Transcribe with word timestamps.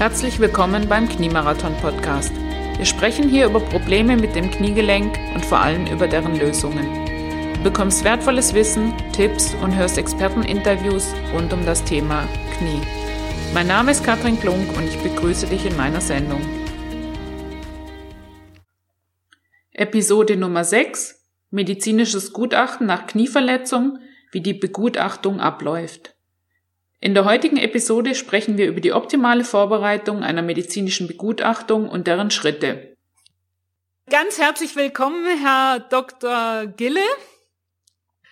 Herzlich 0.00 0.40
willkommen 0.40 0.88
beim 0.88 1.06
Kniemarathon 1.06 1.76
Podcast. 1.76 2.32
Wir 2.78 2.86
sprechen 2.86 3.28
hier 3.28 3.44
über 3.44 3.60
Probleme 3.60 4.16
mit 4.16 4.34
dem 4.34 4.50
Kniegelenk 4.50 5.18
und 5.34 5.44
vor 5.44 5.58
allem 5.58 5.86
über 5.88 6.08
deren 6.08 6.38
Lösungen. 6.38 6.86
Du 7.56 7.64
bekommst 7.64 8.02
wertvolles 8.02 8.54
Wissen, 8.54 8.94
Tipps 9.12 9.54
und 9.62 9.76
hörst 9.76 9.98
Experteninterviews 9.98 11.12
rund 11.34 11.52
um 11.52 11.66
das 11.66 11.84
Thema 11.84 12.26
Knie. 12.56 12.80
Mein 13.52 13.66
Name 13.66 13.90
ist 13.90 14.02
Katrin 14.02 14.40
Klunk 14.40 14.74
und 14.74 14.84
ich 14.88 14.96
begrüße 15.02 15.48
dich 15.48 15.66
in 15.66 15.76
meiner 15.76 16.00
Sendung. 16.00 16.40
Episode 19.72 20.38
Nummer 20.38 20.64
6 20.64 21.26
Medizinisches 21.50 22.32
Gutachten 22.32 22.86
nach 22.86 23.06
Knieverletzung, 23.06 23.98
wie 24.32 24.40
die 24.40 24.54
Begutachtung 24.54 25.40
abläuft. 25.40 26.14
In 27.02 27.14
der 27.14 27.24
heutigen 27.24 27.56
Episode 27.56 28.14
sprechen 28.14 28.58
wir 28.58 28.68
über 28.68 28.80
die 28.80 28.92
optimale 28.92 29.42
Vorbereitung 29.42 30.22
einer 30.22 30.42
medizinischen 30.42 31.06
Begutachtung 31.06 31.88
und 31.88 32.06
deren 32.06 32.30
Schritte. 32.30 32.94
Ganz 34.10 34.38
herzlich 34.38 34.76
willkommen, 34.76 35.24
Herr 35.38 35.80
Dr. 35.80 36.66
Gille. 36.66 37.00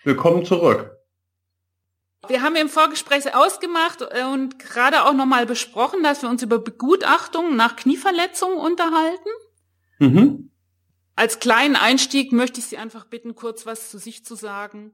Willkommen 0.03 0.45
zurück. 0.45 0.91
Wir 2.27 2.43
haben 2.43 2.55
im 2.57 2.69
Vorgespräch 2.69 3.33
ausgemacht 3.33 4.03
und 4.33 4.59
gerade 4.59 5.05
auch 5.05 5.13
nochmal 5.13 5.47
besprochen, 5.47 6.03
dass 6.03 6.21
wir 6.21 6.29
uns 6.29 6.43
über 6.43 6.59
Begutachtung 6.59 7.55
nach 7.55 7.75
Knieverletzungen 7.75 8.59
unterhalten. 8.59 9.29
Mhm. 9.97 10.51
Als 11.15 11.39
kleinen 11.39 11.75
Einstieg 11.75 12.31
möchte 12.33 12.59
ich 12.59 12.67
Sie 12.67 12.77
einfach 12.77 13.05
bitten, 13.05 13.33
kurz 13.33 13.65
was 13.65 13.89
zu 13.89 13.97
sich 13.97 14.23
zu 14.23 14.35
sagen. 14.35 14.93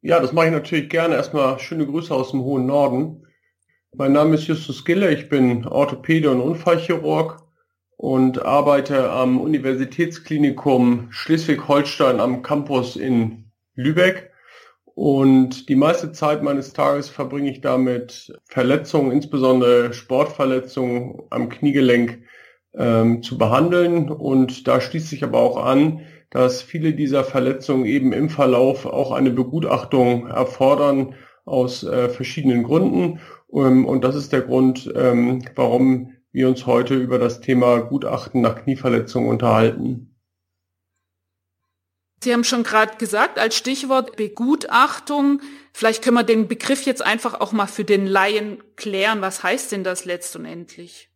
Ja, 0.00 0.20
das 0.20 0.32
mache 0.32 0.46
ich 0.46 0.52
natürlich 0.52 0.90
gerne. 0.90 1.16
Erstmal 1.16 1.58
schöne 1.58 1.84
Grüße 1.84 2.14
aus 2.14 2.30
dem 2.30 2.42
hohen 2.42 2.66
Norden. 2.66 3.26
Mein 3.92 4.12
Name 4.12 4.36
ist 4.36 4.46
Justus 4.46 4.84
Gille, 4.84 5.12
ich 5.12 5.28
bin 5.28 5.66
Orthopäde 5.66 6.30
und 6.30 6.40
Unfallchirurg 6.40 7.42
und 7.96 8.40
arbeite 8.44 9.10
am 9.10 9.40
Universitätsklinikum 9.40 11.08
Schleswig-Holstein 11.10 12.20
am 12.20 12.42
Campus 12.42 12.94
in 12.94 13.50
Lübeck. 13.74 14.30
Und 14.84 15.68
die 15.68 15.74
meiste 15.74 16.12
Zeit 16.12 16.44
meines 16.44 16.72
Tages 16.72 17.08
verbringe 17.08 17.50
ich 17.50 17.60
damit, 17.60 18.32
Verletzungen, 18.44 19.10
insbesondere 19.10 19.92
Sportverletzungen 19.92 21.22
am 21.30 21.48
Kniegelenk 21.48 22.22
ähm, 22.74 23.22
zu 23.24 23.36
behandeln. 23.36 24.10
Und 24.10 24.68
da 24.68 24.80
schließt 24.80 25.08
sich 25.08 25.24
aber 25.24 25.40
auch 25.40 25.56
an, 25.56 26.02
dass 26.30 26.62
viele 26.62 26.92
dieser 26.92 27.24
Verletzungen 27.24 27.86
eben 27.86 28.12
im 28.12 28.28
Verlauf 28.28 28.86
auch 28.86 29.12
eine 29.12 29.30
Begutachtung 29.30 30.26
erfordern 30.26 31.14
aus 31.44 31.82
äh, 31.82 32.08
verschiedenen 32.08 32.62
Gründen. 32.62 33.20
Ähm, 33.52 33.86
und 33.86 34.04
das 34.04 34.14
ist 34.14 34.32
der 34.32 34.42
Grund, 34.42 34.92
ähm, 34.94 35.44
warum 35.54 36.12
wir 36.32 36.48
uns 36.48 36.66
heute 36.66 36.94
über 36.94 37.18
das 37.18 37.40
Thema 37.40 37.78
Gutachten 37.78 38.42
nach 38.42 38.62
Knieverletzungen 38.62 39.30
unterhalten. 39.30 40.14
Sie 42.22 42.32
haben 42.32 42.44
schon 42.44 42.64
gerade 42.64 42.96
gesagt, 42.96 43.38
als 43.38 43.56
Stichwort 43.56 44.16
Begutachtung, 44.16 45.40
vielleicht 45.72 46.02
können 46.02 46.16
wir 46.16 46.24
den 46.24 46.48
Begriff 46.48 46.82
jetzt 46.82 47.00
einfach 47.00 47.40
auch 47.40 47.52
mal 47.52 47.68
für 47.68 47.84
den 47.84 48.06
Laien 48.06 48.62
klären. 48.76 49.20
Was 49.20 49.42
heißt 49.42 49.70
denn 49.72 49.84
das 49.84 50.04
letztendlich? 50.04 51.10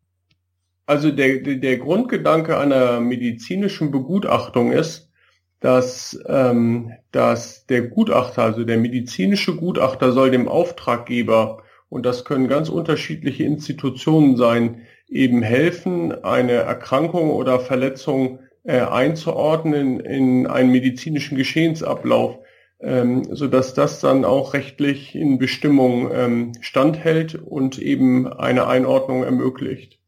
Also 0.92 1.10
der, 1.10 1.38
der 1.38 1.78
Grundgedanke 1.78 2.58
einer 2.58 3.00
medizinischen 3.00 3.90
Begutachtung 3.90 4.72
ist, 4.72 5.10
dass, 5.58 6.22
ähm, 6.26 6.92
dass 7.12 7.64
der 7.64 7.80
Gutachter, 7.80 8.42
also 8.42 8.64
der 8.64 8.76
medizinische 8.76 9.56
Gutachter 9.56 10.12
soll 10.12 10.30
dem 10.30 10.48
Auftraggeber, 10.48 11.62
und 11.88 12.04
das 12.04 12.26
können 12.26 12.46
ganz 12.46 12.68
unterschiedliche 12.68 13.44
Institutionen 13.44 14.36
sein, 14.36 14.82
eben 15.08 15.40
helfen, 15.40 16.12
eine 16.26 16.52
Erkrankung 16.52 17.30
oder 17.30 17.58
Verletzung 17.58 18.40
äh, 18.64 18.80
einzuordnen 18.80 19.98
in 19.98 20.46
einen 20.46 20.72
medizinischen 20.72 21.38
Geschehensablauf, 21.38 22.36
ähm, 22.80 23.24
so 23.30 23.48
dass 23.48 23.72
das 23.72 24.00
dann 24.00 24.26
auch 24.26 24.52
rechtlich 24.52 25.14
in 25.14 25.38
Bestimmung 25.38 26.10
ähm, 26.12 26.52
standhält 26.60 27.34
und 27.34 27.78
eben 27.78 28.30
eine 28.30 28.66
Einordnung 28.66 29.24
ermöglicht. 29.24 30.01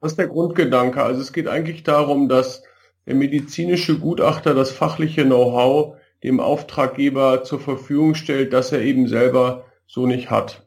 Das 0.00 0.12
ist 0.12 0.18
der 0.18 0.28
Grundgedanke. 0.28 1.02
Also 1.02 1.20
es 1.20 1.32
geht 1.32 1.48
eigentlich 1.48 1.82
darum, 1.82 2.28
dass 2.28 2.62
der 3.06 3.14
medizinische 3.14 3.98
Gutachter 3.98 4.54
das 4.54 4.70
fachliche 4.70 5.24
Know-how 5.24 5.96
dem 6.22 6.40
Auftraggeber 6.40 7.44
zur 7.44 7.60
Verfügung 7.60 8.14
stellt, 8.14 8.52
das 8.52 8.72
er 8.72 8.80
eben 8.80 9.06
selber 9.08 9.64
so 9.86 10.06
nicht 10.06 10.30
hat. 10.30 10.66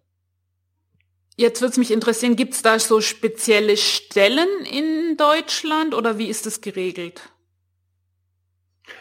Jetzt 1.36 1.62
würde 1.62 1.72
es 1.72 1.78
mich 1.78 1.92
interessieren, 1.92 2.36
gibt 2.36 2.54
es 2.54 2.62
da 2.62 2.80
so 2.80 3.02
spezielle 3.02 3.78
Stellen 3.78 4.48
in 4.70 5.16
Deutschland 5.18 5.96
oder 5.96 6.18
wie 6.18 6.28
ist 6.28 6.46
es 6.46 6.62
geregelt? 6.62 7.30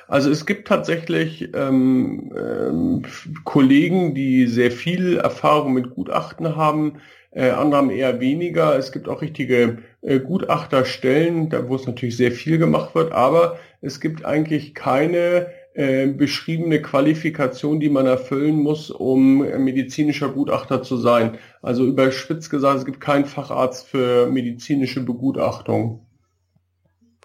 Also 0.07 0.31
es 0.31 0.47
gibt 0.47 0.69
tatsächlich 0.69 1.51
ähm, 1.55 2.33
ähm, 2.37 3.03
Kollegen, 3.45 4.15
die 4.15 4.47
sehr 4.47 4.71
viel 4.71 5.17
Erfahrung 5.17 5.73
mit 5.73 5.91
Gutachten 5.91 6.57
haben, 6.57 7.01
äh, 7.31 7.51
andere 7.51 7.79
haben 7.79 7.91
eher 7.91 8.21
weniger. 8.21 8.77
Es 8.77 8.93
gibt 8.93 9.09
auch 9.09 9.23
richtige 9.23 9.79
äh, 10.01 10.21
Gutachterstellen, 10.21 11.49
da 11.51 11.69
wo 11.69 11.75
es 11.75 11.87
natürlich 11.87 12.17
sehr 12.17 12.33
viel 12.33 12.59
gemacht 12.59 12.95
wird, 12.95 13.13
aber 13.13 13.59
es 13.81 14.01
gibt 14.01 14.25
eigentlich 14.25 14.75
keine 14.75 15.49
äh, 15.75 16.09
beschriebene 16.09 16.83
Qualifikation, 16.83 17.81
die 17.81 17.89
man 17.89 18.07
erfüllen 18.07 18.57
muss, 18.57 18.91
um 18.91 19.39
medizinischer 19.39 20.29
Gutachter 20.29 20.83
zu 20.83 20.97
sein. 20.97 21.39
Also 21.63 21.85
überspitzt 21.85 22.51
gesagt, 22.51 22.81
es 22.81 22.85
gibt 22.85 23.01
keinen 23.01 23.27
Facharzt 23.27 23.87
für 23.87 24.29
medizinische 24.29 25.01
Begutachtung. 25.05 26.07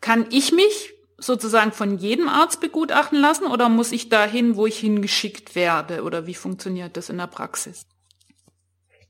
Kann 0.01 0.27
ich 0.29 0.51
mich 0.51 0.93
sozusagen 1.17 1.71
von 1.71 1.97
jedem 1.97 2.27
Arzt 2.27 2.61
begutachten 2.61 3.19
lassen 3.19 3.47
oder 3.47 3.69
muss 3.69 3.91
ich 3.91 4.09
dahin, 4.09 4.55
wo 4.55 4.67
ich 4.67 4.77
hingeschickt 4.77 5.55
werde? 5.55 6.03
Oder 6.03 6.27
wie 6.27 6.33
funktioniert 6.33 6.97
das 6.97 7.09
in 7.09 7.17
der 7.17 7.27
Praxis? 7.27 7.85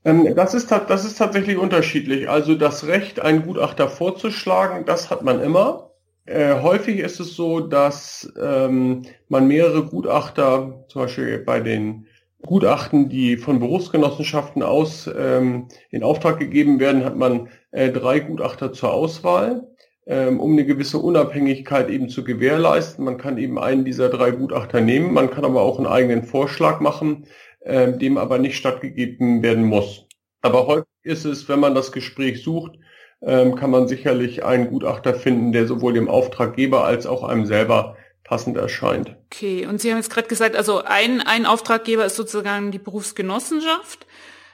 Ähm, 0.04 0.34
das, 0.34 0.54
ist, 0.54 0.70
das 0.70 1.04
ist 1.04 1.18
tatsächlich 1.18 1.56
unterschiedlich. 1.56 2.28
Also 2.28 2.54
das 2.54 2.86
Recht, 2.86 3.20
einen 3.20 3.44
Gutachter 3.46 3.88
vorzuschlagen, 3.88 4.84
das 4.84 5.10
hat 5.10 5.22
man 5.22 5.40
immer. 5.40 5.90
Äh, 6.26 6.60
häufig 6.60 6.98
ist 6.98 7.20
es 7.20 7.34
so, 7.34 7.60
dass 7.60 8.32
ähm, 8.40 9.02
man 9.28 9.48
mehrere 9.48 9.84
Gutachter, 9.84 10.84
zum 10.88 11.02
Beispiel 11.02 11.38
bei 11.38 11.60
den 11.60 12.06
Gutachten, 12.42 13.08
die 13.08 13.36
von 13.36 13.58
Berufsgenossenschaften 13.58 14.62
aus 14.62 15.10
ähm, 15.18 15.68
in 15.90 16.02
Auftrag 16.02 16.38
gegeben 16.38 16.78
werden, 16.78 17.04
hat 17.04 17.16
man 17.16 17.48
äh, 17.70 17.90
drei 17.90 18.20
Gutachter 18.20 18.72
zur 18.72 18.92
Auswahl, 18.92 19.66
ähm, 20.06 20.40
um 20.40 20.52
eine 20.52 20.66
gewisse 20.66 20.98
Unabhängigkeit 20.98 21.88
eben 21.88 22.10
zu 22.10 22.24
gewährleisten. 22.24 23.04
Man 23.04 23.16
kann 23.16 23.38
eben 23.38 23.58
einen 23.58 23.86
dieser 23.86 24.10
drei 24.10 24.30
Gutachter 24.30 24.82
nehmen, 24.82 25.14
man 25.14 25.30
kann 25.30 25.44
aber 25.44 25.62
auch 25.62 25.78
einen 25.78 25.86
eigenen 25.86 26.24
Vorschlag 26.24 26.80
machen 26.80 27.26
äh, 27.64 27.92
dem 27.92 28.18
aber 28.18 28.38
nicht 28.38 28.56
stattgegeben 28.56 29.42
werden 29.42 29.64
muss. 29.64 30.06
Aber 30.42 30.66
häufig 30.66 30.86
ist 31.02 31.24
es, 31.24 31.48
wenn 31.48 31.60
man 31.60 31.74
das 31.74 31.92
Gespräch 31.92 32.42
sucht, 32.42 32.78
ähm, 33.22 33.54
kann 33.54 33.70
man 33.70 33.88
sicherlich 33.88 34.44
einen 34.44 34.68
Gutachter 34.68 35.14
finden, 35.14 35.52
der 35.52 35.66
sowohl 35.66 35.94
dem 35.94 36.08
Auftraggeber 36.08 36.84
als 36.84 37.06
auch 37.06 37.24
einem 37.24 37.46
selber 37.46 37.96
passend 38.22 38.56
erscheint. 38.56 39.16
Okay, 39.26 39.66
und 39.66 39.80
Sie 39.80 39.90
haben 39.90 39.98
jetzt 39.98 40.10
gerade 40.10 40.28
gesagt, 40.28 40.56
also 40.56 40.82
ein, 40.82 41.20
ein 41.20 41.46
Auftraggeber 41.46 42.04
ist 42.04 42.16
sozusagen 42.16 42.70
die 42.70 42.78
Berufsgenossenschaft. 42.78 44.06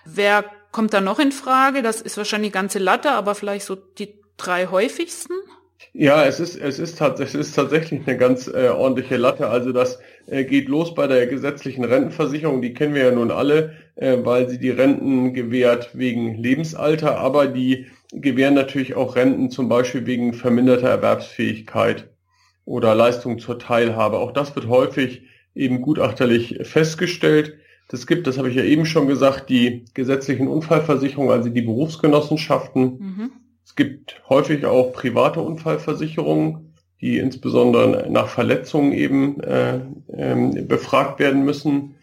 Wer 0.04 0.44
kommt 0.72 0.92
da 0.92 1.00
noch 1.00 1.19
in 1.19 1.32
Frage? 1.32 1.82
Das 1.82 2.00
ist 2.00 2.16
wahrscheinlich 2.16 2.50
die 2.50 2.54
ganze 2.54 2.78
Latte, 2.78 3.12
aber 3.12 3.34
vielleicht 3.34 3.66
so 3.66 3.77
die 3.77 4.21
drei 4.37 4.66
häufigsten? 4.66 5.34
Ja, 5.92 6.24
es 6.24 6.38
ist, 6.38 6.56
es 6.56 6.78
ist, 6.78 7.00
es 7.00 7.34
ist 7.34 7.54
tatsächlich 7.54 8.06
eine 8.06 8.16
ganz 8.16 8.46
äh, 8.46 8.68
ordentliche 8.68 9.16
Latte. 9.16 9.48
Also 9.48 9.72
das 9.72 9.98
äh, 10.26 10.44
geht 10.44 10.68
los 10.68 10.94
bei 10.94 11.06
der 11.06 11.26
gesetzlichen 11.26 11.84
Rentenversicherung. 11.84 12.62
Die 12.62 12.74
kennen 12.74 12.94
wir 12.94 13.04
ja 13.04 13.10
nun 13.10 13.30
alle, 13.30 13.74
äh, 13.96 14.18
weil 14.22 14.48
sie 14.48 14.58
die 14.58 14.70
Renten 14.70 15.34
gewährt 15.34 15.91
wegen 15.94 16.36
Lebensalter, 16.36 17.18
aber 17.18 17.48
die 17.48 17.86
gewähren 18.12 18.54
natürlich 18.54 18.94
auch 18.94 19.16
Renten 19.16 19.50
zum 19.50 19.68
Beispiel 19.68 20.06
wegen 20.06 20.32
verminderter 20.32 20.88
Erwerbsfähigkeit 20.88 22.09
oder 22.65 22.94
Leistung 22.94 23.38
zur 23.38 23.59
Teilhabe. 23.59 24.18
Auch 24.18 24.33
das 24.33 24.54
wird 24.54 24.68
häufig 24.68 25.22
eben 25.54 25.83
gutachterlich 25.83 26.59
festgestellt. 26.62 27.56
Das 27.88 28.06
gibt, 28.06 28.28
das 28.28 28.38
habe 28.38 28.48
ich 28.48 28.54
ja 28.54 28.62
eben 28.62 28.86
schon 28.86 29.09
gesagt, 29.09 29.50
die 29.50 29.84
gesetzlichen 29.94 30.47
Unfallversicherungen, 30.47 31.33
also 31.33 31.48
die 31.48 31.62
Berufsgenossenschaften. 31.62 32.83
Mhm 32.98 33.33
es 33.71 33.77
gibt 33.77 34.21
häufig 34.28 34.67
auch 34.67 34.93
private 34.93 35.41
Unfallversicherungen, 35.41 36.75
die 37.01 37.19
insbesondere 37.19 38.11
nach 38.11 38.27
Verletzungen 38.27 38.93
eben 38.93 39.41
äh, 39.41 39.77
äh, 40.09 40.63
befragt 40.63 41.21
werden 41.21 41.45
müssen. 41.45 41.95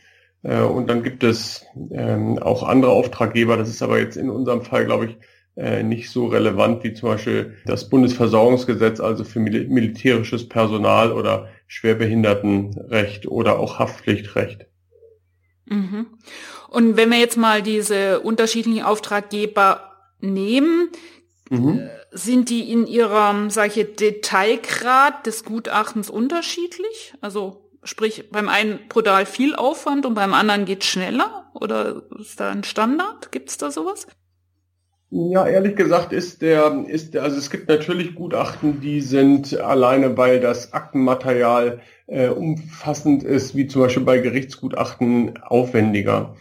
Äh, 0.43 0.61
und 0.61 0.89
dann 0.89 1.03
gibt 1.03 1.25
es 1.25 1.65
ähm, 1.91 2.39
auch 2.39 2.63
andere 2.63 2.91
Auftraggeber. 2.91 3.57
Das 3.57 3.67
ist 3.67 3.81
aber 3.81 3.99
jetzt 3.99 4.15
in 4.15 4.29
unserem 4.29 4.61
Fall, 4.61 4.85
glaube 4.85 5.07
ich, 5.07 5.17
äh, 5.57 5.83
nicht 5.83 6.09
so 6.09 6.27
relevant 6.27 6.85
wie 6.85 6.93
zum 6.93 7.09
Beispiel 7.09 7.57
das 7.65 7.89
Bundesversorgungsgesetz, 7.89 9.01
also 9.01 9.25
für 9.25 9.41
mil 9.41 9.67
militärisches 9.67 10.47
Personal 10.47 11.11
oder 11.11 11.49
Schwerbehindertenrecht 11.67 13.27
oder 13.27 13.59
auch 13.59 13.77
Haftpflichtrecht. 13.77 14.67
Mhm. 15.65 16.07
Und 16.69 16.95
wenn 16.95 17.09
wir 17.09 17.19
jetzt 17.19 17.37
mal 17.37 17.61
diese 17.61 18.21
unterschiedlichen 18.21 18.83
Auftraggeber 18.83 19.81
nehmen, 20.19 20.89
mhm. 21.49 21.79
Äh, 21.79 21.89
sind 22.11 22.49
die 22.49 22.71
in 22.71 22.87
ihrem, 22.87 23.49
sage 23.49 23.81
ich, 23.81 23.95
Detailgrad 23.95 25.25
des 25.25 25.43
Gutachtens 25.43 26.09
unterschiedlich? 26.09 27.13
Also 27.21 27.69
sprich, 27.83 28.29
beim 28.31 28.49
einen 28.49 28.79
brutal 28.89 29.25
viel 29.25 29.55
Aufwand 29.55 30.05
und 30.05 30.13
beim 30.13 30.33
anderen 30.33 30.65
geht 30.65 30.83
schneller? 30.83 31.49
Oder 31.53 32.03
ist 32.19 32.39
da 32.39 32.51
ein 32.51 32.63
Standard? 32.63 33.31
Gibt 33.31 33.49
es 33.49 33.57
da 33.57 33.71
sowas? 33.71 34.07
Ja, 35.09 35.47
ehrlich 35.47 35.77
gesagt 35.77 36.11
ist 36.11 36.41
der, 36.41 36.85
ist 36.85 37.13
der, 37.13 37.23
also 37.23 37.37
es 37.37 37.49
gibt 37.49 37.69
natürlich 37.69 38.13
Gutachten, 38.13 38.81
die 38.81 38.99
sind 38.99 39.57
alleine, 39.57 40.17
weil 40.17 40.41
das 40.41 40.73
Aktenmaterial 40.73 41.79
äh, 42.07 42.27
umfassend 42.27 43.23
ist, 43.23 43.55
wie 43.55 43.67
zum 43.67 43.83
Beispiel 43.83 44.03
bei 44.03 44.17
Gerichtsgutachten, 44.17 45.37
aufwendiger. 45.41 46.35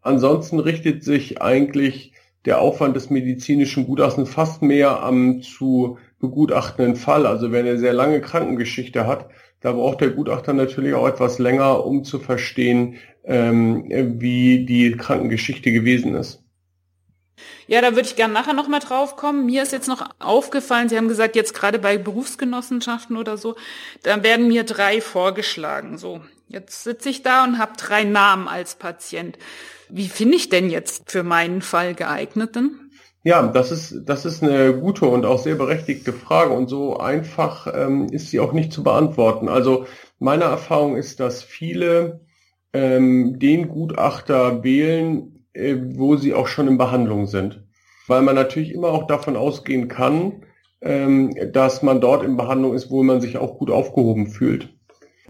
Ansonsten 0.00 0.60
richtet 0.60 1.04
sich 1.04 1.42
eigentlich 1.42 2.12
der 2.46 2.60
Aufwand 2.60 2.96
des 2.96 3.10
medizinischen 3.10 3.86
Gutachtens 3.86 4.30
fast 4.30 4.62
mehr 4.62 5.02
am 5.02 5.42
zu 5.42 5.98
begutachtenden 6.20 6.96
Fall. 6.96 7.26
Also 7.26 7.52
wenn 7.52 7.66
er 7.66 7.78
sehr 7.78 7.92
lange 7.92 8.20
Krankengeschichte 8.20 9.06
hat, 9.06 9.28
da 9.60 9.72
braucht 9.72 10.00
der 10.00 10.10
Gutachter 10.10 10.52
natürlich 10.52 10.94
auch 10.94 11.08
etwas 11.08 11.38
länger, 11.38 11.84
um 11.84 12.04
zu 12.04 12.18
verstehen, 12.18 12.96
ähm, 13.24 13.84
wie 14.20 14.64
die 14.64 14.96
Krankengeschichte 14.96 15.72
gewesen 15.72 16.14
ist. 16.14 16.42
Ja, 17.66 17.80
da 17.80 17.96
würde 17.96 18.08
ich 18.08 18.16
gerne 18.16 18.32
nachher 18.32 18.54
nochmal 18.54 18.80
drauf 18.80 19.16
kommen. 19.16 19.44
Mir 19.46 19.62
ist 19.64 19.72
jetzt 19.72 19.88
noch 19.88 20.08
aufgefallen, 20.20 20.88
Sie 20.88 20.96
haben 20.96 21.08
gesagt, 21.08 21.36
jetzt 21.36 21.52
gerade 21.52 21.78
bei 21.78 21.98
Berufsgenossenschaften 21.98 23.16
oder 23.16 23.36
so, 23.36 23.56
da 24.02 24.22
werden 24.22 24.48
mir 24.48 24.64
drei 24.64 25.00
vorgeschlagen. 25.00 25.98
So, 25.98 26.20
jetzt 26.48 26.84
sitze 26.84 27.08
ich 27.08 27.22
da 27.22 27.44
und 27.44 27.58
habe 27.58 27.72
drei 27.76 28.04
Namen 28.04 28.46
als 28.46 28.76
Patient. 28.76 29.36
Wie 29.88 30.08
finde 30.08 30.36
ich 30.36 30.48
denn 30.48 30.70
jetzt 30.70 31.10
für 31.10 31.22
meinen 31.22 31.62
Fall 31.62 31.94
geeigneten? 31.94 32.90
Ja, 33.22 33.46
das 33.48 33.72
ist, 33.72 34.02
das 34.04 34.24
ist 34.24 34.42
eine 34.42 34.72
gute 34.78 35.06
und 35.06 35.26
auch 35.26 35.40
sehr 35.40 35.56
berechtigte 35.56 36.12
Frage 36.12 36.52
und 36.52 36.68
so 36.68 36.98
einfach 36.98 37.66
ähm, 37.74 38.06
ist 38.10 38.30
sie 38.30 38.38
auch 38.38 38.52
nicht 38.52 38.72
zu 38.72 38.84
beantworten. 38.84 39.48
Also 39.48 39.86
meine 40.20 40.44
Erfahrung 40.44 40.96
ist, 40.96 41.18
dass 41.18 41.42
viele 41.42 42.20
ähm, 42.72 43.40
den 43.40 43.68
Gutachter 43.68 44.62
wählen, 44.62 45.44
äh, 45.54 45.74
wo 45.76 46.16
sie 46.16 46.34
auch 46.34 46.46
schon 46.46 46.68
in 46.68 46.78
Behandlung 46.78 47.26
sind. 47.26 47.64
Weil 48.06 48.22
man 48.22 48.36
natürlich 48.36 48.72
immer 48.72 48.90
auch 48.90 49.08
davon 49.08 49.34
ausgehen 49.34 49.88
kann, 49.88 50.44
ähm, 50.80 51.34
dass 51.52 51.82
man 51.82 52.00
dort 52.00 52.22
in 52.22 52.36
Behandlung 52.36 52.74
ist, 52.74 52.90
wo 52.90 53.02
man 53.02 53.20
sich 53.20 53.38
auch 53.38 53.58
gut 53.58 53.70
aufgehoben 53.70 54.28
fühlt. 54.28 54.75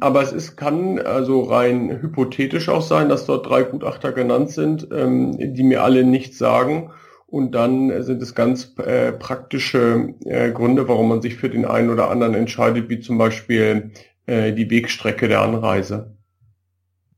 Aber 0.00 0.22
es 0.22 0.32
ist, 0.32 0.56
kann 0.56 0.98
also 0.98 1.42
rein 1.42 2.00
hypothetisch 2.00 2.68
auch 2.68 2.82
sein, 2.82 3.08
dass 3.08 3.26
dort 3.26 3.46
drei 3.46 3.62
Gutachter 3.62 4.12
genannt 4.12 4.50
sind, 4.50 4.88
ähm, 4.92 5.54
die 5.54 5.62
mir 5.62 5.82
alle 5.82 6.04
nichts 6.04 6.38
sagen. 6.38 6.90
Und 7.26 7.52
dann 7.52 8.02
sind 8.02 8.22
es 8.22 8.34
ganz 8.34 8.74
äh, 8.78 9.12
praktische 9.12 10.14
äh, 10.24 10.52
Gründe, 10.52 10.88
warum 10.88 11.08
man 11.08 11.22
sich 11.22 11.36
für 11.36 11.50
den 11.50 11.64
einen 11.64 11.90
oder 11.90 12.10
anderen 12.10 12.34
entscheidet, 12.34 12.88
wie 12.88 13.00
zum 13.00 13.18
Beispiel 13.18 13.90
äh, 14.26 14.52
die 14.52 14.70
Wegstrecke 14.70 15.28
der 15.28 15.40
Anreise. 15.40 16.16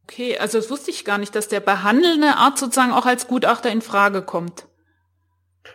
Okay, 0.04 0.38
also 0.38 0.58
das 0.58 0.70
wusste 0.70 0.90
ich 0.90 1.04
gar 1.04 1.18
nicht, 1.18 1.34
dass 1.34 1.48
der 1.48 1.60
behandelnde 1.60 2.36
Arzt 2.36 2.60
sozusagen 2.60 2.92
auch 2.92 3.04
als 3.04 3.28
Gutachter 3.28 3.70
in 3.70 3.82
Frage 3.82 4.22
kommt. 4.22 4.66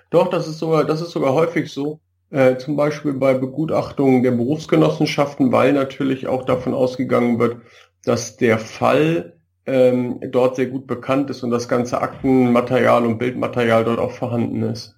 Doch, 0.10 0.30
das 0.30 0.48
ist 0.48 0.58
sogar, 0.58 0.84
das 0.86 1.02
ist 1.02 1.12
sogar 1.12 1.34
häufig 1.34 1.72
so. 1.72 2.00
Äh, 2.34 2.58
zum 2.58 2.76
Beispiel 2.76 3.14
bei 3.14 3.36
Begutachtungen 3.36 4.24
der 4.24 4.32
Berufsgenossenschaften, 4.32 5.52
weil 5.52 5.72
natürlich 5.72 6.26
auch 6.26 6.46
davon 6.46 6.74
ausgegangen 6.74 7.38
wird, 7.38 7.58
dass 8.04 8.38
der 8.38 8.58
Fall 8.58 9.38
ähm, 9.68 10.20
dort 10.32 10.56
sehr 10.56 10.66
gut 10.66 10.88
bekannt 10.88 11.30
ist 11.30 11.44
und 11.44 11.52
das 11.52 11.68
ganze 11.68 12.02
Aktenmaterial 12.02 13.06
und 13.06 13.20
Bildmaterial 13.20 13.84
dort 13.84 14.00
auch 14.00 14.14
vorhanden 14.14 14.64
ist. 14.64 14.96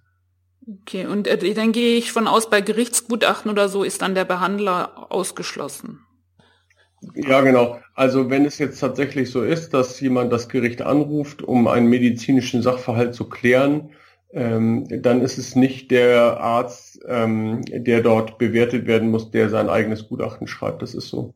Okay, 0.65 1.07
und 1.07 1.27
äh, 1.27 1.53
dann 1.53 1.73
gehe 1.73 1.97
ich 1.97 2.13
von 2.13 2.29
aus, 2.29 2.49
bei 2.49 2.61
Gerichtsgutachten 2.61 3.51
oder 3.51 3.67
so 3.67 3.83
ist 3.83 4.01
dann 4.01 4.15
der 4.15 4.23
Behandler 4.23 5.11
ausgeschlossen. 5.11 5.99
Ja, 7.15 7.41
genau. 7.41 7.81
Also 7.95 8.29
wenn 8.29 8.45
es 8.45 8.59
jetzt 8.59 8.79
tatsächlich 8.79 9.29
so 9.29 9.43
ist, 9.43 9.73
dass 9.73 9.99
jemand 9.99 10.31
das 10.31 10.47
Gericht 10.47 10.81
anruft, 10.81 11.43
um 11.43 11.67
einen 11.67 11.87
medizinischen 11.87 12.61
Sachverhalt 12.61 13.13
zu 13.13 13.27
klären, 13.27 13.89
ähm, 14.35 14.85
dann 14.89 15.21
ist 15.21 15.37
es 15.37 15.55
nicht 15.55 15.91
der 15.91 16.41
Arzt, 16.41 16.99
ähm, 17.07 17.61
der 17.65 18.01
dort 18.01 18.37
bewertet 18.37 18.85
werden 18.85 19.09
muss, 19.09 19.31
der 19.31 19.49
sein 19.49 19.69
eigenes 19.69 20.09
Gutachten 20.09 20.45
schreibt. 20.45 20.81
Das 20.81 20.93
ist 20.93 21.07
so. 21.07 21.33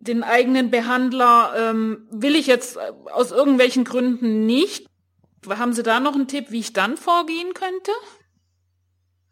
Den 0.00 0.24
eigenen 0.24 0.70
Behandler 0.70 1.52
ähm, 1.56 2.08
will 2.10 2.34
ich 2.34 2.48
jetzt 2.48 2.76
äh, 2.76 2.80
aus 3.12 3.30
irgendwelchen 3.30 3.84
Gründen 3.84 4.44
nicht. 4.44 4.86
Haben 5.48 5.72
Sie 5.72 5.84
da 5.84 6.00
noch 6.00 6.14
einen 6.14 6.26
Tipp, 6.26 6.46
wie 6.50 6.58
ich 6.58 6.72
dann 6.72 6.96
vorgehen 6.96 7.54
könnte? 7.54 7.92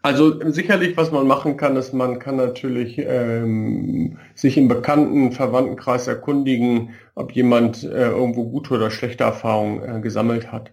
Also 0.03 0.41
sicherlich, 0.51 0.97
was 0.97 1.11
man 1.11 1.27
machen 1.27 1.57
kann, 1.57 1.75
ist, 1.75 1.93
man 1.93 2.21
kann 2.21 2.37
natürlich 2.37 2.99
ähm, 2.99 4.19
sich 4.37 4.57
im 4.57 4.69
bekannten 4.69 5.33
Verwandtenkreis 5.33 6.07
erkundigen, 6.07 6.91
ob 7.17 7.33
jemand 7.33 7.83
äh, 7.83 8.11
irgendwo 8.11 8.49
gute 8.49 8.75
oder 8.75 8.91
schlechte 8.93 9.25
Erfahrungen 9.25 9.83
äh, 9.83 10.01
gesammelt 10.01 10.53
hat. 10.53 10.71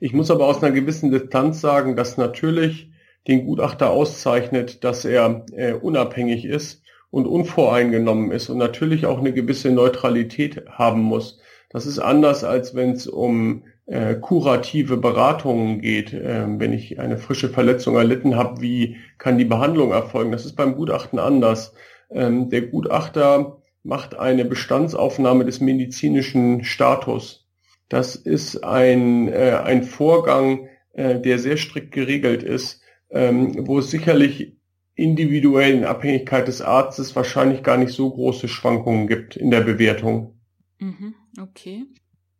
Ich 0.00 0.12
muss 0.12 0.30
aber 0.30 0.46
aus 0.46 0.62
einer 0.62 0.72
gewissen 0.72 1.10
Distanz 1.10 1.60
sagen, 1.60 1.96
dass 1.96 2.16
natürlich 2.16 2.90
den 3.26 3.44
Gutachter 3.44 3.90
auszeichnet, 3.90 4.84
dass 4.84 5.04
er 5.04 5.44
äh, 5.52 5.72
unabhängig 5.72 6.44
ist 6.44 6.82
und 7.10 7.26
unvoreingenommen 7.26 8.30
ist 8.30 8.48
und 8.48 8.58
natürlich 8.58 9.06
auch 9.06 9.18
eine 9.18 9.32
gewisse 9.32 9.70
Neutralität 9.70 10.64
haben 10.70 11.02
muss. 11.02 11.40
Das 11.70 11.84
ist 11.84 11.98
anders, 11.98 12.44
als 12.44 12.74
wenn 12.74 12.92
es 12.92 13.06
um 13.06 13.64
äh, 13.86 14.14
kurative 14.14 14.96
Beratungen 14.96 15.80
geht, 15.80 16.12
äh, 16.12 16.44
wenn 16.46 16.72
ich 16.72 17.00
eine 17.00 17.18
frische 17.18 17.48
Verletzung 17.48 17.96
erlitten 17.96 18.36
habe, 18.36 18.60
wie 18.60 18.96
kann 19.18 19.38
die 19.38 19.44
Behandlung 19.44 19.92
erfolgen? 19.92 20.32
Das 20.32 20.44
ist 20.44 20.56
beim 20.56 20.76
Gutachten 20.76 21.18
anders. 21.18 21.74
Ähm, 22.10 22.50
der 22.50 22.62
Gutachter 22.62 23.58
macht 23.82 24.18
eine 24.18 24.44
Bestandsaufnahme 24.44 25.44
des 25.44 25.60
medizinischen 25.60 26.64
Status. 26.64 27.47
Das 27.88 28.16
ist 28.16 28.64
ein, 28.64 29.28
äh, 29.28 29.60
ein 29.64 29.82
Vorgang, 29.82 30.68
äh, 30.92 31.20
der 31.20 31.38
sehr 31.38 31.56
strikt 31.56 31.92
geregelt 31.92 32.42
ist, 32.42 32.82
ähm, 33.10 33.66
wo 33.66 33.78
es 33.78 33.90
sicherlich 33.90 34.56
individuell 34.94 35.74
in 35.74 35.84
Abhängigkeit 35.84 36.48
des 36.48 36.60
Arztes 36.60 37.14
wahrscheinlich 37.14 37.62
gar 37.62 37.76
nicht 37.76 37.92
so 37.92 38.10
große 38.10 38.48
Schwankungen 38.48 39.06
gibt 39.06 39.36
in 39.36 39.50
der 39.50 39.60
Bewertung. 39.60 40.38
Mhm, 40.78 41.14
okay. 41.40 41.84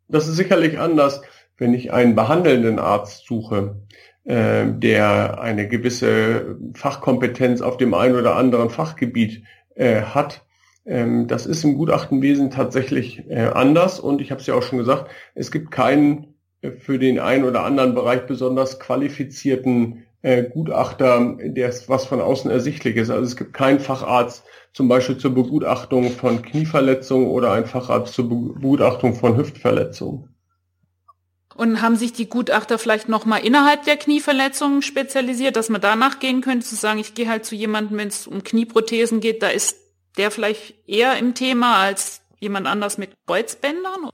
Das 0.07 0.27
ist 0.27 0.35
sicherlich 0.35 0.77
anders, 0.77 1.21
wenn 1.57 1.73
ich 1.73 1.93
einen 1.93 2.15
behandelnden 2.15 2.79
Arzt 2.79 3.25
suche, 3.25 3.81
äh, 4.25 4.65
der 4.67 5.39
eine 5.39 5.67
gewisse 5.67 6.57
Fachkompetenz 6.73 7.61
auf 7.61 7.77
dem 7.77 7.93
einen 7.93 8.15
oder 8.15 8.35
anderen 8.35 8.69
Fachgebiet 8.69 9.43
äh, 9.75 10.01
hat. 10.01 10.45
Ähm, 10.89 11.27
das 11.27 11.45
ist 11.45 11.63
im 11.63 11.75
Gutachtenwesen 11.75 12.49
tatsächlich 12.49 13.29
äh, 13.29 13.51
anders 13.53 13.99
und 13.99 14.21
ich 14.21 14.31
habe 14.31 14.41
es 14.41 14.47
ja 14.47 14.55
auch 14.55 14.63
schon 14.63 14.79
gesagt, 14.79 15.11
es 15.35 15.51
gibt 15.51 15.69
keinen 15.69 16.33
äh, 16.61 16.71
für 16.71 16.97
den 16.97 17.19
einen 17.19 17.43
oder 17.43 17.63
anderen 17.63 17.93
Bereich 17.93 18.25
besonders 18.25 18.79
qualifizierten 18.79 20.05
äh, 20.23 20.43
Gutachter, 20.43 21.37
der 21.43 21.71
was 21.87 22.05
von 22.05 22.19
außen 22.19 22.49
ersichtlich 22.49 22.95
ist. 22.95 23.11
Also 23.11 23.23
es 23.23 23.35
gibt 23.35 23.53
keinen 23.53 23.79
Facharzt 23.79 24.43
zum 24.73 24.87
Beispiel 24.87 25.19
zur 25.19 25.35
Begutachtung 25.35 26.09
von 26.09 26.41
Knieverletzungen 26.41 27.27
oder 27.27 27.51
einen 27.51 27.67
Facharzt 27.67 28.15
zur 28.15 28.27
Begutachtung 28.27 29.13
von 29.13 29.37
Hüftverletzungen. 29.37 30.27
Und 31.55 31.83
haben 31.83 31.97
sich 31.97 32.13
die 32.13 32.29
Gutachter 32.29 32.79
vielleicht 32.79 33.09
nochmal 33.09 33.45
innerhalb 33.45 33.83
der 33.83 33.97
Knieverletzungen 33.97 34.81
spezialisiert, 34.81 35.55
dass 35.55 35.69
man 35.69 35.81
danach 35.81 36.19
gehen 36.19 36.41
könnte, 36.41 36.65
zu 36.65 36.75
sagen, 36.75 36.99
ich 36.99 37.13
gehe 37.13 37.29
halt 37.29 37.45
zu 37.45 37.53
jemandem, 37.53 37.97
wenn 37.99 38.07
es 38.07 38.25
um 38.25 38.43
Knieprothesen 38.43 39.19
geht, 39.19 39.43
da 39.43 39.49
ist 39.49 39.88
der 40.17 40.31
vielleicht 40.31 40.75
eher 40.87 41.17
im 41.17 41.33
Thema 41.33 41.77
als 41.77 42.21
jemand 42.39 42.67
anders 42.67 42.97
mit 42.97 43.11
Kreuzbändern? 43.27 44.09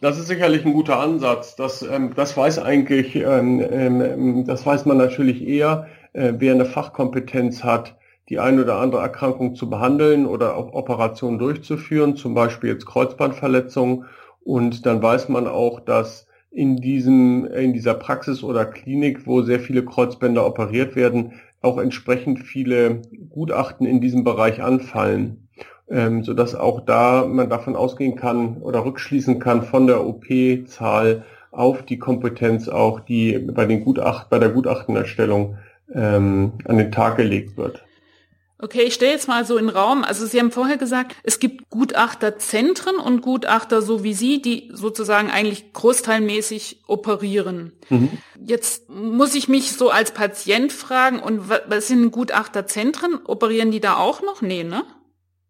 Das 0.00 0.18
ist 0.18 0.28
sicherlich 0.28 0.64
ein 0.64 0.72
guter 0.72 0.98
Ansatz. 0.98 1.56
Das, 1.56 1.82
ähm, 1.82 2.14
das 2.14 2.36
weiß 2.36 2.58
eigentlich, 2.58 3.16
ähm, 3.16 3.60
ähm, 3.60 4.44
das 4.46 4.64
weiß 4.64 4.86
man 4.86 4.96
natürlich 4.96 5.46
eher, 5.46 5.88
äh, 6.14 6.32
wer 6.38 6.54
eine 6.54 6.64
Fachkompetenz 6.64 7.62
hat, 7.62 7.96
die 8.30 8.38
eine 8.38 8.62
oder 8.62 8.76
andere 8.78 9.02
Erkrankung 9.02 9.54
zu 9.56 9.68
behandeln 9.68 10.24
oder 10.24 10.56
auch 10.56 10.72
Operationen 10.72 11.38
durchzuführen, 11.38 12.16
zum 12.16 12.32
Beispiel 12.32 12.70
jetzt 12.70 12.86
Kreuzbandverletzungen. 12.86 14.06
Und 14.42 14.86
dann 14.86 15.02
weiß 15.02 15.28
man 15.28 15.46
auch, 15.46 15.80
dass 15.80 16.26
in 16.50 16.76
diesem, 16.78 17.46
in 17.46 17.72
dieser 17.72 17.94
Praxis 17.94 18.42
oder 18.42 18.64
Klinik, 18.64 19.26
wo 19.26 19.42
sehr 19.42 19.60
viele 19.60 19.84
Kreuzbänder 19.84 20.46
operiert 20.46 20.96
werden, 20.96 21.34
auch 21.60 21.78
entsprechend 21.78 22.40
viele 22.40 23.02
Gutachten 23.28 23.86
in 23.86 24.00
diesem 24.00 24.24
Bereich 24.24 24.62
anfallen 24.62 25.48
ähm, 25.90 26.22
so 26.22 26.34
dass 26.34 26.54
auch 26.54 26.80
da 26.80 27.26
man 27.26 27.50
davon 27.50 27.76
ausgehen 27.76 28.16
kann 28.16 28.58
oder 28.58 28.84
rückschließen 28.84 29.38
kann 29.40 29.62
von 29.62 29.86
der 29.86 30.06
OP-Zahl 30.06 31.24
auf 31.50 31.82
die 31.82 31.98
Kompetenz 31.98 32.68
auch, 32.68 33.00
die 33.00 33.38
bei 33.38 33.66
den 33.66 33.84
Gutacht, 33.84 34.30
bei 34.30 34.38
der 34.38 34.50
Gutachtenerstellung 34.50 35.58
ähm, 35.92 36.52
an 36.64 36.78
den 36.78 36.92
Tag 36.92 37.16
gelegt 37.16 37.56
wird. 37.56 37.84
Okay, 38.62 38.82
ich 38.82 38.94
stelle 38.94 39.12
jetzt 39.12 39.26
mal 39.26 39.46
so 39.46 39.56
in 39.56 39.66
den 39.66 39.74
Raum. 39.74 40.04
Also 40.04 40.26
Sie 40.26 40.38
haben 40.38 40.50
vorher 40.50 40.76
gesagt, 40.76 41.16
es 41.22 41.38
gibt 41.38 41.70
Gutachterzentren 41.70 42.96
und 42.96 43.22
Gutachter 43.22 43.80
so 43.80 44.04
wie 44.04 44.12
Sie, 44.12 44.42
die 44.42 44.70
sozusagen 44.72 45.30
eigentlich 45.30 45.72
großteilmäßig 45.72 46.82
operieren. 46.86 47.72
Mhm. 47.88 48.10
Jetzt 48.38 48.90
muss 48.90 49.34
ich 49.34 49.48
mich 49.48 49.72
so 49.72 49.90
als 49.90 50.12
Patient 50.12 50.72
fragen, 50.72 51.20
und 51.20 51.48
was 51.48 51.88
sind 51.88 52.10
Gutachterzentren? 52.10 53.20
Operieren 53.24 53.70
die 53.70 53.80
da 53.80 53.96
auch 53.96 54.22
noch? 54.22 54.42
Nee, 54.42 54.64
ne? 54.64 54.82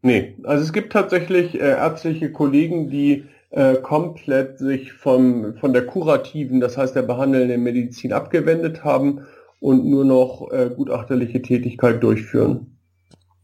Nee, 0.03 0.37
also 0.45 0.63
es 0.63 0.73
gibt 0.73 0.93
tatsächlich 0.93 1.55
äh, 1.55 1.71
ärztliche 1.71 2.33
Kollegen, 2.33 2.91
die 2.91 3.25
äh, 3.51 3.75
komplett 3.75 4.59
sich 4.59 4.93
vom, 4.93 5.57
von 5.59 5.73
der 5.73 5.85
kurativen, 5.85 6.61
das 6.61 6.77
heißt 6.77 6.95
der 6.95 7.03
behandelnden 7.03 7.63
Medizin 7.63 8.13
abgewendet 8.13 8.85
haben 8.85 9.27
und 9.59 9.85
nur 9.85 10.05
noch 10.05 10.51
äh, 10.53 10.71
gutachterliche 10.75 11.43
Tätigkeit 11.43 12.03
durchführen. 12.03 12.79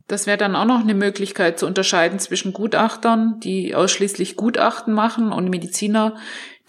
Das 0.09 0.27
wäre 0.27 0.39
dann 0.39 0.55
auch 0.55 0.67
noch 0.67 0.81
eine 0.81 0.95
Möglichkeit 0.95 1.59
zu 1.59 1.67
unterscheiden 1.67 2.19
zwischen 2.19 2.53
Gutachtern, 2.53 3.41
die 3.43 3.75
ausschließlich 3.75 4.37
Gutachten 4.37 4.95
machen 4.95 5.33
und 5.33 5.51
Mediziner, 5.51 6.17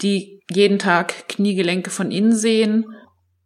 die 0.02 0.40
jeden 0.50 0.78
Tag 0.78 1.28
Kniegelenke 1.28 1.90
von 1.90 2.10
innen 2.10 2.34
sehen. 2.34 2.86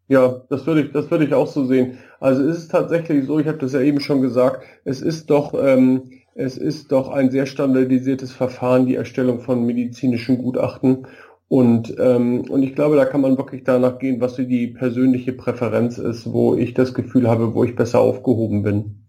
Ja, 0.09 0.43
das 0.49 0.67
würde 0.67 0.83
ich, 0.83 0.93
das 0.93 1.11
würde 1.11 1.25
ich 1.25 1.35
auch 1.35 1.47
so 1.47 1.67
sehen. 1.67 1.99
Also 2.21 2.43
es 2.43 2.59
ist 2.59 2.71
tatsächlich 2.71 3.27
so, 3.27 3.39
ich 3.39 3.47
habe 3.47 3.59
das 3.59 3.73
ja 3.73 3.81
eben 3.81 4.01
schon 4.01 4.23
gesagt, 4.23 4.65
es 4.85 5.03
ist 5.03 5.29
doch, 5.31 5.55
ähm, 5.55 6.11
es 6.35 6.57
ist 6.57 6.93
doch 6.93 7.11
ein 7.11 7.31
sehr 7.31 7.47
standardisiertes 7.47 8.33
Verfahren, 8.33 8.87
die 8.87 8.95
Erstellung 8.95 9.41
von 9.41 9.65
medizinischen 9.67 10.39
Gutachten. 10.39 11.07
Und, 11.49 11.95
ähm, 11.99 12.45
und 12.49 12.63
ich 12.63 12.75
glaube, 12.75 12.97
da 12.97 13.05
kann 13.05 13.21
man 13.21 13.37
wirklich 13.37 13.65
danach 13.65 13.99
gehen, 13.99 14.23
was 14.23 14.37
so 14.37 14.43
die 14.43 14.69
persönliche 14.69 15.35
Präferenz 15.35 15.99
ist, 15.99 16.33
wo 16.33 16.55
ich 16.55 16.73
das 16.73 16.95
Gefühl 16.95 17.29
habe, 17.29 17.55
wo 17.55 17.65
ich 17.65 17.77
besser 17.77 18.01
aufgehoben 18.01 18.63
bin. 18.63 19.02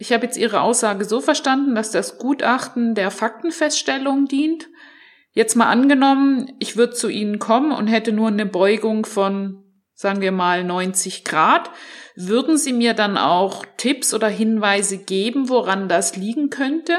Ich 0.00 0.14
habe 0.14 0.24
jetzt 0.24 0.38
Ihre 0.38 0.62
Aussage 0.62 1.04
so 1.04 1.20
verstanden, 1.20 1.74
dass 1.74 1.90
das 1.90 2.16
Gutachten 2.16 2.94
der 2.94 3.10
Faktenfeststellung 3.10 4.24
dient. 4.24 4.70
Jetzt 5.32 5.56
mal 5.56 5.68
angenommen, 5.68 6.50
ich 6.58 6.78
würde 6.78 6.94
zu 6.94 7.10
Ihnen 7.10 7.38
kommen 7.38 7.70
und 7.70 7.86
hätte 7.86 8.10
nur 8.10 8.28
eine 8.28 8.46
Beugung 8.46 9.04
von, 9.04 9.62
sagen 9.92 10.22
wir 10.22 10.32
mal, 10.32 10.64
90 10.64 11.22
Grad. 11.24 11.70
Würden 12.16 12.56
Sie 12.56 12.72
mir 12.72 12.94
dann 12.94 13.18
auch 13.18 13.66
Tipps 13.76 14.14
oder 14.14 14.28
Hinweise 14.28 14.96
geben, 14.96 15.50
woran 15.50 15.86
das 15.86 16.16
liegen 16.16 16.48
könnte? 16.48 16.94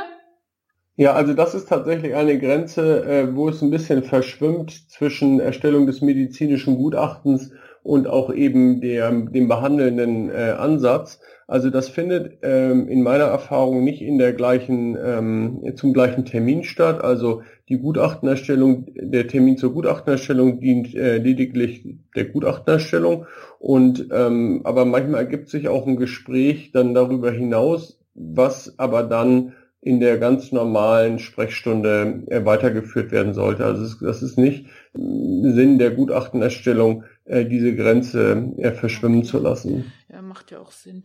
Ja, 0.95 1.13
also 1.13 1.33
das 1.33 1.55
ist 1.55 1.69
tatsächlich 1.69 2.13
eine 2.13 2.37
Grenze, 2.37 3.03
äh, 3.03 3.35
wo 3.35 3.49
es 3.49 3.63
ein 3.63 3.71
bisschen 3.71 4.03
verschwimmt 4.03 4.91
zwischen 4.91 5.39
Erstellung 5.39 5.87
des 5.87 6.01
medizinischen 6.01 6.75
Gutachtens 6.75 7.51
und 7.81 8.05
auch 8.05 8.31
eben 8.31 8.79
der, 8.79 9.09
dem 9.11 9.47
behandelnden 9.47 10.29
äh, 10.29 10.51
Ansatz. 10.51 11.19
Also 11.51 11.69
das 11.69 11.89
findet 11.89 12.37
ähm, 12.43 12.87
in 12.87 13.03
meiner 13.03 13.25
Erfahrung 13.25 13.83
nicht 13.83 14.01
in 14.01 14.17
der 14.17 14.31
gleichen, 14.31 14.97
ähm, 15.03 15.73
zum 15.75 15.91
gleichen 15.91 16.23
Termin 16.23 16.63
statt. 16.63 17.03
Also 17.03 17.41
die 17.67 17.77
Gutachtenerstellung, 17.77 18.85
der 18.95 19.27
Termin 19.27 19.57
zur 19.57 19.73
Gutachtenerstellung 19.73 20.61
dient 20.61 20.95
äh, 20.95 21.17
lediglich 21.17 21.83
der 22.15 22.23
Gutachtenerstellung. 22.23 23.25
Und 23.59 24.07
ähm, 24.13 24.61
aber 24.63 24.85
manchmal 24.85 25.23
ergibt 25.23 25.49
sich 25.49 25.67
auch 25.67 25.85
ein 25.85 25.97
Gespräch 25.97 26.71
dann 26.71 26.93
darüber 26.93 27.31
hinaus, 27.31 27.99
was 28.13 28.79
aber 28.79 29.03
dann 29.03 29.51
in 29.81 29.99
der 29.99 30.19
ganz 30.19 30.53
normalen 30.53 31.19
Sprechstunde 31.19 32.23
äh, 32.27 32.45
weitergeführt 32.45 33.11
werden 33.11 33.33
sollte. 33.33 33.65
Also 33.65 33.81
das 33.81 33.91
ist, 33.91 34.01
das 34.01 34.23
ist 34.23 34.37
nicht 34.37 34.67
Sinn 34.93 35.79
der 35.79 35.91
Gutachtenerstellung, 35.91 37.03
äh, 37.25 37.45
diese 37.45 37.75
Grenze 37.75 38.53
äh, 38.57 38.71
verschwimmen 38.71 39.23
zu 39.23 39.39
lassen. 39.39 39.91
Macht 40.31 40.51
ja 40.51 40.59
auch 40.61 40.71
Sinn. 40.71 41.03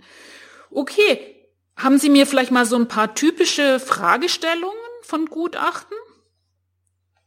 Okay, 0.71 1.19
haben 1.75 1.99
Sie 1.99 2.11
mir 2.11 2.29
vielleicht 2.29 2.53
mal 2.53 2.65
so 2.65 2.77
ein 2.77 2.87
paar 2.87 3.17
typische 3.17 3.81
Fragestellungen 3.81 4.77
von 5.03 5.27
Gutachten? 5.27 5.97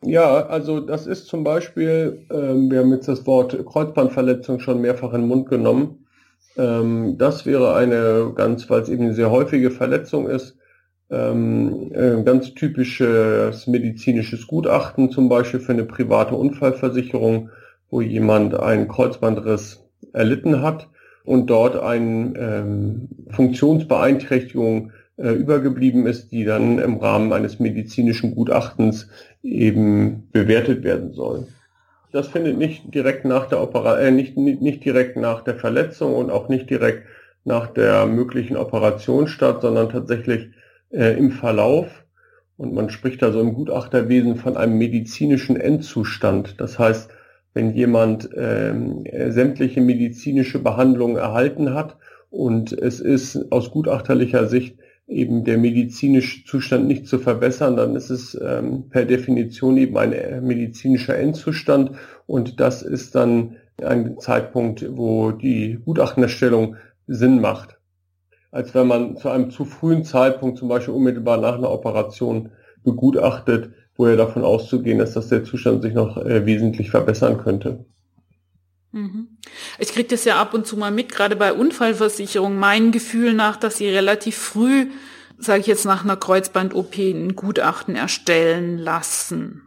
Ja, 0.01 0.45
also 0.45 0.79
das 0.79 1.07
ist 1.07 1.25
zum 1.25 1.43
Beispiel, 1.43 2.25
ähm, 2.31 2.71
wir 2.71 2.79
haben 2.79 2.93
jetzt 2.93 3.09
das 3.09 3.27
Wort 3.27 3.65
Kreuzbandverletzung 3.65 4.61
schon 4.61 4.79
mehrfach 4.79 5.11
in 5.11 5.23
den 5.23 5.27
Mund 5.27 5.49
genommen. 5.49 6.07
Ähm, 6.55 7.17
das 7.17 7.45
wäre 7.45 7.75
eine 7.75 8.31
ganz, 8.33 8.69
weil 8.69 8.81
es 8.81 8.87
eben 8.87 9.03
eine 9.03 9.13
sehr 9.13 9.29
häufige 9.29 9.69
Verletzung 9.69 10.29
ist, 10.29 10.55
ähm, 11.09 11.91
äh, 11.93 12.23
ganz 12.23 12.53
typisches 12.53 13.67
medizinisches 13.67 14.47
Gutachten, 14.47 15.11
zum 15.11 15.27
Beispiel 15.27 15.59
für 15.59 15.73
eine 15.73 15.83
private 15.83 16.35
Unfallversicherung, 16.35 17.49
wo 17.89 17.99
jemand 17.99 18.57
einen 18.57 18.87
Kreuzbandriss 18.87 19.83
erlitten 20.13 20.61
hat 20.61 20.87
und 21.23 21.47
dort 21.47 21.75
eine 21.75 22.33
ähm, 22.38 23.09
Funktionsbeeinträchtigung 23.31 24.91
äh, 25.17 25.31
übergeblieben 25.31 26.07
ist, 26.07 26.31
die 26.31 26.45
dann 26.45 26.79
im 26.79 26.97
Rahmen 26.97 27.33
eines 27.33 27.59
medizinischen 27.59 28.35
Gutachtens 28.35 29.09
eben 29.43 30.29
bewertet 30.31 30.83
werden 30.83 31.13
soll. 31.13 31.47
Das 32.11 32.27
findet 32.27 32.57
nicht 32.57 32.93
direkt 32.93 33.25
nach 33.25 33.47
der 33.47 33.61
Opera 33.61 33.99
äh, 33.99 34.11
nicht, 34.11 34.38
nicht, 34.38 34.61
nicht 34.61 34.83
direkt 34.83 35.17
nach 35.17 35.43
der 35.43 35.55
Verletzung 35.55 36.15
und 36.15 36.31
auch 36.31 36.49
nicht 36.49 36.69
direkt 36.69 37.03
nach 37.45 37.67
der 37.67 38.05
möglichen 38.05 38.57
Operation 38.57 39.27
statt, 39.27 39.61
sondern 39.61 39.89
tatsächlich 39.89 40.49
äh, 40.91 41.17
im 41.17 41.31
Verlauf. 41.31 42.05
Und 42.57 42.73
man 42.73 42.89
spricht 42.89 43.21
da 43.21 43.31
so 43.31 43.39
im 43.39 43.53
Gutachterwesen 43.53 44.35
von 44.35 44.57
einem 44.57 44.77
medizinischen 44.77 45.55
Endzustand. 45.55 46.59
Das 46.59 46.79
heißt, 46.79 47.09
wenn 47.59 47.73
jemand 47.73 48.29
ähm, 48.37 49.03
sämtliche 49.31 49.81
medizinische 49.81 50.59
Behandlungen 50.59 51.17
erhalten 51.17 51.73
hat 51.73 51.97
und 52.29 52.71
es 52.71 53.01
ist 53.01 53.51
aus 53.51 53.69
gutachterlicher 53.71 54.47
Sicht 54.47 54.77
eben 55.07 55.43
der 55.43 55.57
medizinische 55.57 56.45
Zustand 56.45 56.87
nicht 56.87 57.05
zu 57.05 57.19
verbessern, 57.19 57.75
dann 57.75 57.97
ist 57.97 58.11
es 58.11 58.39
ähm, 58.41 58.87
per 58.89 59.03
Definition 59.03 59.75
eben 59.75 59.97
ein 59.97 60.13
äh, 60.13 60.39
medizinischer 60.39 61.17
Endzustand 61.17 61.91
und 62.27 62.61
das 62.61 62.81
ist 62.81 63.15
dann 63.15 63.57
ein 63.83 64.17
Zeitpunkt, 64.19 64.85
wo 64.95 65.31
die 65.31 65.79
Gutachtenerstellung 65.83 66.77
Sinn 67.07 67.41
macht. 67.41 67.77
Als 68.51 68.73
wenn 68.73 68.87
man 68.87 69.17
zu 69.17 69.27
einem 69.29 69.51
zu 69.51 69.65
frühen 69.65 70.05
Zeitpunkt, 70.05 70.59
zum 70.59 70.69
Beispiel 70.69 70.93
unmittelbar 70.93 71.37
nach 71.37 71.57
einer 71.57 71.71
Operation, 71.71 72.51
begutachtet, 72.85 73.71
wo 73.99 74.07
ja 74.07 74.15
davon 74.15 74.45
auszugehen 74.45 75.01
ist, 75.01 75.15
dass 75.17 75.27
der 75.27 75.43
Zustand 75.43 75.81
sich 75.81 75.93
noch 75.93 76.15
äh, 76.17 76.45
wesentlich 76.45 76.89
verbessern 76.89 77.37
könnte. 77.37 77.85
Mhm. 78.93 79.27
Ich 79.77 79.89
kriege 79.89 80.07
das 80.07 80.23
ja 80.23 80.39
ab 80.39 80.53
und 80.53 80.65
zu 80.65 80.77
mal 80.77 80.89
mit, 80.89 81.11
gerade 81.11 81.35
bei 81.35 81.51
Unfallversicherung, 81.51 82.55
mein 82.55 82.91
Gefühl 82.91 83.33
nach, 83.33 83.57
dass 83.57 83.77
sie 83.77 83.89
relativ 83.89 84.37
früh, 84.37 84.87
sage 85.37 85.59
ich 85.59 85.67
jetzt 85.67 85.85
nach 85.85 86.05
einer 86.05 86.15
Kreuzband-OP, 86.15 86.97
ein 86.97 87.35
Gutachten 87.35 87.97
erstellen 87.97 88.77
lassen. 88.77 89.63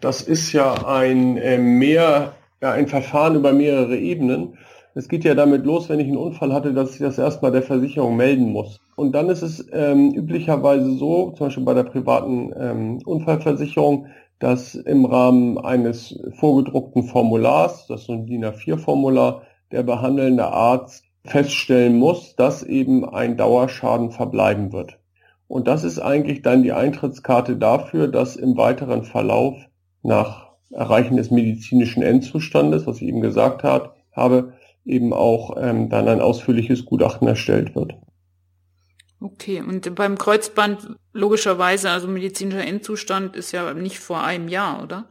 Das 0.00 0.22
ist 0.22 0.52
ja 0.52 0.86
ein 0.86 1.36
äh, 1.36 1.58
mehr, 1.58 2.36
ja, 2.62 2.72
ein 2.72 2.88
Verfahren 2.88 3.36
über 3.36 3.52
mehrere 3.52 3.98
Ebenen. 3.98 4.56
Es 4.94 5.08
geht 5.08 5.24
ja 5.24 5.34
damit 5.34 5.66
los, 5.66 5.90
wenn 5.90 6.00
ich 6.00 6.08
einen 6.08 6.16
Unfall 6.16 6.54
hatte, 6.54 6.72
dass 6.72 6.94
ich 6.94 7.00
das 7.00 7.18
erstmal 7.18 7.52
der 7.52 7.62
Versicherung 7.62 8.16
melden 8.16 8.50
muss. 8.50 8.80
Und 8.96 9.12
dann 9.12 9.28
ist 9.28 9.42
es 9.42 9.66
ähm, 9.72 10.12
üblicherweise 10.12 10.92
so, 10.96 11.32
zum 11.32 11.46
Beispiel 11.46 11.64
bei 11.64 11.74
der 11.74 11.84
privaten 11.84 12.52
ähm, 12.58 12.98
Unfallversicherung, 13.04 14.06
dass 14.38 14.74
im 14.74 15.04
Rahmen 15.04 15.58
eines 15.58 16.18
vorgedruckten 16.38 17.04
Formulars, 17.04 17.86
das 17.86 18.02
ist 18.02 18.06
so 18.06 18.12
ein 18.12 18.26
DIN 18.26 18.44
A4-Formular, 18.44 19.42
der 19.72 19.82
behandelnde 19.82 20.46
Arzt 20.46 21.04
feststellen 21.24 21.96
muss, 21.98 22.36
dass 22.36 22.62
eben 22.62 23.08
ein 23.08 23.36
Dauerschaden 23.36 24.10
verbleiben 24.10 24.72
wird. 24.72 24.98
Und 25.48 25.66
das 25.68 25.84
ist 25.84 25.98
eigentlich 25.98 26.42
dann 26.42 26.62
die 26.62 26.72
Eintrittskarte 26.72 27.56
dafür, 27.56 28.08
dass 28.08 28.36
im 28.36 28.56
weiteren 28.56 29.04
Verlauf 29.04 29.56
nach 30.02 30.52
Erreichen 30.70 31.16
des 31.16 31.30
medizinischen 31.30 32.02
Endzustandes, 32.02 32.86
was 32.86 32.96
ich 33.00 33.08
eben 33.08 33.20
gesagt 33.20 33.62
habe, 33.62 34.52
eben 34.84 35.12
auch 35.12 35.56
ähm, 35.58 35.88
dann 35.88 36.08
ein 36.08 36.20
ausführliches 36.20 36.84
Gutachten 36.84 37.28
erstellt 37.28 37.74
wird. 37.74 37.94
Okay, 39.24 39.62
und 39.66 39.94
beim 39.94 40.18
Kreuzband 40.18 40.96
logischerweise, 41.14 41.88
also 41.88 42.08
medizinischer 42.08 42.62
Endzustand 42.62 43.36
ist 43.36 43.52
ja 43.52 43.72
nicht 43.72 43.98
vor 43.98 44.22
einem 44.22 44.48
Jahr, 44.48 44.82
oder? 44.82 45.06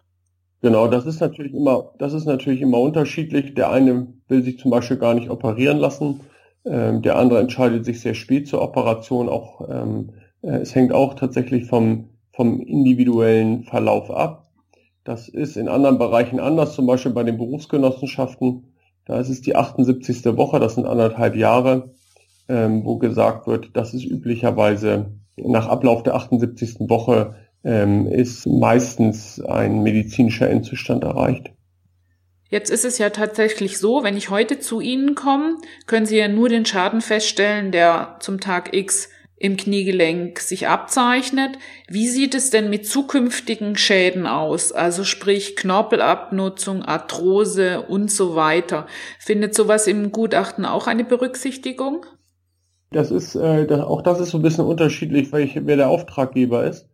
Genau, 0.62 0.88
das 0.88 1.08
ist 1.08 1.20
natürlich 1.20 1.52
immer, 1.52 1.96
das 1.98 2.14
ist 2.14 2.26
natürlich 2.26 2.62
immer 2.62 2.80
unterschiedlich. 2.80 3.56
Der 3.56 3.72
eine 3.72 4.14
will 4.28 4.44
sich 4.44 4.60
zum 4.60 4.70
Beispiel 4.70 4.98
gar 4.98 5.16
nicht 5.16 5.32
operieren 5.32 5.80
lassen, 5.80 6.20
ähm, 6.64 7.02
der 7.02 7.18
andere 7.18 7.40
entscheidet 7.40 7.86
sich 7.86 8.02
sehr 8.02 8.14
spät 8.14 8.48
zur 8.48 8.62
Operation. 8.62 9.30
Auch 9.30 9.68
ähm, 9.68 10.12
äh, 10.44 10.58
es 10.58 10.76
hängt 10.76 10.94
auch 10.94 11.16
tatsächlich 11.16 11.66
vom 11.66 12.10
vom 12.34 12.62
individuellen 12.62 13.64
Verlauf 13.64 14.12
ab. 14.12 14.52
Das 15.04 15.28
ist 15.28 15.58
in 15.58 15.68
anderen 15.68 15.98
Bereichen 15.98 16.40
anders, 16.40 16.76
zum 16.76 16.86
Beispiel 16.86 17.14
bei 17.14 17.24
den 17.24 17.38
Berufsgenossenschaften. 17.38 18.76
Da 19.06 19.20
ist 19.20 19.30
es 19.30 19.42
die 19.42 19.56
78. 19.56 20.24
Woche, 20.38 20.60
das 20.60 20.76
sind 20.76 20.86
anderthalb 20.86 21.36
Jahre, 21.36 21.94
ähm, 22.50 22.84
wo 22.86 22.98
gesagt 22.98 23.48
wird, 23.48 23.72
das 23.74 23.94
ist 23.94 24.06
üblicherweise 24.06 25.12
nach 25.36 25.68
Ablauf 25.68 26.04
der 26.04 26.16
78. 26.16 26.76
Woche 26.90 27.36
ähm, 27.64 28.08
ist 28.08 28.46
meistens 28.46 29.42
ein 29.42 29.82
medizinischer 29.84 30.50
Endzustand 30.50 31.04
erreicht. 31.04 31.52
Jetzt 32.50 32.70
ist 32.70 32.86
es 32.86 33.00
ja 33.00 33.10
tatsächlich 33.10 33.80
so, 33.80 34.04
wenn 34.04 34.16
ich 34.16 34.30
heute 34.30 34.60
zu 34.60 34.80
Ihnen 34.80 35.16
komme, 35.16 35.58
können 35.88 36.06
Sie 36.06 36.18
ja 36.18 36.28
nur 36.28 36.50
den 36.50 36.66
Schaden 36.66 37.02
feststellen, 37.02 37.72
der 37.72 38.18
zum 38.20 38.40
Tag 38.40 38.76
X 38.76 39.10
im 39.44 39.58
Kniegelenk 39.58 40.40
sich 40.40 40.68
abzeichnet. 40.68 41.58
Wie 41.90 42.08
sieht 42.08 42.36
es 42.36 42.50
denn 42.50 42.70
mit 42.70 42.88
zukünftigen 42.88 43.76
Schäden 43.76 44.28
aus? 44.28 44.72
Also 44.72 45.04
sprich 45.04 45.56
Knorpelabnutzung, 45.56 46.84
Arthrose 46.84 47.82
und 47.82 48.12
so 48.12 48.36
weiter. 48.36 48.88
Findet 49.20 49.56
sowas 49.56 49.88
im 49.88 50.12
Gutachten 50.12 50.64
auch 50.64 50.88
eine 50.88 51.04
Berücksichtigung? 51.04 52.06
Das 52.94 53.12
ist, 53.12 53.36
äh, 53.36 53.66
das, 53.66 53.82
auch 53.82 54.02
das 54.02 54.20
ist 54.20 54.30
so 54.30 54.38
ein 54.38 54.44
bisschen 54.44 54.66
unterschiedlich, 54.66 55.32
weil 55.32 55.44
ich, 55.44 55.60
wer 55.66 55.76
der 55.76 55.90
Auftraggeber 55.90 56.64
ist. 56.64 56.88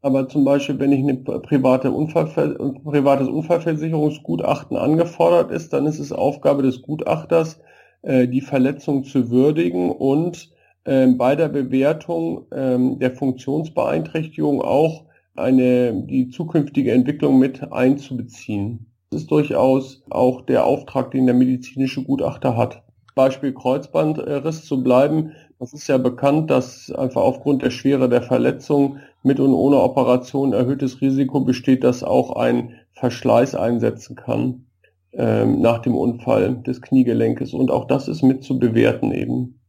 Aber 0.00 0.28
zum 0.28 0.44
Beispiel, 0.44 0.80
wenn 0.80 0.90
ich 0.90 1.00
eine 1.00 1.14
private 1.14 1.92
Unfallver 1.92 2.60
ein 2.60 2.82
privates 2.82 3.28
Unfallversicherungsgutachten 3.28 4.76
angefordert 4.76 5.52
ist, 5.52 5.72
dann 5.72 5.86
ist 5.86 6.00
es 6.00 6.10
Aufgabe 6.10 6.62
des 6.62 6.82
Gutachters, 6.82 7.60
äh, 8.02 8.26
die 8.26 8.40
Verletzung 8.40 9.04
zu 9.04 9.30
würdigen 9.30 9.90
und 9.92 10.50
äh, 10.84 11.06
bei 11.06 11.36
der 11.36 11.48
Bewertung 11.48 12.50
äh, 12.50 12.96
der 12.96 13.12
Funktionsbeeinträchtigung 13.12 14.60
auch 14.60 15.04
eine, 15.36 15.94
die 16.06 16.30
zukünftige 16.30 16.92
Entwicklung 16.92 17.38
mit 17.38 17.72
einzubeziehen. 17.72 18.86
Das 19.10 19.22
ist 19.22 19.30
durchaus 19.30 20.02
auch 20.10 20.42
der 20.42 20.64
Auftrag, 20.64 21.10
den 21.12 21.26
der 21.26 21.34
medizinische 21.34 22.02
Gutachter 22.02 22.56
hat. 22.56 22.82
Beispiel 23.14 23.52
Kreuzbandriss 23.52 24.64
zu 24.64 24.82
bleiben. 24.82 25.32
Das 25.58 25.72
ist 25.72 25.86
ja 25.86 25.98
bekannt, 25.98 26.50
dass 26.50 26.90
einfach 26.90 27.22
aufgrund 27.22 27.62
der 27.62 27.70
Schwere 27.70 28.08
der 28.08 28.22
Verletzung 28.22 28.98
mit 29.22 29.38
und 29.38 29.54
ohne 29.54 29.80
Operation 29.80 30.52
erhöhtes 30.52 31.00
Risiko 31.00 31.40
besteht, 31.40 31.84
dass 31.84 32.02
auch 32.02 32.36
ein 32.36 32.80
Verschleiß 32.94 33.54
einsetzen 33.54 34.16
kann 34.16 34.66
ähm, 35.12 35.60
nach 35.60 35.80
dem 35.80 35.94
Unfall 35.94 36.62
des 36.62 36.82
Kniegelenkes. 36.82 37.54
Und 37.54 37.70
auch 37.70 37.86
das 37.86 38.08
ist 38.08 38.22
mit 38.22 38.42
zu 38.42 38.58
bewerten 38.58 39.12
eben. 39.12 39.60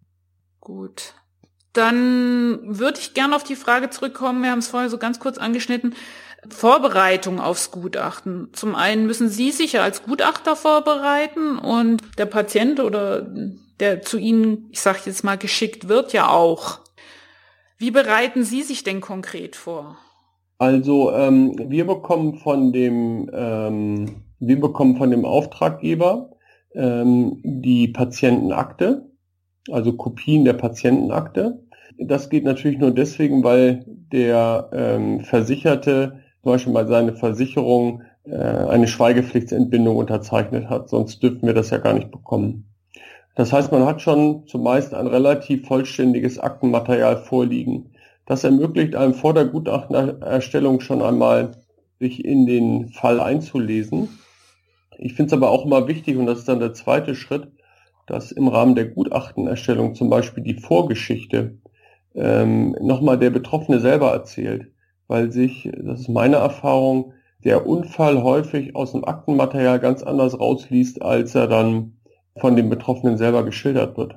Gut. 0.60 1.14
Dann 1.74 2.60
würde 2.64 3.00
ich 3.00 3.14
gerne 3.14 3.36
auf 3.36 3.44
die 3.44 3.56
Frage 3.56 3.90
zurückkommen. 3.90 4.44
Wir 4.44 4.52
haben 4.52 4.60
es 4.60 4.68
vorher 4.68 4.90
so 4.90 4.98
ganz 4.98 5.20
kurz 5.20 5.38
angeschnitten. 5.38 5.96
Vorbereitung 6.50 7.40
aufs 7.40 7.72
Gutachten. 7.72 8.50
Zum 8.54 8.76
einen 8.76 9.06
müssen 9.06 9.30
Sie 9.30 9.52
sich 9.52 9.74
ja 9.74 9.84
als 9.84 10.04
Gutachter 10.04 10.56
vorbereiten 10.56 11.58
und 11.58 12.02
der 12.18 12.26
Patient 12.26 12.80
oder 12.80 13.28
der 13.80 14.02
zu 14.02 14.18
Ihnen, 14.18 14.68
ich 14.72 14.82
sage 14.82 15.00
jetzt 15.06 15.24
mal, 15.24 15.38
geschickt 15.38 15.88
wird, 15.88 16.14
ja 16.14 16.30
auch. 16.30 16.80
Wie 17.78 17.92
bereiten 17.92 18.44
Sie 18.44 18.62
sich 18.62 18.84
denn 18.84 19.02
konkret 19.02 19.56
vor? 19.56 19.98
Also 20.58 21.12
ähm, 21.12 21.56
wir 21.70 21.86
bekommen 21.86 22.36
von 22.36 22.72
dem 22.72 23.30
ähm, 23.34 24.24
wir 24.46 24.60
bekommen 24.60 24.98
von 24.98 25.10
dem 25.10 25.26
Auftraggeber 25.26 26.32
ähm, 26.76 27.40
die 27.44 27.88
Patientenakte, 27.88 29.10
also 29.72 29.94
Kopien 29.94 30.44
der 30.44 30.54
Patientenakte. 30.54 31.64
Das 31.98 32.30
geht 32.30 32.44
natürlich 32.44 32.78
nur 32.78 32.92
deswegen, 32.92 33.44
weil 33.44 33.86
der 33.88 34.70
ähm, 34.74 35.22
Versicherte 35.22 36.23
zum 36.44 36.52
Beispiel 36.52 36.74
mal 36.74 36.88
seine 36.88 37.14
Versicherung 37.14 38.04
äh, 38.26 38.36
eine 38.36 38.88
Schweigepflichtsentbindung 38.88 39.96
unterzeichnet 39.96 40.70
hat, 40.70 40.90
sonst 40.90 41.24
dürften 41.24 41.48
wir 41.48 41.54
das 41.54 41.70
ja 41.70 41.78
gar 41.78 41.94
nicht 41.94 42.12
bekommen. 42.12 42.70
Das 43.36 43.54
heißt, 43.54 43.72
man 43.72 43.86
hat 43.86 44.02
schon 44.02 44.46
zumeist 44.46 44.94
ein 44.94 45.08
relativ 45.08 45.66
vollständiges 45.66 46.40
Aktenmaterial 46.40 47.18
vorliegen. 47.18 47.92
Das 48.26 48.44
ermöglicht 48.44 48.96
einem 48.96 49.14
vor 49.14 49.34
der 49.34 49.46
Gutachtenerstellung 49.46 50.82
schon 50.82 51.02
einmal, 51.02 51.52
sich 52.00 52.24
in 52.24 52.46
den 52.46 52.90
Fall 52.90 53.22
einzulesen. 53.22 54.10
Ich 54.98 55.14
finde 55.14 55.28
es 55.28 55.34
aber 55.34 55.50
auch 55.50 55.66
immer 55.66 55.88
wichtig, 55.88 56.18
und 56.18 56.26
das 56.26 56.40
ist 56.40 56.50
dann 56.50 56.60
der 56.60 56.74
zweite 56.74 57.16
Schritt, 57.16 57.48
dass 58.06 58.34
im 58.34 58.50
Rahmen 58.50 58.76
der 58.76 58.88
Gutachtenerstellung 58.88 59.96
zum 59.96 60.10
Beispiel 60.10 60.44
die 60.44 60.60
Vorgeschichte 60.60 61.58
ähm, 62.16 62.76
nochmal 62.82 63.18
der 63.18 63.30
Betroffene 63.30 63.80
selber 63.80 64.12
erzählt, 64.12 64.68
weil 65.08 65.32
sich, 65.32 65.70
das 65.78 66.02
ist 66.02 66.10
meine 66.10 66.38
Erfahrung, 66.38 67.14
der 67.44 67.68
Unfall 67.68 68.24
häufig 68.24 68.76
aus 68.76 68.94
dem 68.94 69.06
Aktenmaterial 69.06 69.80
ganz 69.80 70.04
anders 70.04 70.40
rausliest, 70.40 71.02
als 71.02 71.36
er 71.36 71.48
dann 71.48 71.98
von 72.38 72.56
dem 72.56 72.70
Betroffenen 72.70 73.18
selber 73.18 73.44
geschildert 73.44 73.98
wird. 73.98 74.16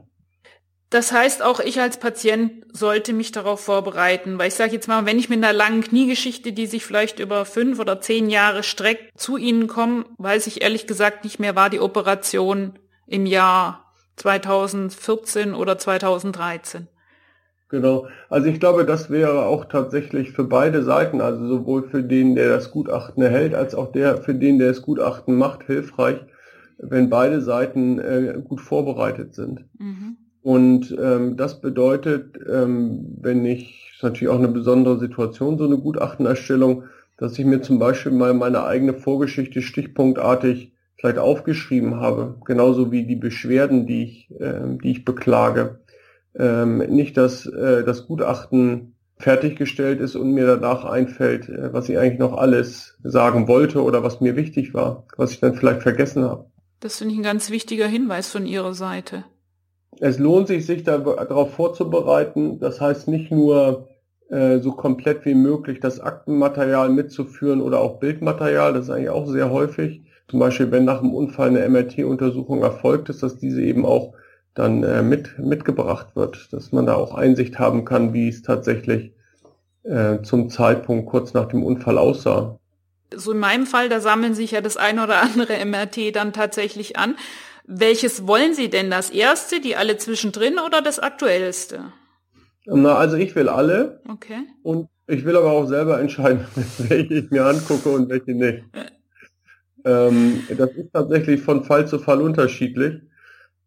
Das 0.90 1.10
heißt, 1.10 1.42
auch 1.42 1.58
ich 1.58 1.80
als 1.80 1.98
Patient 1.98 2.64
sollte 2.72 3.12
mich 3.12 3.32
darauf 3.32 3.60
vorbereiten, 3.60 4.38
weil 4.38 4.48
ich 4.48 4.54
sage 4.54 4.72
jetzt 4.72 4.86
mal, 4.86 5.04
wenn 5.04 5.18
ich 5.18 5.28
mit 5.28 5.42
einer 5.42 5.52
langen 5.52 5.82
Kniegeschichte, 5.82 6.52
die 6.52 6.66
sich 6.66 6.84
vielleicht 6.84 7.18
über 7.18 7.44
fünf 7.44 7.80
oder 7.80 8.00
zehn 8.00 8.30
Jahre 8.30 8.62
streckt, 8.62 9.18
zu 9.18 9.36
Ihnen 9.36 9.66
komme, 9.66 10.04
weiß 10.18 10.46
ich 10.46 10.62
ehrlich 10.62 10.86
gesagt 10.86 11.24
nicht 11.24 11.40
mehr, 11.40 11.56
war 11.56 11.70
die 11.70 11.80
Operation 11.80 12.78
im 13.08 13.26
Jahr 13.26 13.92
2014 14.16 15.54
oder 15.54 15.76
2013. 15.76 16.88
Genau. 17.68 18.06
Also 18.28 18.46
ich 18.48 18.60
glaube, 18.60 18.84
das 18.84 19.10
wäre 19.10 19.46
auch 19.46 19.64
tatsächlich 19.64 20.30
für 20.30 20.44
beide 20.44 20.84
Seiten, 20.84 21.20
also 21.20 21.46
sowohl 21.48 21.88
für 21.88 22.02
den, 22.02 22.36
der 22.36 22.50
das 22.50 22.70
Gutachten 22.70 23.22
erhält, 23.22 23.54
als 23.54 23.74
auch 23.74 23.90
der, 23.90 24.18
für 24.18 24.34
den, 24.34 24.58
der 24.58 24.68
das 24.68 24.82
Gutachten 24.82 25.36
macht, 25.36 25.64
hilfreich, 25.64 26.20
wenn 26.78 27.10
beide 27.10 27.40
Seiten 27.40 27.98
äh, 27.98 28.40
gut 28.44 28.60
vorbereitet 28.60 29.34
sind. 29.34 29.64
Mhm. 29.78 30.16
Und 30.42 30.96
ähm, 31.00 31.36
das 31.36 31.60
bedeutet, 31.60 32.38
ähm, 32.48 33.16
wenn 33.20 33.44
ich, 33.44 33.90
ist 33.94 34.02
natürlich 34.04 34.32
auch 34.32 34.38
eine 34.38 34.46
besondere 34.46 35.00
Situation, 35.00 35.58
so 35.58 35.64
eine 35.64 35.78
Gutachtenerstellung, 35.78 36.84
dass 37.16 37.36
ich 37.36 37.44
mir 37.44 37.62
zum 37.62 37.80
Beispiel 37.80 38.12
mal 38.12 38.32
meine 38.32 38.64
eigene 38.64 38.94
Vorgeschichte 38.94 39.60
stichpunktartig 39.60 40.72
vielleicht 40.98 41.18
aufgeschrieben 41.18 41.96
habe, 41.96 42.36
genauso 42.44 42.92
wie 42.92 43.06
die 43.06 43.16
Beschwerden, 43.16 43.86
die 43.86 44.04
ich, 44.04 44.40
äh, 44.40 44.76
die 44.82 44.92
ich 44.92 45.04
beklage. 45.04 45.80
Ähm, 46.38 46.78
nicht, 46.78 47.16
dass 47.16 47.46
äh, 47.46 47.84
das 47.84 48.06
Gutachten 48.06 48.94
fertiggestellt 49.18 50.00
ist 50.00 50.14
und 50.14 50.32
mir 50.32 50.46
danach 50.46 50.84
einfällt, 50.84 51.48
äh, 51.48 51.72
was 51.72 51.88
ich 51.88 51.98
eigentlich 51.98 52.18
noch 52.18 52.36
alles 52.36 52.98
sagen 53.02 53.48
wollte 53.48 53.82
oder 53.82 54.02
was 54.02 54.20
mir 54.20 54.36
wichtig 54.36 54.74
war, 54.74 55.04
was 55.16 55.32
ich 55.32 55.40
dann 55.40 55.54
vielleicht 55.54 55.82
vergessen 55.82 56.24
habe. 56.24 56.46
Das 56.80 56.98
finde 56.98 57.14
ich 57.14 57.20
ein 57.20 57.24
ganz 57.24 57.50
wichtiger 57.50 57.86
Hinweis 57.86 58.30
von 58.30 58.46
Ihrer 58.46 58.74
Seite. 58.74 59.24
Es 59.98 60.18
lohnt 60.18 60.48
sich, 60.48 60.66
sich 60.66 60.82
darauf 60.82 61.54
vorzubereiten. 61.54 62.58
Das 62.60 62.80
heißt 62.80 63.08
nicht 63.08 63.30
nur 63.30 63.88
äh, 64.28 64.58
so 64.58 64.72
komplett 64.72 65.24
wie 65.24 65.34
möglich 65.34 65.80
das 65.80 66.00
Aktenmaterial 66.00 66.90
mitzuführen 66.90 67.62
oder 67.62 67.80
auch 67.80 67.98
Bildmaterial. 67.98 68.74
Das 68.74 68.84
ist 68.84 68.90
eigentlich 68.90 69.10
auch 69.10 69.26
sehr 69.26 69.50
häufig. 69.50 70.02
Zum 70.28 70.40
Beispiel, 70.40 70.70
wenn 70.70 70.84
nach 70.84 71.00
dem 71.00 71.14
Unfall 71.14 71.48
eine 71.48 71.66
MRT-Untersuchung 71.68 72.62
erfolgt 72.62 73.08
ist, 73.08 73.22
dass 73.22 73.38
diese 73.38 73.62
eben 73.62 73.86
auch 73.86 74.12
dann 74.56 74.82
äh, 74.82 75.02
mit, 75.02 75.38
mitgebracht 75.38 76.08
wird, 76.16 76.52
dass 76.52 76.72
man 76.72 76.86
da 76.86 76.94
auch 76.94 77.14
Einsicht 77.14 77.58
haben 77.58 77.84
kann, 77.84 78.12
wie 78.12 78.28
es 78.28 78.42
tatsächlich 78.42 79.12
äh, 79.84 80.22
zum 80.22 80.50
Zeitpunkt 80.50 81.06
kurz 81.08 81.34
nach 81.34 81.46
dem 81.46 81.62
Unfall 81.62 81.98
aussah 81.98 82.58
so 83.14 83.32
in 83.32 83.38
meinem 83.38 83.66
Fall, 83.66 83.88
da 83.88 84.00
sammeln 84.00 84.34
sich 84.34 84.52
ja 84.52 84.60
das 84.60 84.76
eine 84.76 85.04
oder 85.04 85.22
andere 85.22 85.64
MRT 85.64 86.14
dann 86.14 86.32
tatsächlich 86.32 86.96
an. 86.96 87.16
Welches 87.66 88.26
wollen 88.26 88.54
Sie 88.54 88.70
denn? 88.70 88.90
Das 88.90 89.10
erste, 89.10 89.60
die 89.60 89.76
alle 89.76 89.96
zwischendrin 89.96 90.58
oder 90.58 90.82
das 90.82 90.98
aktuellste? 90.98 91.92
Na, 92.66 92.96
also 92.96 93.16
ich 93.16 93.34
will 93.34 93.48
alle. 93.48 94.00
Okay. 94.08 94.40
Und 94.62 94.88
ich 95.06 95.24
will 95.24 95.36
aber 95.36 95.50
auch 95.50 95.66
selber 95.66 96.00
entscheiden, 96.00 96.46
welche 96.78 97.14
ich 97.14 97.30
mir 97.30 97.44
angucke 97.44 97.88
und 97.88 98.08
welche 98.08 98.34
nicht. 98.34 98.64
ähm, 99.84 100.42
das 100.56 100.70
ist 100.70 100.92
tatsächlich 100.92 101.40
von 101.40 101.64
Fall 101.64 101.86
zu 101.86 101.98
Fall 101.98 102.20
unterschiedlich. 102.20 103.02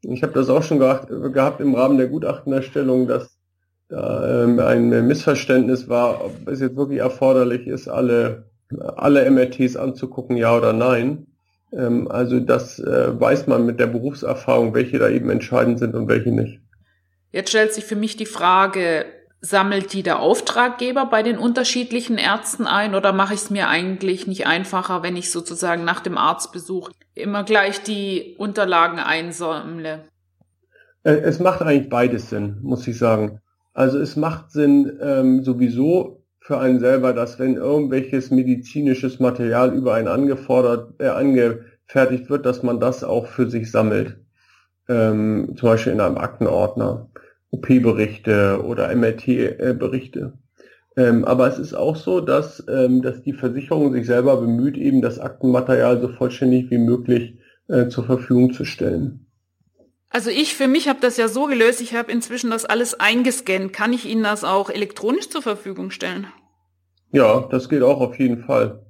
Ich 0.02 0.24
habe 0.24 0.34
das 0.34 0.50
auch 0.50 0.64
schon 0.64 0.80
gehabt, 0.80 1.10
gehabt 1.10 1.62
im 1.62 1.76
Rahmen 1.76 1.98
der 1.98 2.08
Gutachtenerstellung, 2.08 3.08
dass 3.08 3.38
da 3.90 4.44
ähm, 4.44 4.60
ein 4.60 5.08
Missverständnis 5.08 5.90
war, 5.90 6.24
ob 6.24 6.48
es 6.48 6.60
jetzt 6.62 6.76
wirklich 6.76 7.00
erforderlich 7.00 7.68
ist, 7.68 7.88
alle 7.88 8.50
alle 8.78 9.30
MRTs 9.30 9.76
anzugucken, 9.76 10.38
ja 10.38 10.56
oder 10.56 10.74
nein. 10.74 11.28
Ähm, 11.72 12.10
also 12.10 12.40
das 12.40 12.80
äh, 12.80 13.20
weiß 13.20 13.48
man 13.48 13.66
mit 13.66 13.80
der 13.80 13.88
Berufserfahrung, 13.88 14.74
welche 14.74 15.00
da 15.00 15.10
eben 15.10 15.30
entscheidend 15.30 15.80
sind 15.80 15.96
und 15.96 16.08
welche 16.08 16.32
nicht. 16.32 16.60
Jetzt 17.32 17.50
stellt 17.50 17.74
sich 17.74 17.86
für 17.86 17.96
mich 17.96 18.18
die 18.18 18.26
Frage, 18.26 19.06
sammelt 19.42 19.94
die 19.94 20.04
der 20.04 20.20
Auftraggeber 20.20 21.06
bei 21.06 21.24
den 21.24 21.38
unterschiedlichen 21.38 22.18
Ärzten 22.18 22.68
ein 22.68 22.96
oder 22.96 23.14
mache 23.14 23.34
ich 23.34 23.42
es 23.42 23.50
mir 23.50 23.70
eigentlich 23.70 24.28
nicht 24.28 24.48
einfacher, 24.48 25.02
wenn 25.02 25.16
ich 25.16 25.32
sozusagen 25.32 25.86
nach 25.86 26.02
dem 26.02 26.18
Arztbesuch 26.18 26.90
immer 27.16 27.44
gleich 27.44 27.82
die 27.82 28.36
Unterlagen 28.38 29.00
einsammle? 29.00 30.06
Äh, 31.04 31.12
es 31.12 31.40
macht 31.40 31.62
eigentlich 31.62 31.90
beides 31.90 32.30
Sinn, 32.30 32.58
muss 32.62 32.88
ich 32.88 32.98
sagen. 32.98 33.40
Also 33.74 34.00
es 34.00 34.16
macht 34.16 34.52
Sinn 34.52 35.00
ähm, 35.02 35.44
sowieso 35.44 36.24
für 36.42 36.60
einen 36.60 36.80
selber, 36.80 37.14
dass 37.14 37.40
wenn 37.40 37.56
irgendwelches 37.56 38.32
medizinisches 38.32 39.20
Material 39.20 39.74
über 39.74 39.94
einen 39.94 40.08
angefordert, 40.08 41.00
äh, 41.00 41.08
angefertigt 41.08 42.30
wird, 42.30 42.46
dass 42.46 42.64
man 42.64 42.80
das 42.80 43.04
auch 43.04 43.28
für 43.28 43.50
sich 43.50 43.72
sammelt. 43.72 44.18
Ähm, 44.90 45.54
zum 45.56 45.70
Beispiel 45.70 45.94
in 45.94 46.02
einem 46.02 46.18
Aktenordner, 46.18 47.10
OP-Berichte 47.52 48.64
oder 48.64 48.94
MRT-Berichte. 48.96 50.34
Ähm, 50.98 51.24
aber 51.26 51.48
es 51.48 51.60
ist 51.60 51.74
auch 51.74 51.96
so, 51.96 52.20
dass, 52.20 52.64
ähm, 52.68 53.02
dass 53.02 53.22
die 53.22 53.34
Versicherung 53.34 53.94
sich 53.94 54.06
selber 54.06 54.38
bemüht, 54.38 54.78
eben 54.78 55.02
das 55.02 55.20
Aktenmaterial 55.20 56.02
so 56.02 56.10
vollständig 56.10 56.70
wie 56.72 56.78
möglich 56.78 57.40
äh, 57.68 57.88
zur 57.88 58.06
Verfügung 58.06 58.54
zu 58.54 58.66
stellen. 58.66 59.26
Also 60.10 60.32
ich 60.32 60.56
für 60.56 60.68
mich 60.68 60.90
habe 60.90 61.00
das 61.02 61.18
ja 61.18 61.28
so 61.28 61.46
gelöst, 61.46 61.82
ich 61.82 61.94
habe 61.94 62.12
inzwischen 62.12 62.50
das 62.50 62.66
alles 62.66 63.00
eingescannt. 63.00 63.74
Kann 63.74 63.94
ich 63.94 64.06
Ihnen 64.06 64.24
das 64.24 64.44
auch 64.44 64.70
elektronisch 64.70 65.30
zur 65.30 65.44
Verfügung 65.44 65.92
stellen? 65.92 66.28
Ja, 67.12 67.48
das 67.52 67.70
geht 67.70 67.84
auch 67.84 68.02
auf 68.02 68.20
jeden 68.20 68.44
Fall. 68.44 68.84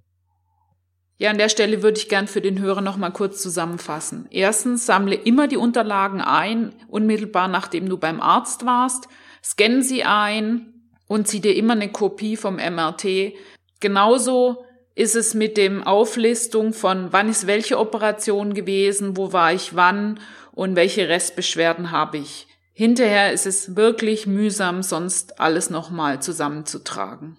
Ja, 1.22 1.32
an 1.32 1.38
der 1.38 1.50
Stelle 1.50 1.84
würde 1.84 2.00
ich 2.00 2.08
gern 2.08 2.28
für 2.28 2.40
den 2.40 2.60
Hörer 2.60 2.80
noch 2.80 2.96
mal 2.96 3.10
kurz 3.10 3.42
zusammenfassen. 3.42 4.28
Erstens, 4.32 4.86
sammle 4.86 5.16
immer 5.16 5.50
die 5.50 5.58
Unterlagen 5.58 6.22
ein, 6.22 6.74
unmittelbar 6.88 7.50
nachdem 7.50 7.90
du 7.90 7.98
beim 7.98 8.22
Arzt 8.22 8.66
warst. 8.66 9.10
Scanne 9.44 9.84
sie 9.84 10.06
ein 10.06 10.74
und 11.08 11.28
zieh 11.28 11.42
dir 11.42 11.58
immer 11.58 11.74
eine 11.74 11.92
Kopie 11.92 12.38
vom 12.38 12.56
MRT. 12.56 13.34
Genauso 13.82 14.64
ist 14.96 15.18
es 15.18 15.34
mit 15.34 15.58
dem 15.58 15.84
Auflistung 15.84 16.72
von 16.72 17.12
wann 17.12 17.28
ist 17.28 17.48
welche 17.48 17.80
Operation 17.80 18.54
gewesen, 18.54 19.18
wo 19.18 19.34
war 19.34 19.52
ich 19.52 19.76
wann 19.76 20.22
und 20.54 20.78
welche 20.78 21.10
Restbeschwerden 21.10 21.92
habe 21.92 22.20
ich. 22.20 22.48
Hinterher 22.72 23.34
ist 23.34 23.46
es 23.46 23.76
wirklich 23.76 24.26
mühsam, 24.26 24.84
sonst 24.84 25.42
alles 25.42 25.70
nochmal 25.70 26.22
zusammenzutragen. 26.22 27.36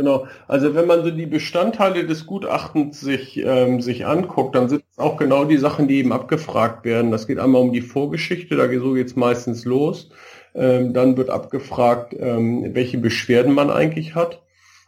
Genau, 0.00 0.26
also 0.48 0.74
wenn 0.74 0.86
man 0.86 1.04
so 1.04 1.10
die 1.10 1.26
Bestandteile 1.26 2.06
des 2.06 2.24
Gutachtens 2.24 3.02
sich, 3.02 3.36
ähm, 3.44 3.82
sich 3.82 4.06
anguckt, 4.06 4.54
dann 4.54 4.70
sind 4.70 4.82
es 4.90 4.98
auch 4.98 5.18
genau 5.18 5.44
die 5.44 5.58
Sachen, 5.58 5.88
die 5.88 5.98
eben 5.98 6.14
abgefragt 6.14 6.86
werden. 6.86 7.10
Das 7.10 7.26
geht 7.26 7.38
einmal 7.38 7.60
um 7.60 7.70
die 7.70 7.82
Vorgeschichte, 7.82 8.56
da 8.56 8.66
so 8.78 8.94
geht's 8.94 9.14
meistens 9.14 9.66
los. 9.66 10.08
Ähm, 10.54 10.94
dann 10.94 11.18
wird 11.18 11.28
abgefragt, 11.28 12.16
ähm, 12.18 12.74
welche 12.74 12.96
Beschwerden 12.96 13.52
man 13.52 13.68
eigentlich 13.68 14.14
hat. 14.14 14.42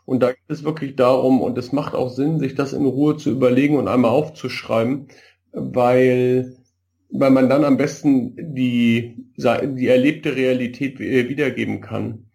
Und 0.07 0.21
da 0.23 0.29
geht 0.29 0.49
es 0.49 0.65
wirklich 0.65 0.97
darum, 0.97 1.43
und 1.43 1.59
es 1.59 1.73
macht 1.73 1.95
auch 1.95 2.09
Sinn, 2.09 2.39
sich 2.39 2.55
das 2.55 2.73
in 2.73 2.87
Ruhe 2.87 3.19
zu 3.19 3.31
überlegen 3.33 3.77
und 3.77 3.89
einmal 3.89 4.13
aufzuschreiben, 4.13 5.09
weil, 5.53 6.57
weil 7.11 7.31
man 7.31 7.51
dann 7.51 7.65
am 7.65 7.77
besten 7.77 8.55
die, 8.55 9.27
die 9.37 9.89
erlebte 9.89 10.37
Realität 10.37 10.99
wiedergeben 10.99 11.83
kann. 11.83 12.31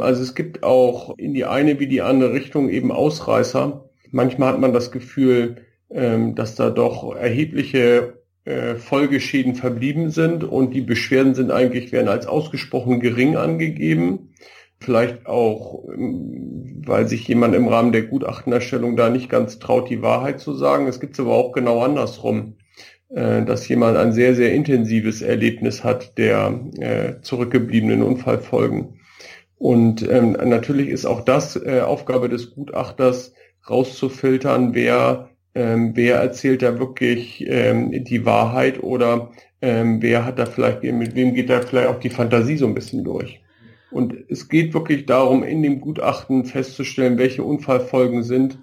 Also 0.00 0.22
es 0.22 0.34
gibt 0.34 0.62
auch 0.62 1.18
in 1.18 1.34
die 1.34 1.44
eine 1.44 1.78
wie 1.78 1.86
die 1.86 2.02
andere 2.02 2.32
Richtung 2.32 2.70
eben 2.70 2.90
Ausreißer. 2.90 3.88
Manchmal 4.10 4.54
hat 4.54 4.60
man 4.60 4.72
das 4.72 4.90
Gefühl, 4.90 5.56
ähm, 5.90 6.34
dass 6.34 6.54
da 6.54 6.70
doch 6.70 7.14
erhebliche 7.14 8.24
äh, 8.44 8.76
Folgeschäden 8.76 9.54
verblieben 9.54 10.10
sind 10.10 10.44
und 10.44 10.72
die 10.74 10.80
Beschwerden 10.80 11.34
sind 11.34 11.50
eigentlich, 11.50 11.92
werden 11.92 12.08
als 12.08 12.26
ausgesprochen 12.26 13.00
gering 13.00 13.36
angegeben. 13.36 14.34
Vielleicht 14.80 15.26
auch, 15.26 15.84
ähm, 15.88 16.82
weil 16.86 17.06
sich 17.06 17.26
jemand 17.28 17.54
im 17.54 17.68
Rahmen 17.68 17.92
der 17.92 18.02
Gutachtenerstellung 18.02 18.96
da 18.96 19.10
nicht 19.10 19.28
ganz 19.28 19.58
traut, 19.58 19.90
die 19.90 20.02
Wahrheit 20.02 20.40
zu 20.40 20.54
sagen. 20.54 20.86
Es 20.86 21.00
gibt 21.00 21.14
es 21.14 21.20
aber 21.20 21.34
auch 21.34 21.52
genau 21.52 21.80
andersrum, 21.82 22.56
äh, 23.10 23.44
dass 23.44 23.68
jemand 23.68 23.96
ein 23.98 24.12
sehr, 24.12 24.34
sehr 24.34 24.52
intensives 24.54 25.22
Erlebnis 25.22 25.84
hat 25.84 26.16
der 26.16 26.60
äh, 26.78 27.20
zurückgebliebenen 27.20 28.02
Unfallfolgen. 28.02 29.00
Und 29.64 30.06
ähm, 30.10 30.32
natürlich 30.32 30.90
ist 30.90 31.06
auch 31.06 31.22
das 31.22 31.56
äh, 31.56 31.80
Aufgabe 31.80 32.28
des 32.28 32.54
Gutachters, 32.54 33.32
rauszufiltern, 33.66 34.74
wer, 34.74 35.30
ähm, 35.54 35.92
wer 35.94 36.16
erzählt 36.16 36.60
da 36.60 36.78
wirklich 36.78 37.42
ähm, 37.48 38.04
die 38.04 38.26
Wahrheit 38.26 38.82
oder 38.82 39.30
ähm, 39.62 40.02
wer 40.02 40.26
hat 40.26 40.38
da 40.38 40.44
vielleicht, 40.44 40.82
mit 40.82 41.14
wem 41.14 41.32
geht 41.32 41.48
da 41.48 41.62
vielleicht 41.62 41.88
auch 41.88 41.98
die 41.98 42.10
Fantasie 42.10 42.58
so 42.58 42.66
ein 42.66 42.74
bisschen 42.74 43.04
durch. 43.04 43.40
Und 43.90 44.14
es 44.28 44.50
geht 44.50 44.74
wirklich 44.74 45.06
darum, 45.06 45.42
in 45.42 45.62
dem 45.62 45.80
Gutachten 45.80 46.44
festzustellen, 46.44 47.16
welche 47.16 47.42
Unfallfolgen 47.42 48.22
sind 48.22 48.58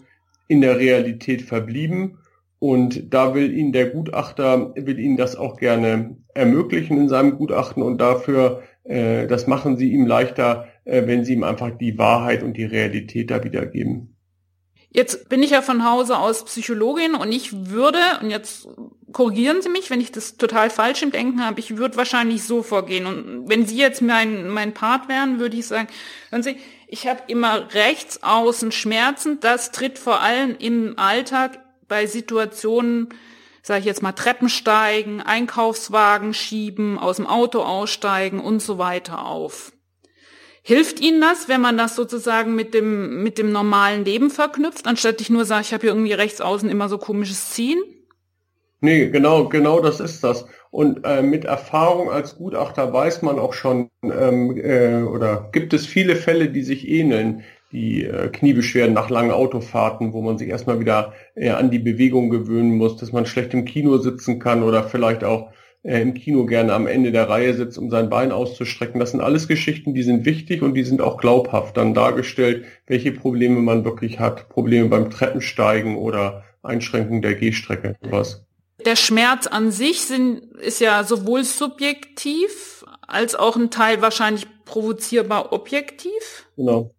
in 0.50 0.62
der 0.62 0.78
Realität 0.78 1.42
verblieben. 1.42 2.20
Und 2.60 3.12
da 3.12 3.34
will 3.34 3.52
Ihnen 3.52 3.72
der 3.72 3.90
Gutachter, 3.90 4.76
will 4.76 5.00
Ihnen 5.00 5.18
das 5.18 5.36
auch 5.36 5.58
gerne 5.58 6.18
ermöglichen 6.36 6.96
in 6.98 7.10
seinem 7.10 7.40
Gutachten 7.40 7.82
und 7.82 7.98
dafür, 7.98 8.62
äh, 8.84 9.26
das 9.26 9.48
machen 9.48 9.78
Sie 9.78 9.92
ihm 9.92 10.06
leichter, 10.06 10.68
wenn 10.86 11.26
sie 11.26 11.34
ihm 11.34 11.44
einfach 11.44 11.72
die 11.72 11.98
Wahrheit 11.98 12.44
und 12.44 12.58
die 12.58 12.66
Realität 12.66 13.32
da 13.32 13.44
wiedergeben. 13.44 14.16
Jetzt 14.94 15.30
bin 15.30 15.42
ich 15.42 15.52
ja 15.52 15.62
von 15.62 15.86
Hause 15.90 16.18
aus 16.18 16.44
Psychologin 16.44 17.16
und 17.16 17.32
ich 17.32 17.70
würde, 17.70 18.00
und 18.22 18.30
jetzt 18.30 18.68
korrigieren 19.14 19.62
Sie 19.62 19.70
mich, 19.70 19.90
wenn 19.90 20.02
ich 20.02 20.12
das 20.12 20.36
total 20.36 20.70
falsch 20.70 21.02
im 21.02 21.12
Denken 21.12 21.46
habe, 21.46 21.62
ich 21.62 21.78
würde 21.78 21.96
wahrscheinlich 21.96 22.44
so 22.44 22.62
vorgehen. 22.62 23.06
Und 23.06 23.48
wenn 23.48 23.66
Sie 23.66 23.78
jetzt 23.78 24.02
mein, 24.02 24.50
mein 24.50 24.74
Part 24.74 25.08
wären, 25.08 25.40
würde 25.40 25.56
ich 25.56 25.66
sagen, 25.66 25.88
hören 26.30 26.44
Sie, 26.44 26.58
ich 26.88 27.08
habe 27.08 27.22
immer 27.28 27.74
rechts 27.74 28.22
außen 28.22 28.74
Schmerzen, 28.74 29.40
das 29.40 29.72
tritt 29.72 29.98
vor 29.98 30.20
allem 30.20 30.58
im 30.60 31.00
Alltag 31.00 31.60
bei 31.88 32.06
Situationen, 32.06 33.10
sage 33.64 33.80
ich 33.80 33.86
jetzt 33.86 34.04
mal, 34.04 34.12
Treppen 34.12 34.50
steigen, 34.50 35.22
Einkaufswagen 35.22 36.34
schieben, 36.34 37.00
aus 37.00 37.16
dem 37.16 37.28
Auto 37.28 37.62
aussteigen 37.62 38.42
und 38.42 38.62
so 38.62 38.78
weiter 38.78 39.26
auf. 39.26 39.72
Hilft 40.64 41.00
Ihnen 41.00 41.22
das, 41.22 41.50
wenn 41.50 41.62
man 41.62 41.78
das 41.78 41.96
sozusagen 41.96 42.56
mit 42.56 42.74
dem, 42.74 43.24
mit 43.24 43.38
dem 43.40 43.52
normalen 43.52 44.06
Leben 44.06 44.30
verknüpft, 44.30 44.86
anstatt 44.86 45.20
ich 45.20 45.30
nur 45.30 45.46
sage, 45.46 45.64
ich 45.64 45.74
habe 45.74 45.82
hier 45.82 45.92
irgendwie 45.92 46.14
rechts 46.14 46.40
außen 46.40 46.70
immer 46.70 46.88
so 46.88 47.00
komisches 47.00 47.50
Ziehen? 47.50 47.82
Nee, 48.80 49.10
genau, 49.10 49.48
genau 49.48 49.80
das 49.80 50.00
ist 50.00 50.24
das. 50.24 50.46
Und 50.72 51.04
äh, 51.04 51.22
mit 51.22 51.46
Erfahrung 51.46 52.10
als 52.10 52.38
Gutachter 52.38 52.92
weiß 52.94 53.22
man 53.22 53.38
auch 53.38 53.54
schon, 53.54 53.90
ähm, 54.04 54.58
äh, 54.58 55.04
oder 55.04 55.50
gibt 55.52 55.74
es 55.74 55.86
viele 55.86 56.16
Fälle, 56.16 56.50
die 56.50 56.64
sich 56.64 56.88
ähneln. 56.88 57.44
Die 57.72 58.04
äh, 58.04 58.28
Kniebeschwerden 58.30 58.94
nach 58.94 59.10
langen 59.10 59.32
Autofahrten, 59.32 60.14
wo 60.14 60.22
man 60.22 60.38
sich 60.38 60.50
erstmal 60.50 60.80
wieder 60.80 61.14
äh, 61.36 61.50
an 61.50 61.72
die 61.72 61.80
Bewegung 61.80 62.30
gewöhnen 62.30 62.76
muss, 62.76 62.98
dass 62.98 63.14
man 63.14 63.26
schlecht 63.26 63.54
im 63.54 63.66
Kino 63.66 63.98
sitzen 63.98 64.40
kann 64.40 64.64
oder 64.64 64.84
vielleicht 64.84 65.24
auch 65.24 65.52
äh, 65.84 66.02
im 66.02 66.14
Kino 66.14 66.46
gerne 66.46 66.74
am 66.74 66.88
Ende 66.88 67.12
der 67.12 67.30
Reihe 67.30 67.54
sitzt, 67.54 67.78
um 67.78 67.90
sein 67.90 68.10
Bein 68.10 68.32
auszustrecken. 68.32 69.00
Das 69.00 69.12
sind 69.12 69.22
alles 69.22 69.48
Geschichten, 69.48 69.94
die 69.94 70.04
sind 70.04 70.26
wichtig 70.26 70.62
und 70.62 70.76
die 70.76 70.84
sind 70.84 71.02
auch 71.02 71.18
glaubhaft 71.18 71.78
dann 71.78 71.94
dargestellt, 71.94 72.66
welche 72.88 73.12
Probleme 73.12 73.60
man 73.62 73.84
wirklich 73.84 74.20
hat. 74.20 74.50
Probleme 74.50 74.90
beim 74.90 75.10
Treppensteigen 75.10 75.98
oder 75.98 76.44
Einschränkung 76.62 77.22
der 77.22 77.36
Gehstrecke, 77.36 77.96
was. 78.02 78.46
Der 78.86 78.96
Schmerz 78.96 79.48
an 79.48 79.72
sich 79.72 80.02
sind, 80.02 80.42
ist 80.60 80.82
ja 80.82 81.04
sowohl 81.04 81.44
subjektiv 81.44 82.84
als 83.02 83.36
auch 83.36 83.56
ein 83.56 83.70
Teil 83.70 84.02
wahrscheinlich 84.02 84.48
provozierbar 84.66 85.54
objektiv. 85.54 86.48
Genau. 86.56 86.94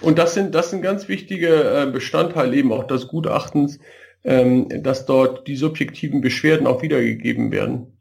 Und 0.00 0.18
das 0.18 0.34
sind, 0.34 0.54
das 0.54 0.70
sind 0.70 0.82
ganz 0.82 1.08
wichtige 1.08 1.48
äh, 1.48 1.90
Bestandteile 1.90 2.56
eben 2.56 2.72
auch 2.72 2.84
des 2.84 3.08
Gutachtens, 3.08 3.78
ähm, 4.24 4.68
dass 4.82 5.06
dort 5.06 5.46
die 5.46 5.56
subjektiven 5.56 6.20
Beschwerden 6.20 6.66
auch 6.66 6.82
wiedergegeben 6.82 7.52
werden. 7.52 7.97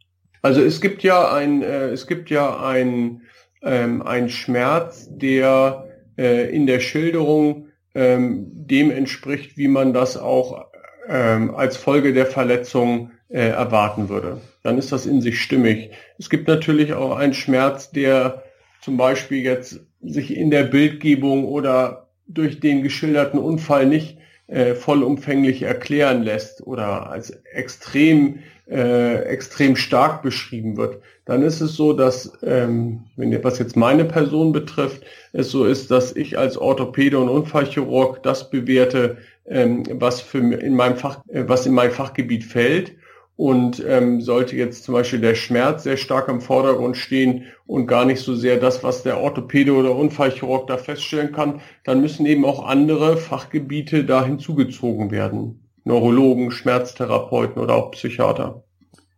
Also 0.48 0.62
es 0.62 0.80
gibt 0.80 1.04
ja 1.04 1.34
ein, 1.34 1.62
äh, 1.62 1.90
es 1.90 2.08
gibt 2.08 2.30
ja 2.30 2.66
ein, 2.66 3.24
ähm, 3.64 4.02
ein 4.02 4.30
Schmerz, 4.30 5.10
der 5.12 5.90
äh, 6.18 6.50
in 6.56 6.68
der 6.68 6.80
Schilderung 6.80 7.68
ähm, 7.94 8.46
dem 8.54 8.90
entspricht, 8.90 9.58
wie 9.58 9.68
man 9.68 9.92
das 9.92 10.16
auch 10.16 10.68
ähm, 11.10 11.54
als 11.54 11.76
Folge 11.76 12.14
der 12.14 12.28
Verletzung 12.28 13.12
äh, 13.28 13.50
erwarten 13.50 14.08
würde. 14.08 14.40
Dann 14.64 14.78
ist 14.78 14.94
das 14.94 15.06
in 15.06 15.20
sich 15.20 15.42
stimmig. 15.42 15.92
Es 16.18 16.30
gibt 16.30 16.48
natürlich 16.48 16.94
auch 16.94 17.18
einen 17.18 17.34
Schmerz, 17.34 17.92
der 17.92 18.44
zum 18.82 18.96
Beispiel 18.96 19.44
jetzt 19.44 19.82
sich 20.02 20.34
in 20.34 20.50
der 20.50 20.64
Bildgebung 20.64 21.44
oder 21.44 22.08
durch 22.26 22.62
den 22.62 22.84
geschilderten 22.84 23.38
Unfall 23.38 23.86
nicht 23.86 24.17
äh, 24.48 24.74
vollumfänglich 24.76 25.64
erklären 25.64 26.24
lässt 26.24 26.66
oder 26.66 27.10
als 27.10 27.32
extrem 27.52 28.40
äh, 28.70 29.24
extrem 29.24 29.76
stark 29.76 30.22
beschrieben 30.22 30.76
wird, 30.78 31.02
dann 31.26 31.42
ist 31.42 31.62
es 31.62 31.76
so, 31.76 31.94
dass, 31.94 32.34
ähm, 32.44 33.06
wenn 33.16 33.44
was 33.44 33.60
jetzt 33.60 33.78
meine 33.78 34.06
Person 34.06 34.52
betrifft, 34.52 35.04
es 35.34 35.52
so 35.52 35.66
ist, 35.66 35.90
dass 35.90 36.16
ich 36.16 36.38
als 36.38 36.58
Orthopäde 36.58 37.18
und 37.20 37.30
Unfallchirurg 37.30 38.22
das 38.24 38.50
bewerte, 38.50 39.18
ähm, 39.46 39.84
was 39.94 40.20
für 40.22 40.40
in 40.40 40.76
meinem 40.76 40.98
Fach, 40.98 41.22
äh, 41.30 41.44
was 41.48 41.66
in 41.66 41.74
mein 41.74 41.92
Fachgebiet 41.92 42.44
fällt. 42.44 42.94
Und 43.38 43.82
ähm, 43.88 44.20
sollte 44.20 44.56
jetzt 44.56 44.84
zum 44.84 44.96
Beispiel 44.96 45.22
der 45.22 45.36
Schmerz 45.36 45.84
sehr 45.84 45.96
stark 45.96 46.28
im 46.28 46.42
Vordergrund 46.42 46.98
stehen 46.98 47.46
und 47.68 47.86
gar 47.86 48.04
nicht 48.04 48.22
so 48.22 48.36
sehr 48.36 48.58
das, 48.58 48.84
was 48.84 49.04
der 49.04 49.20
Orthopäde 49.20 49.74
oder 49.74 49.96
Unfallchirurg 49.96 50.68
da 50.68 50.78
feststellen 50.78 51.32
kann, 51.32 51.62
dann 51.84 52.02
müssen 52.02 52.26
eben 52.26 52.46
auch 52.46 52.66
andere 52.66 53.16
Fachgebiete 53.16 54.04
da 54.06 54.26
hinzugezogen 54.26 55.12
werden. 55.12 55.70
Neurologen, 55.84 56.50
Schmerztherapeuten 56.50 57.62
oder 57.62 57.76
auch 57.76 57.92
Psychiater. 57.92 58.64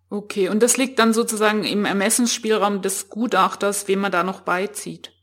Okay, 0.10 0.50
und 0.50 0.62
das 0.64 0.76
liegt 0.76 1.00
dann 1.00 1.14
sozusagen 1.14 1.64
im 1.64 1.86
Ermessensspielraum 1.86 2.82
des 2.82 3.10
Gutachters, 3.10 3.88
wem 3.88 4.00
man 4.00 4.12
da 4.12 4.24
noch 4.24 4.42
beizieht. 4.42 5.14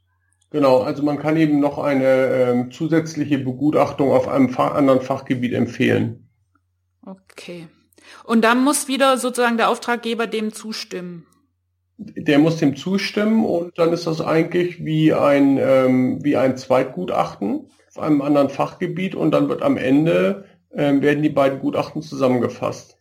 Genau, 0.50 0.80
also 0.80 1.02
man 1.02 1.18
kann 1.18 1.37
eben 1.37 1.61
noch 1.61 1.78
eine 1.78 2.04
ähm, 2.06 2.70
zusätzliche 2.70 3.38
Begutachtung 3.38 4.12
auf 4.12 4.28
einem 4.28 4.48
Fach, 4.48 4.74
anderen 4.74 5.00
Fachgebiet 5.00 5.52
empfehlen. 5.52 6.30
Okay. 7.04 7.66
Und 8.26 8.42
dann 8.42 8.62
muss 8.62 8.88
wieder 8.88 9.18
sozusagen 9.18 9.56
der 9.56 9.68
Auftraggeber 9.68 10.26
dem 10.26 10.52
zustimmen. 10.52 11.26
Der 11.98 12.38
muss 12.38 12.58
dem 12.58 12.76
zustimmen 12.76 13.44
und 13.44 13.78
dann 13.78 13.92
ist 13.92 14.06
das 14.06 14.20
eigentlich 14.20 14.84
wie 14.84 15.14
ein, 15.14 15.58
ähm, 15.58 16.22
wie 16.22 16.36
ein 16.36 16.56
Zweitgutachten 16.56 17.70
auf 17.88 18.02
einem 18.02 18.20
anderen 18.20 18.50
Fachgebiet 18.50 19.14
und 19.14 19.30
dann 19.30 19.48
wird 19.48 19.62
am 19.62 19.78
Ende 19.78 20.44
ähm, 20.74 21.00
werden 21.00 21.22
die 21.22 21.30
beiden 21.30 21.60
Gutachten 21.60 22.02
zusammengefasst. 22.02 22.98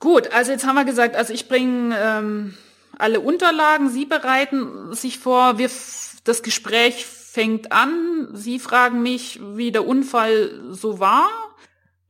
Gut, 0.00 0.32
also 0.32 0.50
jetzt 0.50 0.66
haben 0.66 0.74
wir 0.74 0.84
gesagt, 0.84 1.14
also 1.14 1.32
ich 1.32 1.46
bringe 1.46 1.96
ähm, 1.96 2.54
alle 2.98 3.20
Unterlagen, 3.20 3.90
Sie 3.90 4.06
bereiten 4.06 4.92
sich 4.92 5.18
vor, 5.18 5.58
wir 5.58 5.70
das 6.24 6.42
Gespräch 6.42 7.06
fängt 7.06 7.70
an, 7.70 8.30
Sie 8.32 8.58
fragen 8.58 9.02
mich, 9.02 9.40
wie 9.54 9.70
der 9.70 9.86
Unfall 9.86 10.50
so 10.70 10.98
war. 10.98 11.28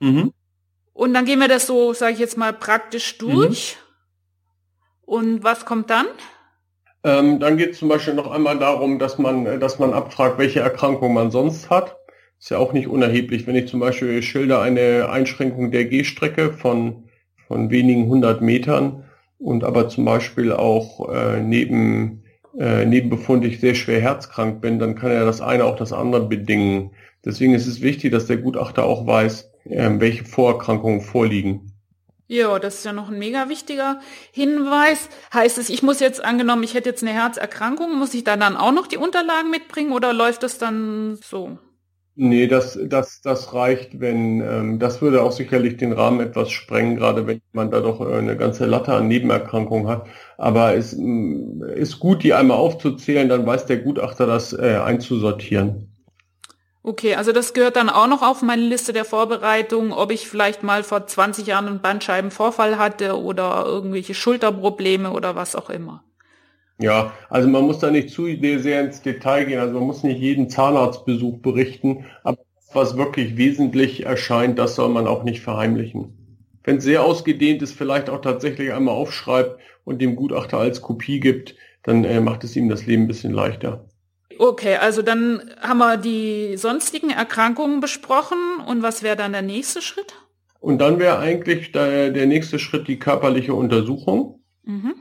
Mhm. 0.01 0.33
Und 0.93 1.15
dann 1.15 1.25
gehen 1.25 1.39
wir 1.39 1.49
das 1.49 1.67
so, 1.67 1.93
sage 1.93 2.13
ich 2.13 2.19
jetzt 2.19 2.37
mal, 2.37 2.53
praktisch 2.53 3.19
durch. 3.19 3.77
Mhm. 3.77 3.83
Und 5.05 5.45
was 5.45 5.65
kommt 5.65 5.91
dann? 5.91 6.07
Ähm, 7.05 7.41
dann 7.41 7.57
geht 7.57 7.73
es 7.73 7.79
zum 7.79 7.89
Beispiel 7.89 8.15
noch 8.15 8.31
einmal 8.31 8.59
darum, 8.59 8.99
dass 8.99 9.19
man, 9.19 9.61
dass 9.61 9.79
man 9.79 9.93
abfragt, 9.93 10.39
welche 10.39 10.61
Erkrankung 10.61 11.15
man 11.15 11.31
sonst 11.31 11.71
hat. 11.71 11.97
Ist 12.39 12.51
ja 12.51 12.59
auch 12.59 12.73
nicht 12.73 12.89
unerheblich, 12.89 13.47
wenn 13.47 13.57
ich 13.57 13.69
zum 13.69 13.81
Beispiel 13.81 14.23
schilder 14.23 14.61
eine 14.61 15.09
Einschränkung 15.11 15.71
der 15.71 15.85
Gehstrecke 15.85 16.53
von, 16.53 17.05
von 17.47 17.71
wenigen 17.71 18.09
hundert 18.09 18.41
Metern 18.41 19.05
und 19.39 19.65
aber 19.65 19.89
zum 19.89 20.05
Beispiel 20.05 20.53
auch 20.53 21.09
äh, 21.13 21.41
neben, 21.41 22.25
äh, 22.59 22.85
nebenbefundig 22.85 23.61
sehr 23.61 23.75
schwer 23.75 24.01
herzkrank 24.01 24.61
bin, 24.61 24.79
dann 24.79 24.95
kann 24.95 25.11
er 25.11 25.25
das 25.25 25.41
eine 25.41 25.65
auch 25.65 25.77
das 25.77 25.93
andere 25.93 26.27
bedingen. 26.27 26.93
Deswegen 27.25 27.55
ist 27.55 27.67
es 27.67 27.81
wichtig, 27.81 28.11
dass 28.13 28.27
der 28.27 28.39
Gutachter 28.39 28.85
auch 28.85 29.07
weiß, 29.07 29.52
äh, 29.64 29.90
welche 29.98 30.25
Vorerkrankungen 30.25 31.01
vorliegen. 31.01 31.72
Ja, 32.29 32.59
das 32.59 32.77
ist 32.77 32.85
ja 32.87 32.94
noch 32.94 33.11
ein 33.11 33.18
mega 33.18 33.51
wichtiger 33.51 34.01
Hinweis. 34.33 35.11
Heißt 35.35 35.59
es, 35.59 35.68
ich 35.68 35.83
muss 35.83 36.01
jetzt 36.01 36.25
angenommen, 36.25 36.62
ich 36.62 36.72
hätte 36.72 36.88
jetzt 36.88 37.03
eine 37.03 37.12
Herzerkrankung, 37.12 37.98
muss 37.98 38.14
ich 38.14 38.25
da 38.25 38.38
dann 38.38 38.57
auch 38.57 38.72
noch 38.72 38.87
die 38.87 38.96
Unterlagen 38.96 39.51
mitbringen 39.51 39.92
oder 39.92 40.14
läuft 40.14 40.42
das 40.42 40.57
dann 40.57 41.18
so? 41.22 41.59
Nee, 42.14 42.46
das, 42.46 42.79
das, 42.88 43.22
das 43.22 43.55
reicht, 43.55 43.98
wenn, 44.01 44.42
ähm, 44.42 44.79
das 44.79 45.01
würde 45.01 45.22
auch 45.22 45.33
sicherlich 45.33 45.79
den 45.79 45.92
Rahmen 45.92 46.20
etwas 46.20 46.51
sprengen, 46.51 46.96
gerade 46.96 47.27
wenn 47.27 47.40
man 47.53 47.70
da 47.70 47.81
doch 47.81 48.01
äh, 48.03 48.14
eine 48.14 48.37
ganze 48.37 48.66
Latte 48.66 48.92
an 48.92 49.09
Nebenerkrankungen 49.09 49.88
hat. 49.88 50.07
Aber 50.37 50.75
es 50.75 50.94
mm, 50.96 51.62
ist 51.75 52.01
gut, 52.01 52.22
die 52.22 52.35
einmal 52.35 52.59
aufzuzählen, 52.59 53.31
dann 53.31 53.46
weiß 53.46 53.64
der 53.66 53.79
Gutachter 53.79 54.27
das 54.27 54.53
äh, 54.53 54.79
einzusortieren. 54.85 55.92
Okay, 56.85 57.14
also 57.14 57.31
das 57.31 57.55
gehört 57.55 57.77
dann 57.77 57.88
auch 57.88 58.09
noch 58.09 58.23
auf 58.23 58.42
meine 58.42 58.62
Liste 58.62 58.92
der 58.92 59.05
Vorbereitung, 59.05 59.92
ob 59.92 60.11
ich 60.11 60.29
vielleicht 60.29 60.64
mal 60.64 60.83
vor 60.83 61.07
20 61.07 61.47
Jahren 61.47 61.68
einen 61.68 61.81
Bandscheibenvorfall 61.81 62.77
hatte 62.77 63.21
oder 63.21 63.64
irgendwelche 63.66 64.14
Schulterprobleme 64.14 65.12
oder 65.12 65.37
was 65.37 65.55
auch 65.55 65.71
immer. 65.71 66.03
Ja, 66.79 67.12
also 67.31 67.49
man 67.49 67.64
muss 67.64 67.79
da 67.79 67.92
nicht 67.92 68.11
zu 68.11 68.25
sehr 68.25 68.81
ins 68.81 69.01
Detail 69.01 69.45
gehen, 69.45 69.61
also 69.61 69.75
man 69.75 69.87
muss 69.87 70.03
nicht 70.03 70.18
jeden 70.18 70.49
Zahnarztbesuch 70.49 71.38
berichten, 71.38 72.07
aber 72.25 72.38
was 72.73 72.97
wirklich 72.97 73.37
wesentlich 73.37 74.05
erscheint, 74.05 74.59
das 74.59 74.75
soll 74.75 74.88
man 74.88 75.07
auch 75.07 75.23
nicht 75.23 75.42
verheimlichen. 75.42 76.23
Wenn 76.64 76.79
es 76.79 76.85
sehr 76.85 77.05
ausgedehnt 77.05 77.62
ist, 77.62 77.75
vielleicht 77.75 78.11
auch 78.11 78.21
tatsächlich 78.21 78.73
einmal 78.73 78.95
aufschreibt 78.95 79.61
und 79.85 80.01
dem 80.01 80.16
Gutachter 80.16 80.59
als 80.59 80.81
Kopie 80.81 81.21
gibt, 81.21 81.55
dann 81.85 82.05
äh, 82.05 82.21
macht 82.21 82.42
es 82.42 82.57
ihm 82.57 82.68
das 82.68 82.87
Leben 82.87 83.05
ein 83.05 83.09
bisschen 83.09 83.33
leichter. 83.33 83.85
Okay, 84.38 84.77
also 84.77 85.03
dann 85.03 85.42
haben 85.61 85.79
wir 85.79 85.97
die 85.97 86.57
sonstigen 86.57 87.11
Erkrankungen 87.11 87.81
besprochen 87.81 88.38
und 88.66 88.83
was 88.83 89.03
wäre 89.03 89.16
dann 89.16 89.33
der 89.33 89.42
nächste 89.42 89.83
Schritt? 89.83 90.14
Und 90.61 90.79
dann 90.79 90.99
wäre 90.99 91.18
eigentlich 91.18 91.73
der, 91.73 92.11
der, 92.11 92.27
nächste 92.27 92.59
Schritt 92.59 92.87
die 92.87 92.99
körperliche 92.99 93.53
Untersuchung. 93.53 94.40
Mhm. 94.62 94.95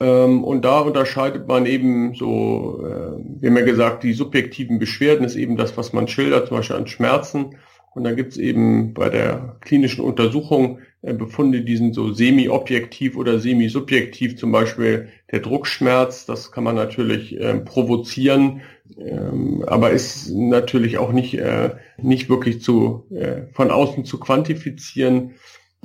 Ähm, 0.00 0.44
und 0.44 0.64
da 0.64 0.80
unterscheidet 0.80 1.48
man 1.48 1.64
eben 1.64 2.14
so, 2.14 2.84
äh, 2.84 3.40
wir 3.40 3.50
haben 3.50 3.56
ja 3.56 3.64
gesagt, 3.64 4.02
die 4.02 4.12
subjektiven 4.12 4.78
Beschwerden 4.78 5.24
ist 5.24 5.36
eben 5.36 5.56
das, 5.56 5.76
was 5.76 5.92
man 5.92 6.06
schildert, 6.06 6.48
zum 6.48 6.58
Beispiel 6.58 6.76
an 6.76 6.86
Schmerzen. 6.86 7.56
Und 7.94 8.04
dann 8.04 8.14
gibt 8.14 8.32
es 8.32 8.38
eben 8.38 8.92
bei 8.92 9.08
der 9.08 9.56
klinischen 9.60 10.04
Untersuchung 10.04 10.80
Befunde, 11.14 11.62
die 11.62 11.76
sind 11.76 11.94
so 11.94 12.12
semi-objektiv 12.12 13.16
oder 13.16 13.38
semi-subjektiv, 13.38 14.36
zum 14.36 14.52
Beispiel 14.52 15.08
der 15.30 15.40
Druckschmerz, 15.40 16.26
das 16.26 16.52
kann 16.52 16.64
man 16.64 16.76
natürlich 16.76 17.38
äh, 17.38 17.54
provozieren, 17.58 18.62
ähm, 18.98 19.64
aber 19.66 19.90
ist 19.90 20.30
natürlich 20.30 20.98
auch 20.98 21.12
nicht, 21.12 21.34
äh, 21.34 21.70
nicht 22.00 22.28
wirklich 22.28 22.60
zu, 22.62 23.06
äh, 23.10 23.42
von 23.52 23.70
außen 23.70 24.04
zu 24.04 24.18
quantifizieren. 24.18 25.32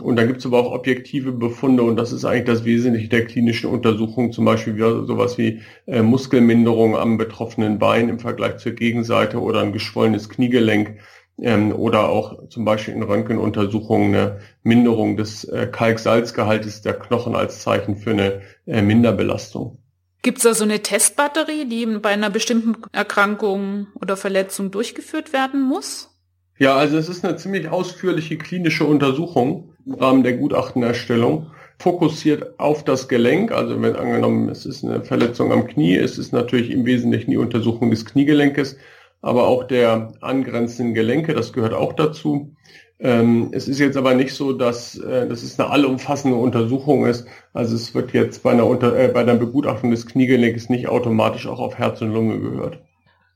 Und 0.01 0.15
dann 0.15 0.25
gibt 0.25 0.39
es 0.39 0.45
aber 0.47 0.59
auch 0.59 0.71
objektive 0.71 1.31
Befunde 1.31 1.83
und 1.83 1.97
das 1.97 2.11
ist 2.11 2.25
eigentlich 2.25 2.45
das 2.45 2.65
Wesentliche 2.65 3.09
der 3.09 3.25
klinischen 3.25 3.69
Untersuchung, 3.69 4.31
zum 4.31 4.43
Beispiel 4.43 4.75
sowas 4.77 5.37
wie 5.37 5.61
äh, 5.85 6.01
Muskelminderung 6.01 6.97
am 6.97 7.17
betroffenen 7.17 7.77
Bein 7.77 8.09
im 8.09 8.19
Vergleich 8.19 8.57
zur 8.57 8.71
Gegenseite 8.71 9.39
oder 9.39 9.61
ein 9.61 9.71
geschwollenes 9.71 10.29
Kniegelenk 10.29 10.97
ähm, 11.41 11.73
oder 11.73 12.09
auch 12.09 12.47
zum 12.49 12.65
Beispiel 12.65 12.93
in 12.93 13.03
Röntgenuntersuchungen 13.03 14.15
eine 14.15 14.39
Minderung 14.63 15.17
des 15.17 15.43
äh, 15.45 15.67
Kalksalzgehaltes 15.71 16.81
der 16.81 16.93
Knochen 16.93 17.35
als 17.35 17.61
Zeichen 17.61 17.95
für 17.95 18.11
eine 18.11 18.41
äh, 18.65 18.81
Minderbelastung. 18.81 19.79
Gibt 20.21 20.37
es 20.37 20.43
da 20.43 20.53
so 20.53 20.63
eine 20.63 20.81
Testbatterie, 20.81 21.65
die 21.65 21.85
bei 21.85 22.09
einer 22.09 22.29
bestimmten 22.29 22.75
Erkrankung 22.93 23.87
oder 23.99 24.15
Verletzung 24.15 24.71
durchgeführt 24.71 25.33
werden 25.33 25.61
muss? 25.61 26.09
Ja, 26.57 26.75
also 26.75 26.97
es 26.97 27.09
ist 27.09 27.25
eine 27.25 27.35
ziemlich 27.35 27.67
ausführliche 27.67 28.37
klinische 28.37 28.85
Untersuchung 28.85 29.73
im 29.85 29.95
Rahmen 29.95 30.23
der 30.23 30.37
Gutachtenerstellung, 30.37 31.51
fokussiert 31.79 32.57
auf 32.59 32.85
das 32.85 33.09
Gelenk. 33.09 33.51
Also 33.51 33.81
wenn 33.81 33.97
angenommen, 33.97 34.47
es 34.47 34.65
ist 34.65 34.85
eine 34.85 35.03
Verletzung 35.03 35.51
am 35.51 35.67
Knie, 35.67 35.97
es 35.97 36.17
ist 36.17 36.31
natürlich 36.31 36.69
im 36.71 36.85
Wesentlichen 36.85 37.31
die 37.31 37.37
Untersuchung 37.37 37.89
des 37.89 38.05
Kniegelenkes, 38.05 38.77
aber 39.23 39.47
auch 39.47 39.63
der 39.63 40.11
angrenzenden 40.21 40.93
Gelenke, 40.93 41.33
das 41.33 41.53
gehört 41.53 41.73
auch 41.73 41.93
dazu. 41.93 42.55
Ähm, 42.99 43.49
es 43.53 43.67
ist 43.67 43.79
jetzt 43.79 43.97
aber 43.97 44.13
nicht 44.13 44.33
so, 44.33 44.51
dass, 44.51 44.97
äh, 44.97 45.27
dass 45.27 45.43
es 45.43 45.57
eine 45.59 45.69
allumfassende 45.69 46.37
Untersuchung 46.37 47.05
ist. 47.05 47.25
Also 47.53 47.75
es 47.75 47.95
wird 47.95 48.11
jetzt 48.11 48.43
bei 48.43 48.51
einer, 48.51 48.67
Unter 48.67 48.95
äh, 48.97 49.07
bei 49.07 49.21
einer 49.21 49.35
Begutachtung 49.35 49.91
des 49.91 50.05
Kniegelenkes 50.05 50.69
nicht 50.69 50.89
automatisch 50.89 51.47
auch 51.47 51.59
auf 51.59 51.77
Herz 51.77 52.01
und 52.01 52.13
Lunge 52.13 52.39
gehört. 52.39 52.79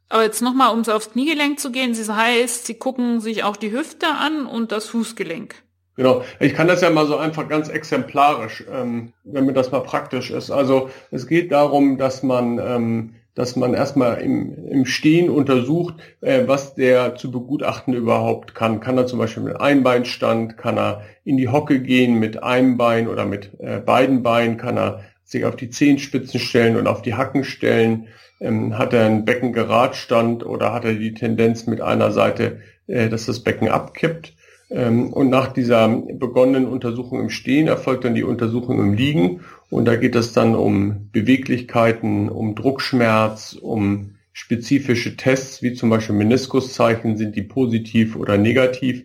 Aber 0.10 0.24
jetzt 0.24 0.42
nochmal, 0.42 0.74
um 0.74 0.82
es 0.82 0.90
aufs 0.90 1.12
Kniegelenk 1.12 1.60
zu 1.60 1.72
gehen, 1.72 1.96
das 1.98 2.10
heißt, 2.10 2.66
Sie 2.66 2.76
gucken 2.76 3.22
sich 3.22 3.44
auch 3.44 3.58
die 3.58 3.72
Hüfte 3.72 4.08
an 4.08 4.46
und 4.46 4.72
das 4.74 4.88
Fußgelenk. 4.90 5.56
Genau, 5.96 6.24
ich 6.40 6.54
kann 6.54 6.68
das 6.68 6.82
ja 6.82 6.90
mal 6.90 7.08
so 7.08 7.18
einfach 7.18 7.48
ganz 7.48 7.70
exemplarisch, 7.70 8.64
ähm, 8.72 9.14
wenn 9.24 9.46
mir 9.46 9.54
das 9.54 9.72
mal 9.72 9.82
praktisch 9.82 10.32
ist. 10.32 10.52
Also 10.52 10.90
es 11.12 11.28
geht 11.28 11.52
darum, 11.52 11.98
dass 11.98 12.24
man 12.24 12.60
ähm, 12.60 13.16
dass 13.38 13.56
man 13.56 13.76
erstmal 13.76 14.20
im, 14.20 14.68
im 14.68 14.86
Stehen 14.88 15.30
untersucht, 15.30 15.94
äh, 16.22 16.48
was 16.48 16.74
der 16.74 17.16
zu 17.16 17.30
begutachten 17.30 17.94
überhaupt 17.94 18.56
kann. 18.56 18.80
Kann 18.80 18.98
er 18.98 19.06
zum 19.06 19.20
Beispiel 19.20 19.44
mit 19.44 19.62
Einbeinstand, 19.62 20.58
kann 20.58 20.76
er 20.76 21.04
in 21.24 21.38
die 21.38 21.48
Hocke 21.48 21.80
gehen 21.80 22.18
mit 22.18 22.42
einem 22.42 22.78
Bein 22.78 23.08
oder 23.08 23.26
mit 23.26 23.52
äh, 23.60 23.78
beiden 23.78 24.24
Beinen, 24.24 24.58
kann 24.58 24.76
er 24.76 25.02
sich 25.24 25.46
auf 25.46 25.56
die 25.56 25.70
Zehenspitzen 25.70 26.40
stellen 26.40 26.78
und 26.78 26.88
auf 26.88 27.04
die 27.04 27.14
Hacken 27.14 27.44
stellen. 27.44 28.08
Ähm, 28.40 28.76
hat 28.80 28.94
er 28.94 29.06
einen 29.06 29.24
Beckengeradstand 29.24 30.44
oder 30.44 30.74
hat 30.74 30.86
er 30.86 30.96
die 30.96 31.14
Tendenz 31.14 31.68
mit 31.68 31.80
einer 31.80 32.12
Seite, 32.12 32.62
äh, 32.88 33.08
dass 33.08 33.28
das 33.28 33.44
Becken 33.44 33.70
abkippt? 33.70 34.34
Ähm, 34.70 35.14
und 35.14 35.30
nach 35.30 35.54
dieser 35.54 35.88
begonnenen 35.88 36.68
Untersuchung 36.68 37.20
im 37.20 37.30
Stehen 37.30 37.68
erfolgt 37.68 38.04
dann 38.04 38.16
die 38.16 38.24
Untersuchung 38.24 38.80
im 38.80 38.94
Liegen 38.94 39.42
und 39.70 39.86
da 39.86 39.96
geht 39.96 40.16
es 40.16 40.34
dann 40.34 40.56
um 40.56 41.10
Beweglichkeiten, 41.12 42.30
um 42.30 42.56
Druckschmerz, 42.56 43.54
um 43.54 44.16
spezifische 44.34 45.18
Tests, 45.18 45.62
wie 45.62 45.74
zum 45.74 45.90
Beispiel 45.90 46.16
Meniskuszeichen, 46.16 47.18
sind 47.18 47.36
die 47.36 47.42
positiv 47.42 48.16
oder 48.16 48.38
negativ. 48.38 49.04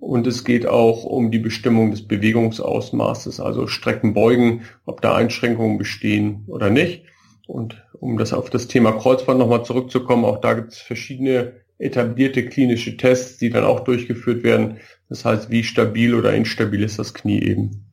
Und 0.00 0.26
es 0.26 0.44
geht 0.44 0.66
auch 0.66 1.04
um 1.04 1.30
die 1.30 1.38
Bestimmung 1.38 1.90
des 1.90 2.06
Bewegungsausmaßes, 2.06 3.40
also 3.40 3.66
Streckenbeugen, 3.66 4.62
ob 4.84 5.00
da 5.00 5.16
Einschränkungen 5.16 5.78
bestehen 5.78 6.44
oder 6.46 6.68
nicht. 6.68 7.04
Und 7.46 7.82
um 7.94 8.18
das 8.18 8.32
auf 8.32 8.50
das 8.50 8.68
Thema 8.68 8.92
Kreuzband 8.92 9.38
nochmal 9.38 9.64
zurückzukommen, 9.64 10.24
auch 10.24 10.40
da 10.40 10.52
gibt 10.54 10.72
es 10.72 10.78
verschiedene 10.78 11.54
etablierte 11.78 12.46
klinische 12.46 12.96
Tests, 12.96 13.38
die 13.38 13.50
dann 13.50 13.64
auch 13.64 13.80
durchgeführt 13.80 14.42
werden. 14.42 14.78
Das 15.08 15.24
heißt, 15.24 15.50
wie 15.50 15.64
stabil 15.64 16.14
oder 16.14 16.34
instabil 16.34 16.82
ist 16.82 16.98
das 16.98 17.14
Knie 17.14 17.42
eben. 17.42 17.84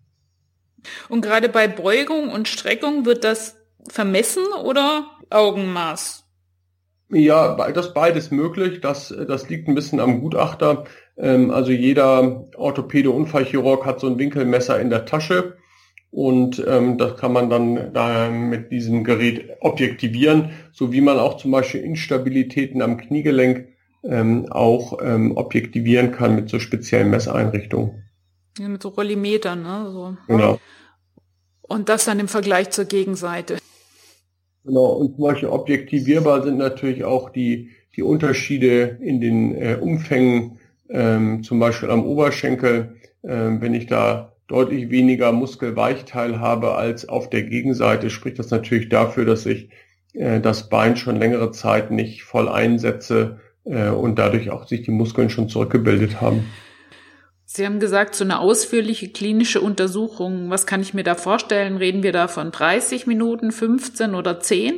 Und 1.10 1.22
gerade 1.22 1.50
bei 1.50 1.68
Beugung 1.68 2.30
und 2.30 2.48
Streckung 2.48 3.06
wird 3.06 3.24
das 3.24 3.58
vermessen 3.90 4.44
oder 4.64 5.06
Augenmaß? 5.30 6.26
Ja, 7.10 7.56
das 7.72 7.88
ist 7.88 7.94
beides 7.94 8.32
möglich. 8.32 8.82
Das, 8.82 9.14
das 9.28 9.50
liegt 9.50 9.68
ein 9.68 9.76
bisschen 9.76 10.00
am 10.00 10.22
Gutachter. 10.22 10.86
Ähm, 11.18 11.52
also 11.52 11.72
jeder 11.72 12.48
Orthopäde-Unfallchirurg 12.56 13.86
hat 13.86 14.00
so 14.00 14.08
ein 14.08 14.18
Winkelmesser 14.18 14.80
in 14.80 14.90
der 14.90 15.06
Tasche 15.06 15.58
und 16.14 16.64
ähm, 16.68 17.00
das 17.00 17.18
kann 17.18 17.34
man 17.34 17.50
dann 17.50 17.92
da 17.94 18.30
mit 18.30 18.72
diesem 18.72 19.04
Gerät 19.04 19.58
objektivieren, 19.62 20.52
so 20.72 20.92
wie 20.92 21.02
man 21.02 21.18
auch 21.18 21.38
zum 21.38 21.50
Beispiel 21.50 21.82
Instabilitäten 21.82 22.84
am 22.84 22.98
Kniegelenk 22.98 23.68
ähm, 24.04 24.52
auch 24.52 25.00
ähm, 25.02 25.36
objektivieren 25.38 26.12
kann 26.12 26.36
mit 26.36 26.50
so 26.50 26.60
speziellen 26.60 27.10
Messeinrichtungen. 27.10 28.04
Ja, 28.60 28.68
mit 28.68 28.84
so 28.84 28.90
Rollimetern, 28.90 29.64
ne? 29.64 29.90
So. 29.92 30.18
Genau. 30.28 30.60
Und 31.62 31.90
das 31.90 32.06
dann 32.06 32.20
im 32.20 32.28
Vergleich 32.28 32.70
zur 32.70 32.86
Gegenseite. 32.86 33.58
Genau, 34.64 34.86
und 34.94 35.16
zum 35.16 35.24
Beispiel 35.24 35.50
objektivierbar 35.50 36.44
sind 36.44 36.58
natürlich 36.58 37.04
auch 37.04 37.30
die, 37.30 37.72
die 37.96 38.04
Unterschiede 38.04 38.98
in 39.02 39.20
den 39.20 39.56
äh, 39.56 39.78
Umfängen 39.80 40.60
ähm, 40.90 41.44
zum 41.44 41.60
Beispiel 41.60 41.90
am 41.90 42.06
Oberschenkel, 42.06 42.96
ähm, 43.24 43.62
wenn 43.62 43.74
ich 43.74 43.88
da 43.88 44.34
deutlich 44.48 44.90
weniger 44.90 45.32
Muskelweichteil 45.32 46.40
habe 46.40 46.76
als 46.76 47.08
auf 47.10 47.30
der 47.30 47.44
Gegenseite, 47.44 48.10
spricht 48.10 48.40
das 48.40 48.52
natürlich 48.52 48.90
dafür, 48.90 49.26
dass 49.26 49.46
ich 49.46 49.70
äh, 50.14 50.40
das 50.40 50.70
Bein 50.70 50.96
schon 50.96 51.16
längere 51.16 51.52
Zeit 51.52 51.92
nicht 51.92 52.24
voll 52.24 52.48
einsetze 52.48 53.40
äh, 53.66 53.90
und 53.90 54.20
dadurch 54.20 54.50
auch 54.50 54.68
sich 54.68 54.84
die 54.84 54.92
Muskeln 54.92 55.30
schon 55.30 55.50
zurückgebildet 55.50 56.22
haben. 56.22 56.46
Sie 57.46 57.66
haben 57.66 57.80
gesagt, 57.80 58.16
so 58.16 58.24
eine 58.24 58.40
ausführliche 58.40 59.10
klinische 59.10 59.62
Untersuchung, 59.62 60.50
was 60.50 60.66
kann 60.66 60.82
ich 60.82 60.94
mir 60.94 61.04
da 61.04 61.14
vorstellen? 61.14 61.78
Reden 61.78 62.02
wir 62.02 62.12
da 62.12 62.28
von 62.28 62.52
30 62.52 63.06
Minuten, 63.06 63.52
15 63.52 64.16
oder 64.16 64.40
10? 64.40 64.74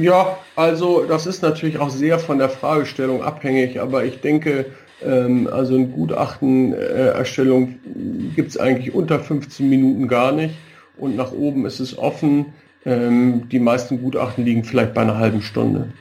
Ja, 0.00 0.36
also 0.56 1.04
das 1.06 1.26
ist 1.26 1.42
natürlich 1.42 1.78
auch 1.78 1.90
sehr 1.90 2.18
von 2.18 2.38
der 2.38 2.48
Fragestellung 2.48 3.22
abhängig, 3.22 3.80
aber 3.80 4.04
ich 4.04 4.20
denke, 4.20 4.66
ähm, 5.04 5.48
also 5.52 5.74
eine 5.74 5.86
Gutachtenerstellung 5.86 7.68
äh, 7.68 8.34
gibt 8.34 8.50
es 8.50 8.58
eigentlich 8.58 8.94
unter 8.94 9.20
15 9.20 9.68
Minuten 9.68 10.08
gar 10.08 10.32
nicht 10.32 10.54
und 10.98 11.16
nach 11.16 11.32
oben 11.32 11.66
ist 11.66 11.80
es 11.80 11.96
offen. 11.96 12.46
Ähm, 12.84 13.48
die 13.50 13.58
meisten 13.58 14.02
Gutachten 14.02 14.44
liegen 14.44 14.64
vielleicht 14.64 14.94
bei 14.94 15.02
einer 15.02 15.18
halben 15.18 15.42
Stunde. 15.42 15.92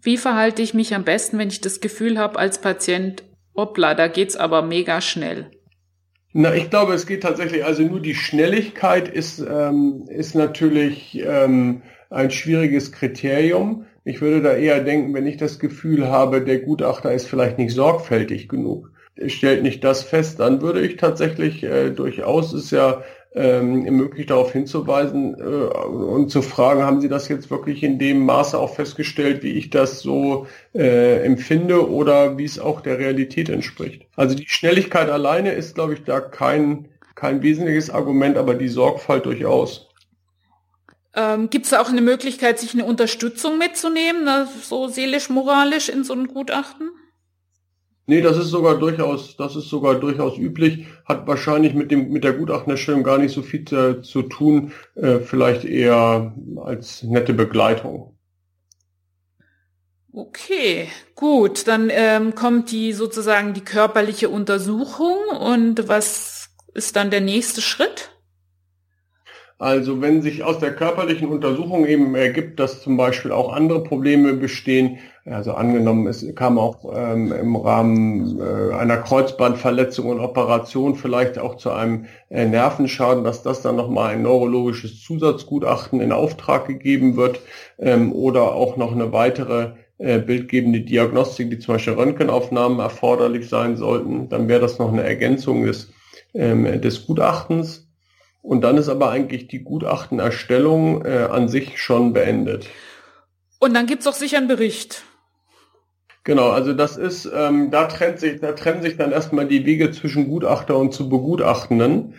Wie 0.00 0.16
verhalte 0.16 0.62
ich 0.62 0.74
mich 0.74 0.94
am 0.94 1.04
besten, 1.04 1.38
wenn 1.38 1.48
ich 1.48 1.60
das 1.60 1.80
Gefühl 1.80 2.18
habe 2.18 2.38
als 2.38 2.60
Patient, 2.60 3.24
hoppla, 3.56 3.94
da 3.94 4.08
geht's 4.08 4.36
aber 4.36 4.62
mega 4.62 5.00
schnell? 5.00 5.50
Na, 6.32 6.54
ich 6.54 6.70
glaube, 6.70 6.92
es 6.92 7.06
geht 7.06 7.22
tatsächlich, 7.22 7.64
also 7.64 7.82
nur 7.82 8.00
die 8.00 8.14
Schnelligkeit 8.14 9.08
ist, 9.08 9.40
ähm, 9.40 10.04
ist 10.08 10.34
natürlich 10.34 11.18
ähm, 11.24 11.82
ein 12.10 12.30
schwieriges 12.30 12.92
Kriterium. 12.92 13.86
Ich 14.04 14.20
würde 14.20 14.42
da 14.42 14.52
eher 14.52 14.84
denken, 14.84 15.14
wenn 15.14 15.26
ich 15.26 15.36
das 15.36 15.58
Gefühl 15.58 16.08
habe, 16.08 16.44
der 16.44 16.60
Gutachter 16.60 17.12
ist 17.12 17.26
vielleicht 17.26 17.58
nicht 17.58 17.74
sorgfältig 17.74 18.48
genug, 18.48 18.90
stellt 19.26 19.62
nicht 19.62 19.82
das 19.82 20.02
fest, 20.02 20.38
dann 20.38 20.62
würde 20.62 20.80
ich 20.82 20.96
tatsächlich 20.96 21.64
äh, 21.64 21.90
durchaus, 21.90 22.54
ist 22.54 22.70
ja 22.70 23.02
ähm, 23.34 23.82
möglich 23.96 24.26
darauf 24.26 24.52
hinzuweisen 24.52 25.34
äh, 25.38 25.42
und 25.42 26.30
zu 26.30 26.42
fragen, 26.42 26.82
haben 26.82 27.00
Sie 27.00 27.08
das 27.08 27.28
jetzt 27.28 27.50
wirklich 27.50 27.82
in 27.82 27.98
dem 27.98 28.24
Maße 28.24 28.58
auch 28.58 28.74
festgestellt, 28.74 29.42
wie 29.42 29.52
ich 29.52 29.70
das 29.70 30.00
so 30.00 30.46
äh, 30.74 31.22
empfinde 31.24 31.90
oder 31.90 32.38
wie 32.38 32.44
es 32.44 32.58
auch 32.58 32.80
der 32.80 32.98
Realität 32.98 33.48
entspricht. 33.48 34.06
Also 34.16 34.34
die 34.34 34.48
Schnelligkeit 34.48 35.10
alleine 35.10 35.52
ist, 35.52 35.74
glaube 35.74 35.94
ich, 35.94 36.04
da 36.04 36.20
kein, 36.20 36.88
kein 37.14 37.42
wesentliches 37.42 37.90
Argument, 37.90 38.36
aber 38.36 38.54
die 38.54 38.68
Sorgfalt 38.68 39.26
durchaus. 39.26 39.88
Ähm, 41.14 41.50
Gibt 41.50 41.66
es 41.66 41.74
auch 41.74 41.88
eine 41.88 42.00
Möglichkeit, 42.00 42.58
sich 42.58 42.74
eine 42.74 42.84
Unterstützung 42.84 43.58
mitzunehmen, 43.58 44.24
ne, 44.24 44.48
so 44.62 44.88
seelisch-moralisch 44.88 45.88
in 45.88 46.04
so 46.04 46.12
einem 46.12 46.28
Gutachten? 46.28 46.90
Nee, 48.10 48.22
das 48.22 48.38
ist 48.38 48.48
sogar 48.48 48.78
durchaus, 48.78 49.36
das 49.36 49.54
ist 49.54 49.68
sogar 49.68 49.96
durchaus 49.96 50.38
üblich, 50.38 50.86
hat 51.04 51.26
wahrscheinlich 51.26 51.74
mit 51.74 51.90
dem, 51.90 52.08
mit 52.10 52.24
der 52.24 52.32
Gutachtenerstellung 52.32 53.02
gar 53.02 53.18
nicht 53.18 53.34
so 53.34 53.42
viel 53.42 53.66
zu, 53.66 54.00
zu 54.00 54.22
tun, 54.22 54.72
äh, 54.94 55.18
vielleicht 55.18 55.66
eher 55.66 56.34
als 56.56 57.02
nette 57.02 57.34
Begleitung. 57.34 58.16
Okay, 60.10 60.88
gut, 61.14 61.68
dann 61.68 61.90
ähm, 61.92 62.34
kommt 62.34 62.70
die 62.70 62.94
sozusagen 62.94 63.52
die 63.52 63.60
körperliche 63.60 64.30
Untersuchung 64.30 65.18
und 65.38 65.86
was 65.86 66.48
ist 66.72 66.96
dann 66.96 67.10
der 67.10 67.20
nächste 67.20 67.60
Schritt? 67.60 68.10
Also 69.58 70.00
wenn 70.00 70.22
sich 70.22 70.44
aus 70.44 70.60
der 70.60 70.74
körperlichen 70.74 71.28
Untersuchung 71.28 71.84
eben 71.84 72.14
ergibt, 72.14 72.60
dass 72.60 72.80
zum 72.80 72.96
Beispiel 72.96 73.32
auch 73.32 73.52
andere 73.52 73.82
Probleme 73.82 74.32
bestehen, 74.34 74.98
also 75.30 75.52
angenommen, 75.52 76.06
es 76.06 76.24
kam 76.34 76.58
auch 76.58 76.92
ähm, 76.94 77.32
im 77.32 77.56
Rahmen 77.56 78.40
äh, 78.40 78.74
einer 78.74 78.98
Kreuzbandverletzung 78.98 80.06
und 80.06 80.20
Operation 80.20 80.94
vielleicht 80.94 81.38
auch 81.38 81.56
zu 81.56 81.70
einem 81.70 82.06
äh, 82.30 82.46
Nervenschaden, 82.46 83.24
dass 83.24 83.42
das 83.42 83.62
dann 83.62 83.76
nochmal 83.76 84.14
ein 84.14 84.22
neurologisches 84.22 85.02
Zusatzgutachten 85.02 86.00
in 86.00 86.12
Auftrag 86.12 86.66
gegeben 86.66 87.16
wird 87.16 87.40
ähm, 87.78 88.12
oder 88.12 88.54
auch 88.54 88.76
noch 88.76 88.92
eine 88.92 89.12
weitere 89.12 89.72
äh, 89.98 90.18
bildgebende 90.18 90.80
Diagnostik, 90.80 91.50
die 91.50 91.58
zum 91.58 91.74
Beispiel 91.74 91.94
Röntgenaufnahmen 91.94 92.78
erforderlich 92.78 93.48
sein 93.48 93.76
sollten, 93.76 94.28
dann 94.28 94.48
wäre 94.48 94.60
das 94.60 94.78
noch 94.78 94.92
eine 94.92 95.02
Ergänzung 95.02 95.64
des, 95.64 95.92
ähm, 96.34 96.80
des 96.80 97.06
Gutachtens. 97.06 97.88
Und 98.40 98.62
dann 98.62 98.78
ist 98.78 98.88
aber 98.88 99.10
eigentlich 99.10 99.48
die 99.48 99.64
Gutachtenerstellung 99.64 101.04
äh, 101.04 101.28
an 101.30 101.48
sich 101.48 101.82
schon 101.82 102.12
beendet. 102.12 102.68
Und 103.58 103.74
dann 103.74 103.86
gibt's 103.86 104.06
auch 104.06 104.14
sicher 104.14 104.38
einen 104.38 104.48
Bericht. 104.48 105.04
Genau, 106.24 106.50
also 106.50 106.72
das 106.72 106.96
ist, 106.96 107.30
ähm, 107.34 107.70
da 107.70 107.86
trennt 107.86 108.20
sich, 108.20 108.40
da 108.40 108.52
trennen 108.52 108.82
sich 108.82 108.96
dann 108.96 109.12
erstmal 109.12 109.46
die 109.46 109.64
Wege 109.64 109.90
zwischen 109.92 110.28
Gutachter 110.28 110.76
und 110.76 110.92
zu 110.92 111.08
Begutachtenden. 111.08 112.14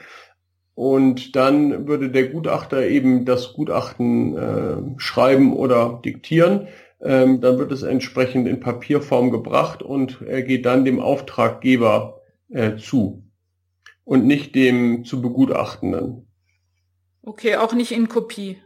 Und 0.74 1.36
dann 1.36 1.88
würde 1.88 2.10
der 2.10 2.30
Gutachter 2.30 2.88
eben 2.88 3.26
das 3.26 3.54
Gutachten 3.54 4.38
äh, 4.38 5.00
schreiben 5.00 5.54
oder 5.54 6.00
diktieren. 6.04 6.70
Ähm, 7.02 7.42
dann 7.42 7.58
wird 7.58 7.72
es 7.72 7.84
entsprechend 7.84 8.48
in 8.48 8.60
Papierform 8.60 9.32
gebracht 9.32 9.84
und 9.84 10.22
er 10.26 10.42
geht 10.42 10.66
dann 10.66 10.86
dem 10.86 11.00
Auftraggeber 11.00 12.22
äh, 12.50 12.78
zu 12.78 13.24
und 14.06 14.26
nicht 14.26 14.56
dem 14.56 15.06
zu 15.06 15.22
begutachtenden. 15.22 16.28
Okay, 17.22 17.58
auch 17.58 17.74
nicht 17.74 17.92
in 17.92 18.08
Kopie. 18.08 18.58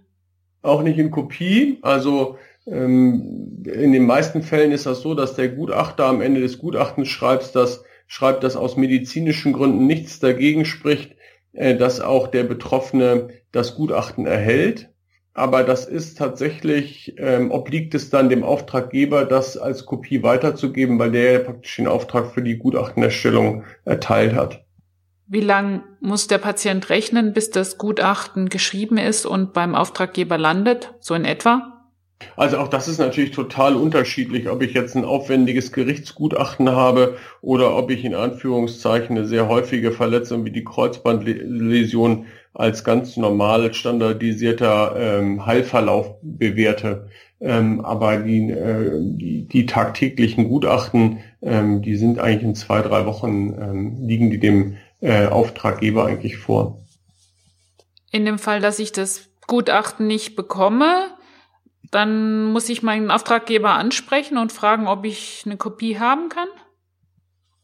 Auch 0.62 0.84
nicht 0.84 0.98
in 0.98 1.12
Kopie. 1.12 1.80
Also 1.82 2.38
ähm, 2.66 3.64
in 3.66 3.92
den 3.92 4.06
meisten 4.06 4.42
Fällen 4.42 4.72
ist 4.72 4.86
das 4.86 5.02
so, 5.02 5.16
dass 5.16 5.36
der 5.36 5.50
Gutachter 5.50 6.06
am 6.06 6.22
Ende 6.22 6.42
des 6.42 6.60
Gutachtens 6.60 7.10
schreibt, 7.10 7.56
dass, 7.56 7.84
schreibt, 8.08 8.44
dass 8.44 8.56
aus 8.56 8.78
medizinischen 8.78 9.54
Gründen 9.54 9.86
nichts 9.86 10.20
dagegen 10.20 10.66
spricht, 10.66 11.16
äh, 11.52 11.76
dass 11.76 12.00
auch 12.00 12.28
der 12.28 12.44
Betroffene 12.44 13.30
das 13.52 13.76
Gutachten 13.76 14.26
erhält. 14.26 14.90
Aber 15.36 15.64
das 15.64 15.88
ist 15.88 16.18
tatsächlich, 16.20 17.16
ähm, 17.18 17.50
obliegt 17.52 17.96
es 17.96 18.12
dann 18.12 18.30
dem 18.30 18.44
Auftraggeber, 18.44 19.26
das 19.26 19.58
als 19.58 19.86
Kopie 19.86 20.22
weiterzugeben, 20.22 21.00
weil 21.00 21.12
der 21.12 21.40
praktisch 21.40 21.76
den 21.78 21.88
Auftrag 21.88 22.34
für 22.34 22.44
die 22.44 22.58
Gutachtenerstellung 22.58 23.64
erteilt 23.84 24.36
hat. 24.36 24.64
Wie 25.26 25.42
lang 25.42 25.84
muss 26.02 26.28
der 26.28 26.38
Patient 26.38 26.90
rechnen, 26.90 27.34
bis 27.34 27.50
das 27.50 27.80
Gutachten 27.80 28.50
geschrieben 28.50 28.98
ist 28.98 29.26
und 29.26 29.54
beim 29.54 29.74
Auftraggeber 29.74 30.38
landet, 30.38 30.94
so 31.00 31.16
in 31.16 31.26
etwa? 31.26 31.73
Also 32.36 32.58
auch 32.58 32.68
das 32.68 32.88
ist 32.88 33.00
natürlich 33.00 33.32
total 33.32 33.76
unterschiedlich, 33.76 34.50
ob 34.50 34.62
ich 34.62 34.74
jetzt 34.74 34.96
ein 34.96 35.06
aufwendiges 35.06 35.72
Gerichtsgutachten 35.72 36.70
habe 36.70 37.18
oder 37.42 37.76
ob 37.76 37.92
ich 37.92 38.06
in 38.06 38.16
Anführungszeichen 38.16 39.18
eine 39.18 39.28
sehr 39.28 39.48
häufige 39.48 39.92
Verletzung 39.92 40.46
wie 40.46 40.52
die 40.52 40.64
Kreuzbandläsion 40.64 42.26
als 42.54 42.84
ganz 42.84 43.18
normal 43.18 43.74
standardisierter 43.74 44.96
ähm, 44.98 45.46
Heilverlauf 45.46 46.16
bewerte. 46.22 47.10
Ähm, 47.42 47.84
aber 47.84 48.18
die, 48.18 48.52
äh, 48.52 48.92
die, 49.02 49.48
die 49.48 49.66
tagtäglichen 49.66 50.48
Gutachten, 50.48 51.20
ähm, 51.42 51.82
die 51.82 51.98
sind 51.98 52.20
eigentlich 52.20 52.44
in 52.44 52.56
zwei, 52.56 52.82
drei 52.82 53.06
Wochen, 53.06 53.54
ähm, 53.60 54.08
liegen 54.08 54.30
die 54.30 54.40
dem 54.40 54.78
äh, 55.02 55.26
Auftraggeber 55.26 56.06
eigentlich 56.06 56.38
vor. 56.38 56.80
In 58.12 58.26
dem 58.26 58.40
Fall, 58.40 58.62
dass 58.62 58.80
ich 58.80 58.92
das 58.92 59.30
Gutachten 59.48 60.08
nicht 60.08 60.36
bekomme, 60.36 61.08
dann 61.94 62.52
muss 62.52 62.70
ich 62.70 62.84
meinen 62.84 63.12
Auftraggeber 63.12 63.72
ansprechen 63.72 64.38
und 64.38 64.52
fragen, 64.52 64.88
ob 64.88 65.06
ich 65.06 65.44
eine 65.46 65.58
Kopie 65.58 66.00
haben 66.00 66.30
kann? 66.30 66.48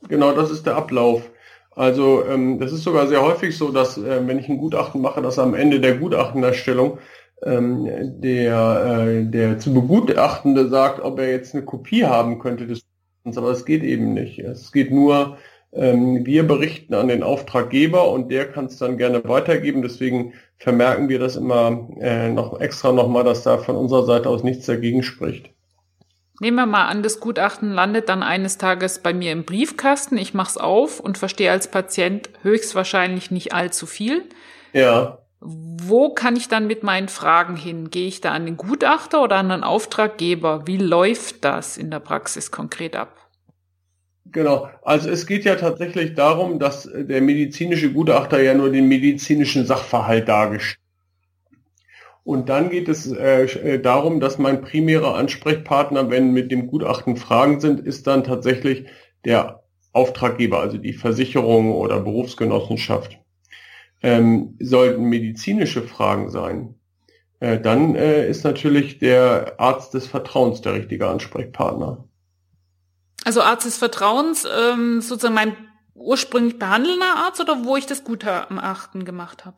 Genau, 0.07 0.31
das 0.31 0.51
ist 0.51 0.65
der 0.65 0.75
Ablauf. 0.75 1.29
Also 1.75 2.25
ähm, 2.25 2.59
das 2.59 2.73
ist 2.73 2.83
sogar 2.83 3.07
sehr 3.07 3.21
häufig 3.21 3.57
so, 3.57 3.71
dass 3.71 3.97
äh, 3.97 4.27
wenn 4.27 4.39
ich 4.39 4.49
ein 4.49 4.57
Gutachten 4.57 5.01
mache, 5.01 5.21
dass 5.21 5.39
am 5.39 5.53
Ende 5.53 5.79
der 5.79 5.97
Gutachtenerstellung 5.97 6.97
ähm, 7.43 8.19
der, 8.21 9.07
äh, 9.07 9.23
der 9.25 9.59
zu 9.59 9.73
Begutachtende 9.73 10.67
sagt, 10.67 10.99
ob 11.01 11.19
er 11.19 11.31
jetzt 11.31 11.55
eine 11.55 11.63
Kopie 11.63 12.05
haben 12.05 12.39
könnte 12.39 12.67
des 12.67 12.81
Gutachtens, 12.81 13.37
aber 13.37 13.51
es 13.51 13.65
geht 13.65 13.83
eben 13.83 14.13
nicht. 14.13 14.39
Es 14.39 14.71
geht 14.71 14.91
nur 14.91 15.37
wir 15.71 16.47
berichten 16.47 16.95
an 16.95 17.09
den 17.09 17.21
Auftraggeber 17.21 18.09
und 18.09 18.31
der 18.31 18.51
kann 18.51 18.65
es 18.65 18.77
dann 18.77 18.97
gerne 18.97 19.23
weitergeben. 19.23 19.81
Deswegen 19.81 20.33
vermerken 20.57 21.09
wir 21.09 21.19
das 21.19 21.35
immer 21.35 21.87
äh, 21.99 22.29
noch 22.29 22.59
extra 22.59 22.91
nochmal, 22.91 23.23
dass 23.23 23.43
da 23.43 23.57
von 23.57 23.75
unserer 23.75 24.05
Seite 24.05 24.29
aus 24.29 24.43
nichts 24.43 24.65
dagegen 24.65 25.03
spricht. 25.03 25.51
Nehmen 26.41 26.55
wir 26.55 26.65
mal 26.65 26.87
an, 26.87 27.03
das 27.03 27.19
Gutachten 27.19 27.71
landet 27.71 28.07
dann 28.07 28.23
eines 28.23 28.57
Tages 28.57 28.99
bei 28.99 29.13
mir 29.13 29.31
im 29.31 29.43
Briefkasten. 29.43 30.17
Ich 30.17 30.33
mache 30.33 30.51
es 30.51 30.57
auf 30.57 30.99
und 30.99 31.17
verstehe 31.17 31.51
als 31.51 31.69
Patient 31.69 32.29
höchstwahrscheinlich 32.43 33.29
nicht 33.29 33.53
allzu 33.53 33.85
viel. 33.85 34.23
Ja. 34.71 35.19
Wo 35.41 36.13
kann 36.13 36.35
ich 36.35 36.47
dann 36.47 36.67
mit 36.67 36.81
meinen 36.81 37.09
Fragen 37.09 37.55
hin? 37.55 37.89
Gehe 37.89 38.07
ich 38.07 38.21
da 38.21 38.31
an 38.31 38.45
den 38.45 38.57
Gutachter 38.57 39.21
oder 39.21 39.35
an 39.35 39.49
den 39.49 39.63
Auftraggeber? 39.63 40.65
Wie 40.65 40.77
läuft 40.77 41.43
das 41.43 41.77
in 41.77 41.91
der 41.91 41.99
Praxis 41.99 42.51
konkret 42.51 42.95
ab? 42.95 43.15
Genau, 44.31 44.69
also 44.83 45.09
es 45.09 45.25
geht 45.25 45.45
ja 45.45 45.55
tatsächlich 45.55 46.13
darum, 46.13 46.59
dass 46.59 46.89
der 46.93 47.21
medizinische 47.21 47.91
Gutachter 47.91 48.41
ja 48.41 48.53
nur 48.53 48.69
den 48.69 48.87
medizinischen 48.87 49.65
Sachverhalt 49.65 50.27
dargestellt. 50.27 50.79
Und 52.23 52.49
dann 52.49 52.69
geht 52.69 52.89
es 52.89 53.11
äh, 53.11 53.79
darum, 53.79 54.19
dass 54.19 54.37
mein 54.37 54.61
primärer 54.61 55.15
Ansprechpartner, 55.15 56.11
wenn 56.11 56.31
mit 56.31 56.51
dem 56.51 56.67
Gutachten 56.67 57.15
Fragen 57.15 57.59
sind, 57.59 57.79
ist 57.79 58.05
dann 58.07 58.23
tatsächlich 58.23 58.85
der 59.25 59.63
Auftraggeber, 59.93 60.59
also 60.59 60.77
die 60.77 60.93
Versicherung 60.93 61.73
oder 61.73 61.99
Berufsgenossenschaft, 61.99 63.19
ähm, 64.03 64.55
sollten 64.59 65.05
medizinische 65.05 65.81
Fragen 65.81 66.29
sein, 66.29 66.75
äh, 67.39 67.59
dann 67.59 67.95
äh, 67.95 68.29
ist 68.29 68.43
natürlich 68.43 68.99
der 68.99 69.59
Arzt 69.59 69.93
des 69.93 70.05
Vertrauens 70.07 70.61
der 70.61 70.73
richtige 70.73 71.07
Ansprechpartner. 71.07 72.08
Also 73.29 73.43
Arzt 73.43 73.67
des 73.67 73.77
Vertrauens, 73.77 74.43
ähm, 74.59 75.01
sozusagen 75.01 75.35
mein 75.35 75.55
ursprünglich 75.93 76.57
behandelnder 76.57 77.15
Arzt 77.15 77.39
oder 77.39 77.63
wo 77.63 77.77
ich 77.77 77.85
das 77.85 78.03
Gutachten 78.03 79.05
gemacht 79.05 79.45
habe? 79.45 79.57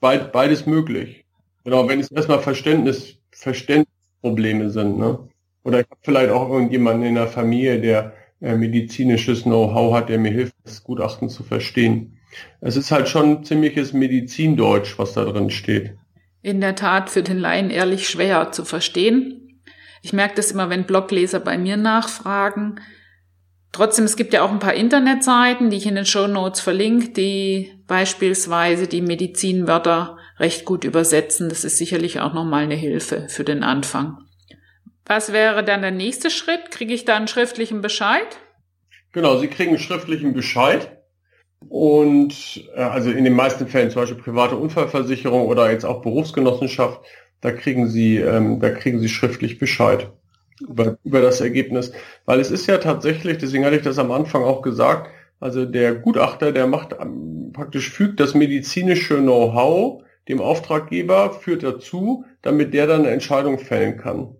Beid, 0.00 0.32
beides 0.32 0.64
möglich. 0.64 1.26
Genau, 1.64 1.86
wenn 1.86 2.00
es 2.00 2.10
erstmal 2.10 2.38
Verständnis, 2.38 3.18
Verständnisprobleme 3.30 4.70
sind, 4.70 4.96
ne? 4.96 5.18
Oder 5.64 5.80
ich 5.80 5.86
habe 5.90 6.00
vielleicht 6.02 6.30
auch 6.30 6.48
irgendjemanden 6.48 7.04
in 7.04 7.16
der 7.16 7.26
Familie, 7.26 7.78
der 7.78 8.14
äh, 8.40 8.56
medizinisches 8.56 9.42
Know-how 9.42 9.94
hat, 9.94 10.08
der 10.08 10.18
mir 10.18 10.32
hilft, 10.32 10.54
das 10.64 10.82
Gutachten 10.82 11.28
zu 11.28 11.42
verstehen. 11.42 12.18
Es 12.62 12.74
ist 12.74 12.90
halt 12.90 13.06
schon 13.10 13.44
ziemliches 13.44 13.92
Medizindeutsch, 13.92 14.98
was 14.98 15.12
da 15.12 15.26
drin 15.26 15.50
steht. 15.50 15.98
In 16.40 16.62
der 16.62 16.74
Tat 16.74 17.10
für 17.10 17.22
den 17.22 17.36
Laien 17.36 17.68
ehrlich 17.68 18.08
schwer 18.08 18.50
zu 18.50 18.64
verstehen. 18.64 19.43
Ich 20.04 20.12
merke 20.12 20.34
das 20.34 20.50
immer, 20.50 20.68
wenn 20.68 20.84
Blogleser 20.84 21.40
bei 21.40 21.56
mir 21.56 21.78
nachfragen. 21.78 22.78
Trotzdem, 23.72 24.04
es 24.04 24.16
gibt 24.16 24.34
ja 24.34 24.42
auch 24.42 24.52
ein 24.52 24.58
paar 24.58 24.74
Internetseiten, 24.74 25.70
die 25.70 25.78
ich 25.78 25.86
in 25.86 25.94
den 25.94 26.04
Show 26.04 26.26
Notes 26.26 26.60
verlinke, 26.60 27.08
die 27.08 27.72
beispielsweise 27.86 28.86
die 28.86 29.00
Medizinwörter 29.00 30.18
recht 30.38 30.66
gut 30.66 30.84
übersetzen. 30.84 31.48
Das 31.48 31.64
ist 31.64 31.78
sicherlich 31.78 32.20
auch 32.20 32.34
nochmal 32.34 32.64
eine 32.64 32.74
Hilfe 32.74 33.28
für 33.30 33.44
den 33.44 33.62
Anfang. 33.62 34.18
Was 35.06 35.32
wäre 35.32 35.64
dann 35.64 35.80
der 35.80 35.90
nächste 35.90 36.28
Schritt? 36.28 36.70
Kriege 36.70 36.92
ich 36.92 37.06
da 37.06 37.16
einen 37.16 37.26
schriftlichen 37.26 37.80
Bescheid? 37.80 38.36
Genau, 39.12 39.38
Sie 39.38 39.48
kriegen 39.48 39.70
einen 39.70 39.78
schriftlichen 39.78 40.34
Bescheid. 40.34 40.98
Und 41.70 42.68
äh, 42.76 42.82
also 42.82 43.10
in 43.10 43.24
den 43.24 43.32
meisten 43.32 43.68
Fällen, 43.68 43.90
zum 43.90 44.02
Beispiel 44.02 44.22
private 44.22 44.56
Unfallversicherung 44.56 45.46
oder 45.46 45.70
jetzt 45.70 45.86
auch 45.86 46.02
Berufsgenossenschaft, 46.02 47.00
da 47.40 47.52
kriegen 47.52 47.88
Sie, 47.88 48.18
ähm, 48.18 48.60
da 48.60 48.70
kriegen 48.70 49.00
Sie 49.00 49.08
schriftlich 49.08 49.58
Bescheid 49.58 50.10
über, 50.60 50.98
über 51.04 51.20
das 51.20 51.40
Ergebnis. 51.40 51.92
Weil 52.24 52.40
es 52.40 52.50
ist 52.50 52.66
ja 52.66 52.78
tatsächlich, 52.78 53.38
deswegen 53.38 53.64
hatte 53.64 53.76
ich 53.76 53.82
das 53.82 53.98
am 53.98 54.12
Anfang 54.12 54.42
auch 54.42 54.62
gesagt, 54.62 55.10
also 55.40 55.64
der 55.64 55.94
Gutachter, 55.94 56.52
der 56.52 56.66
macht 56.66 56.94
ähm, 56.98 57.50
praktisch 57.52 57.90
fügt 57.90 58.20
das 58.20 58.34
medizinische 58.34 59.18
Know-how 59.18 60.02
dem 60.28 60.40
Auftraggeber, 60.40 61.32
führt 61.34 61.62
dazu, 61.62 62.24
damit 62.42 62.72
der 62.72 62.86
dann 62.86 63.00
eine 63.00 63.10
Entscheidung 63.10 63.58
fällen 63.58 63.98
kann. 63.98 64.36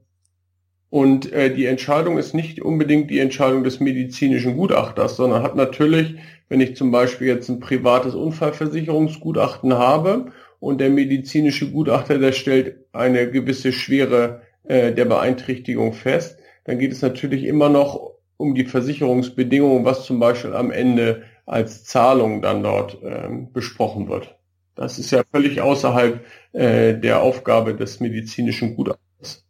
Und 0.89 1.33
äh, 1.33 1.53
die 1.53 1.67
Entscheidung 1.67 2.19
ist 2.19 2.35
nicht 2.35 2.63
unbedingt 2.63 3.11
die 3.11 3.19
Entscheidung 3.19 3.65
des 3.65 3.81
medizinischen 3.81 4.57
Gutachters, 4.57 5.17
sondern 5.17 5.43
hat 5.43 5.57
natürlich, 5.57 6.15
wenn 6.49 6.61
ich 6.61 6.77
zum 6.77 6.91
Beispiel 6.91 7.27
jetzt 7.27 7.49
ein 7.49 7.61
privates 7.61 8.15
Unfallversicherungsgutachten 8.15 9.75
habe 9.75 10.27
und 10.65 10.79
der 10.79 10.91
medizinische 10.91 11.71
Gutachter, 11.71 12.19
der 12.19 12.33
stellt 12.33 12.87
eine 12.93 13.31
gewisse 13.31 13.73
Schwere 13.73 14.43
äh, 14.65 14.93
der 14.93 15.05
Beeinträchtigung 15.05 15.93
fest, 15.93 16.39
dann 16.65 16.79
geht 16.79 16.93
es 16.93 17.03
natürlich 17.03 17.45
immer 17.45 17.69
noch 17.69 18.15
um 18.39 18.55
die 18.55 18.65
Versicherungsbedingungen, 18.65 19.85
was 19.85 20.07
zum 20.07 20.19
Beispiel 20.19 20.55
am 20.55 20.71
Ende 20.71 21.25
als 21.47 21.85
Zahlung 21.85 22.41
dann 22.41 22.63
dort 22.63 22.99
ähm, 23.03 23.53
besprochen 23.53 24.09
wird. 24.09 24.35
Das 24.75 24.99
ist 24.99 25.11
ja 25.11 25.23
völlig 25.31 25.61
außerhalb 25.61 26.25
äh, 26.53 26.95
der 26.95 27.23
Aufgabe 27.23 27.75
des 27.75 28.01
medizinischen 28.01 28.75
Gutachters. 28.75 29.45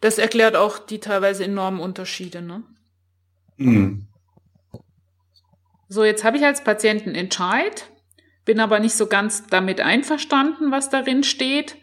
Das 0.00 0.18
erklärt 0.18 0.54
auch 0.54 0.78
die 0.78 1.00
teilweise 1.00 1.44
enormen 1.44 1.80
Unterschiede, 1.80 2.42
ne? 2.42 2.62
Mhm. 3.56 4.06
So, 5.88 6.04
jetzt 6.04 6.24
habe 6.24 6.36
ich 6.36 6.44
als 6.44 6.62
Patienten 6.62 7.14
Entscheid, 7.14 7.90
bin 8.44 8.60
aber 8.60 8.78
nicht 8.78 8.94
so 8.94 9.06
ganz 9.06 9.46
damit 9.46 9.80
einverstanden, 9.80 10.70
was 10.70 10.90
darin 10.90 11.22
steht. 11.24 11.76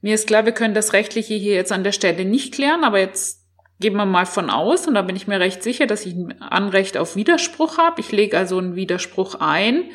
Mir 0.00 0.14
ist 0.14 0.26
klar, 0.26 0.44
wir 0.44 0.52
können 0.52 0.74
das 0.74 0.92
Rechtliche 0.92 1.34
hier 1.34 1.54
jetzt 1.54 1.72
an 1.72 1.84
der 1.84 1.92
Stelle 1.92 2.24
nicht 2.24 2.54
klären, 2.54 2.84
aber 2.84 2.98
jetzt 2.98 3.44
gehen 3.80 3.96
wir 3.96 4.06
mal 4.06 4.26
von 4.26 4.50
aus, 4.50 4.86
und 4.86 4.94
da 4.94 5.02
bin 5.02 5.16
ich 5.16 5.26
mir 5.26 5.40
recht 5.40 5.62
sicher, 5.62 5.86
dass 5.86 6.06
ich 6.06 6.14
ein 6.14 6.40
Anrecht 6.40 6.96
auf 6.96 7.16
Widerspruch 7.16 7.78
habe. 7.78 8.00
Ich 8.00 8.12
lege 8.12 8.38
also 8.38 8.58
einen 8.58 8.76
Widerspruch 8.76 9.36
ein. 9.40 9.90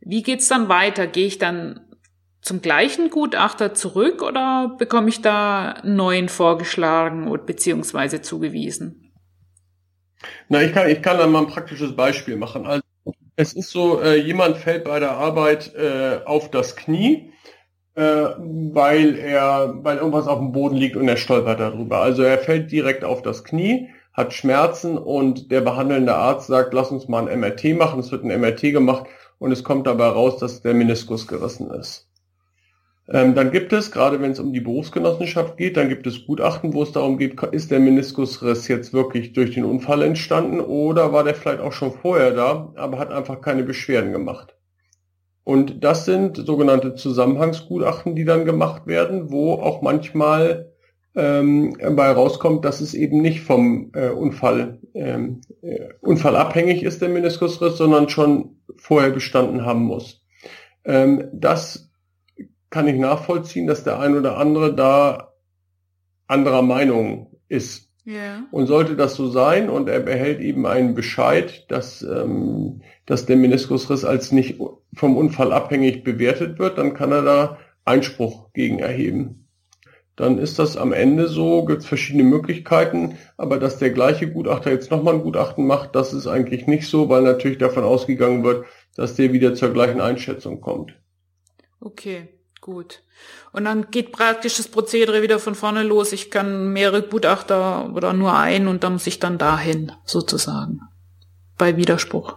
Wie 0.00 0.22
geht's 0.22 0.48
dann 0.48 0.68
weiter? 0.68 1.06
Gehe 1.06 1.26
ich 1.26 1.38
dann 1.38 1.80
zum 2.42 2.60
gleichen 2.60 3.08
Gutachter 3.08 3.72
zurück 3.72 4.20
oder 4.20 4.74
bekomme 4.76 5.08
ich 5.08 5.22
da 5.22 5.70
einen 5.70 5.96
neuen 5.96 6.28
vorgeschlagen 6.28 7.28
und 7.28 7.46
beziehungsweise 7.46 8.20
zugewiesen? 8.20 9.12
Na, 10.48 10.62
ich 10.62 10.72
kann, 10.72 10.90
ich 10.90 11.00
kann 11.00 11.18
da 11.18 11.26
mal 11.26 11.42
ein 11.42 11.46
praktisches 11.46 11.94
Beispiel 11.94 12.36
machen. 12.36 12.66
Also 12.66 12.82
es 13.36 13.52
ist 13.52 13.70
so, 13.70 14.00
äh, 14.00 14.16
jemand 14.16 14.58
fällt 14.58 14.84
bei 14.84 15.00
der 15.00 15.12
Arbeit 15.12 15.74
äh, 15.74 16.20
auf 16.24 16.50
das 16.50 16.76
Knie, 16.76 17.32
äh, 17.94 18.02
weil 18.02 19.18
er, 19.18 19.74
weil 19.82 19.98
irgendwas 19.98 20.26
auf 20.26 20.38
dem 20.38 20.52
Boden 20.52 20.76
liegt 20.76 20.96
und 20.96 21.08
er 21.08 21.16
stolpert 21.16 21.60
darüber. 21.60 22.00
Also 22.00 22.22
er 22.22 22.38
fällt 22.38 22.70
direkt 22.70 23.04
auf 23.04 23.22
das 23.22 23.44
Knie, 23.44 23.88
hat 24.12 24.32
Schmerzen 24.32 24.98
und 24.98 25.50
der 25.50 25.62
behandelnde 25.62 26.14
Arzt 26.14 26.48
sagt, 26.48 26.74
lass 26.74 26.90
uns 26.90 27.08
mal 27.08 27.26
ein 27.28 27.40
MRT 27.40 27.76
machen. 27.76 28.00
Es 28.00 28.12
wird 28.12 28.24
ein 28.24 28.40
MRT 28.40 28.72
gemacht 28.72 29.06
und 29.38 29.52
es 29.52 29.64
kommt 29.64 29.86
dabei 29.86 30.08
raus, 30.08 30.38
dass 30.38 30.62
der 30.62 30.74
Meniskus 30.74 31.26
gerissen 31.26 31.70
ist. 31.70 32.11
Ähm, 33.08 33.34
dann 33.34 33.50
gibt 33.50 33.72
es, 33.72 33.90
gerade 33.90 34.20
wenn 34.20 34.30
es 34.30 34.40
um 34.40 34.52
die 34.52 34.60
Berufsgenossenschaft 34.60 35.56
geht, 35.56 35.76
dann 35.76 35.88
gibt 35.88 36.06
es 36.06 36.24
Gutachten, 36.24 36.72
wo 36.72 36.82
es 36.82 36.92
darum 36.92 37.18
geht, 37.18 37.42
ist 37.42 37.70
der 37.70 37.80
Meniskusriss 37.80 38.68
jetzt 38.68 38.92
wirklich 38.92 39.32
durch 39.32 39.50
den 39.52 39.64
Unfall 39.64 40.02
entstanden 40.02 40.60
oder 40.60 41.12
war 41.12 41.24
der 41.24 41.34
vielleicht 41.34 41.60
auch 41.60 41.72
schon 41.72 41.92
vorher 41.92 42.32
da, 42.32 42.72
aber 42.76 42.98
hat 42.98 43.10
einfach 43.10 43.40
keine 43.40 43.64
Beschwerden 43.64 44.12
gemacht. 44.12 44.56
Und 45.44 45.82
das 45.82 46.04
sind 46.04 46.36
sogenannte 46.36 46.94
Zusammenhangsgutachten, 46.94 48.14
die 48.14 48.24
dann 48.24 48.44
gemacht 48.44 48.86
werden, 48.86 49.32
wo 49.32 49.54
auch 49.54 49.82
manchmal 49.82 50.72
ähm, 51.16 51.76
bei 51.96 52.10
rauskommt, 52.10 52.64
dass 52.64 52.80
es 52.80 52.94
eben 52.94 53.20
nicht 53.20 53.40
vom 53.40 53.90
äh, 53.94 54.10
Unfall, 54.10 54.78
ähm, 54.94 55.40
äh, 55.62 55.88
Unfall 56.00 56.36
abhängig 56.36 56.84
ist, 56.84 57.02
der 57.02 57.08
Meniskusriss, 57.08 57.76
sondern 57.76 58.08
schon 58.08 58.60
vorher 58.76 59.10
bestanden 59.10 59.66
haben 59.66 59.82
muss. 59.82 60.24
Ähm, 60.84 61.28
das 61.32 61.91
kann 62.72 62.88
ich 62.88 62.98
nachvollziehen, 62.98 63.68
dass 63.68 63.84
der 63.84 64.00
ein 64.00 64.16
oder 64.16 64.38
andere 64.38 64.74
da 64.74 65.34
anderer 66.26 66.62
Meinung 66.62 67.36
ist. 67.48 67.90
Yeah. 68.04 68.46
Und 68.50 68.66
sollte 68.66 68.96
das 68.96 69.14
so 69.14 69.28
sein 69.28 69.70
und 69.70 69.88
er 69.88 70.00
behält 70.00 70.40
eben 70.40 70.66
einen 70.66 70.94
Bescheid, 70.94 71.66
dass, 71.68 72.02
ähm, 72.02 72.80
dass 73.06 73.26
der 73.26 73.36
Meniskusriss 73.36 74.04
als 74.04 74.32
nicht 74.32 74.58
vom 74.94 75.16
Unfall 75.16 75.52
abhängig 75.52 76.02
bewertet 76.02 76.58
wird, 76.58 76.78
dann 76.78 76.94
kann 76.94 77.12
er 77.12 77.22
da 77.22 77.58
Einspruch 77.84 78.52
gegen 78.54 78.80
erheben. 78.80 79.46
Dann 80.16 80.38
ist 80.38 80.58
das 80.58 80.76
am 80.76 80.92
Ende 80.92 81.28
so, 81.28 81.64
gibt 81.64 81.82
es 81.82 81.86
verschiedene 81.86 82.24
Möglichkeiten, 82.24 83.18
aber 83.36 83.58
dass 83.58 83.78
der 83.78 83.90
gleiche 83.90 84.28
Gutachter 84.30 84.72
jetzt 84.72 84.90
nochmal 84.90 85.14
ein 85.14 85.22
Gutachten 85.22 85.66
macht, 85.66 85.94
das 85.94 86.12
ist 86.12 86.26
eigentlich 86.26 86.66
nicht 86.66 86.88
so, 86.88 87.08
weil 87.08 87.22
natürlich 87.22 87.58
davon 87.58 87.84
ausgegangen 87.84 88.42
wird, 88.42 88.66
dass 88.96 89.14
der 89.14 89.32
wieder 89.32 89.54
zur 89.54 89.72
gleichen 89.72 90.00
Einschätzung 90.00 90.60
kommt. 90.60 90.94
Okay. 91.80 92.28
Gut. 92.62 93.02
Und 93.50 93.64
dann 93.64 93.90
geht 93.90 94.12
praktisch 94.12 94.56
das 94.56 94.68
Prozedere 94.68 95.20
wieder 95.20 95.40
von 95.40 95.56
vorne 95.56 95.82
los. 95.82 96.12
Ich 96.12 96.30
kann 96.30 96.72
mehrere 96.72 97.02
Gutachter 97.02 97.92
oder 97.92 98.12
nur 98.12 98.34
einen 98.38 98.68
und 98.68 98.84
dann 98.84 98.92
muss 98.92 99.06
ich 99.08 99.18
dann 99.18 99.36
dahin, 99.36 99.90
sozusagen. 100.04 100.80
Bei 101.58 101.76
Widerspruch. 101.76 102.36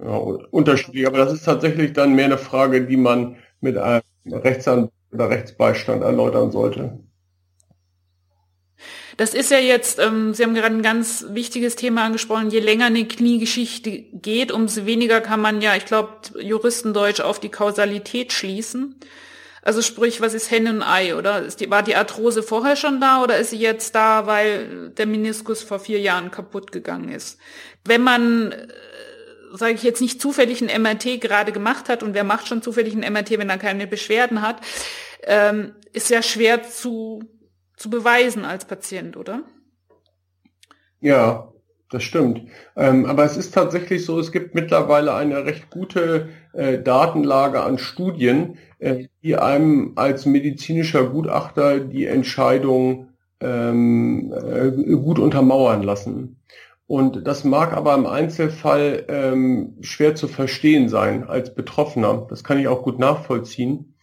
Ja, 0.00 0.16
unterschiedlich. 0.50 1.06
Aber 1.06 1.18
das 1.18 1.34
ist 1.34 1.44
tatsächlich 1.44 1.92
dann 1.92 2.14
mehr 2.14 2.24
eine 2.24 2.36
Frage, 2.36 2.84
die 2.84 2.96
man 2.96 3.36
mit 3.60 3.78
einem 3.78 4.02
Rechtsanwalt 4.26 4.90
oder 5.12 5.30
Rechtsbeistand 5.30 6.02
erläutern 6.02 6.50
sollte. 6.50 6.98
Das 9.18 9.34
ist 9.34 9.50
ja 9.50 9.58
jetzt, 9.58 9.98
ähm, 9.98 10.32
Sie 10.32 10.44
haben 10.44 10.54
gerade 10.54 10.76
ein 10.76 10.82
ganz 10.82 11.26
wichtiges 11.30 11.74
Thema 11.74 12.04
angesprochen, 12.04 12.50
je 12.50 12.60
länger 12.60 12.86
eine 12.86 13.04
Kniegeschichte 13.04 13.90
geht, 14.12 14.52
umso 14.52 14.86
weniger 14.86 15.20
kann 15.20 15.40
man 15.40 15.60
ja, 15.60 15.74
ich 15.74 15.86
glaube, 15.86 16.10
Juristendeutsch 16.38 17.20
auf 17.20 17.40
die 17.40 17.48
Kausalität 17.48 18.32
schließen. 18.32 18.94
Also 19.60 19.82
sprich, 19.82 20.20
was 20.20 20.34
ist 20.34 20.52
Henne 20.52 20.70
und 20.70 20.82
Ei, 20.82 21.16
oder? 21.16 21.40
Die, 21.40 21.68
war 21.68 21.82
die 21.82 21.96
Arthrose 21.96 22.44
vorher 22.44 22.76
schon 22.76 23.00
da 23.00 23.20
oder 23.20 23.38
ist 23.38 23.50
sie 23.50 23.58
jetzt 23.58 23.96
da, 23.96 24.28
weil 24.28 24.90
der 24.90 25.06
Meniskus 25.06 25.64
vor 25.64 25.80
vier 25.80 25.98
Jahren 25.98 26.30
kaputt 26.30 26.70
gegangen 26.70 27.08
ist? 27.08 27.40
Wenn 27.84 28.02
man, 28.02 28.52
äh, 28.52 28.68
sage 29.52 29.74
ich 29.74 29.82
jetzt 29.82 30.00
nicht 30.00 30.22
zufällig 30.22 30.62
ein 30.62 30.80
MRT 30.80 31.20
gerade 31.20 31.50
gemacht 31.50 31.88
hat 31.88 32.04
und 32.04 32.14
wer 32.14 32.22
macht 32.22 32.46
schon 32.46 32.62
zufällig 32.62 32.94
ein 32.94 33.12
MRT, 33.12 33.32
wenn 33.32 33.50
er 33.50 33.58
keine 33.58 33.88
Beschwerden 33.88 34.42
hat, 34.42 34.60
ähm, 35.24 35.74
ist 35.92 36.08
ja 36.08 36.22
schwer 36.22 36.62
zu 36.62 37.24
zu 37.78 37.90
beweisen 37.90 38.44
als 38.44 38.66
Patient, 38.66 39.16
oder? 39.16 39.42
Ja, 41.00 41.52
das 41.90 42.02
stimmt. 42.02 42.42
Ähm, 42.76 43.06
aber 43.06 43.24
es 43.24 43.36
ist 43.36 43.54
tatsächlich 43.54 44.04
so, 44.04 44.18
es 44.18 44.32
gibt 44.32 44.54
mittlerweile 44.54 45.14
eine 45.14 45.46
recht 45.46 45.70
gute 45.70 46.28
äh, 46.52 46.82
Datenlage 46.82 47.62
an 47.62 47.78
Studien, 47.78 48.58
äh, 48.78 49.06
die 49.22 49.36
einem 49.36 49.92
als 49.96 50.26
medizinischer 50.26 51.08
Gutachter 51.08 51.80
die 51.80 52.06
Entscheidung 52.06 53.08
ähm, 53.40 54.34
äh, 54.34 54.70
gut 54.96 55.18
untermauern 55.18 55.82
lassen. 55.82 56.42
Und 56.86 57.26
das 57.26 57.44
mag 57.44 57.74
aber 57.74 57.94
im 57.94 58.06
Einzelfall 58.06 59.04
ähm, 59.08 59.76
schwer 59.82 60.14
zu 60.14 60.26
verstehen 60.26 60.88
sein 60.88 61.24
als 61.24 61.54
Betroffener. 61.54 62.26
Das 62.28 62.44
kann 62.44 62.58
ich 62.58 62.66
auch 62.66 62.82
gut 62.82 62.98
nachvollziehen. 62.98 63.94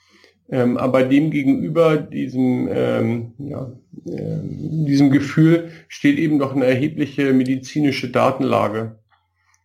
Ähm, 0.50 0.78
aber 0.78 1.04
dem 1.04 1.32
gegenüber 1.32 1.98
diesem, 1.98 2.70
ähm, 2.72 3.34
ja, 3.40 3.72
äh, 4.06 4.40
diesem 4.44 5.10
Gefühl 5.10 5.70
steht 5.88 6.20
eben 6.20 6.38
doch 6.38 6.56
eine 6.56 6.66
erhebliche 6.66 7.34
medizinische 7.34 8.10
Datenlage. 8.10 9.00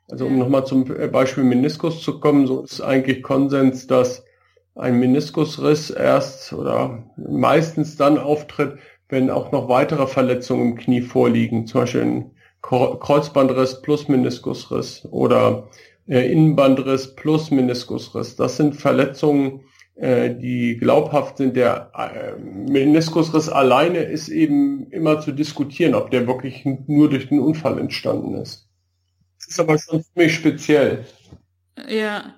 Also 0.08 0.26
um 0.26 0.38
nochmal 0.38 0.66
zum 0.66 0.86
Beispiel 1.12 1.44
Meniskus 1.44 2.02
zu 2.02 2.18
kommen, 2.18 2.46
so 2.46 2.62
ist 2.62 2.80
eigentlich 2.80 3.22
Konsens, 3.22 3.86
dass 3.86 4.24
ein 4.74 4.98
Meniskusriss 4.98 5.90
erst 5.90 6.52
oder 6.52 7.04
meistens 7.16 7.96
dann 7.96 8.18
auftritt, 8.18 8.78
wenn 9.08 9.30
auch 9.30 9.52
noch 9.52 9.68
weitere 9.68 10.06
Verletzungen 10.06 10.72
im 10.72 10.76
Knie 10.76 11.02
vorliegen, 11.02 11.66
zum 11.66 11.82
Beispiel 11.82 12.02
ein 12.02 12.30
Kreuzbandriss 12.62 13.82
plus 13.82 14.08
Meniskusriss 14.08 15.06
oder 15.10 15.68
äh, 16.08 16.30
Innenbandriss 16.30 17.14
plus 17.14 17.50
Meniskusriss. 17.50 18.36
Das 18.36 18.56
sind 18.56 18.76
Verletzungen, 18.76 19.60
die 19.96 20.76
glaubhaft 20.78 21.38
sind. 21.38 21.56
Der 21.56 21.90
äh, 21.94 22.40
Meniskusriss 22.40 23.48
alleine 23.48 23.98
ist 23.98 24.28
eben 24.28 24.90
immer 24.90 25.20
zu 25.20 25.32
diskutieren, 25.32 25.94
ob 25.94 26.10
der 26.10 26.26
wirklich 26.26 26.64
nur 26.86 27.10
durch 27.10 27.28
den 27.28 27.40
Unfall 27.40 27.78
entstanden 27.78 28.34
ist. 28.34 28.68
Das 29.38 29.48
ist 29.48 29.60
aber 29.60 29.78
schon 29.78 30.02
ziemlich 30.02 30.34
speziell. 30.34 31.04
Ja. 31.88 32.34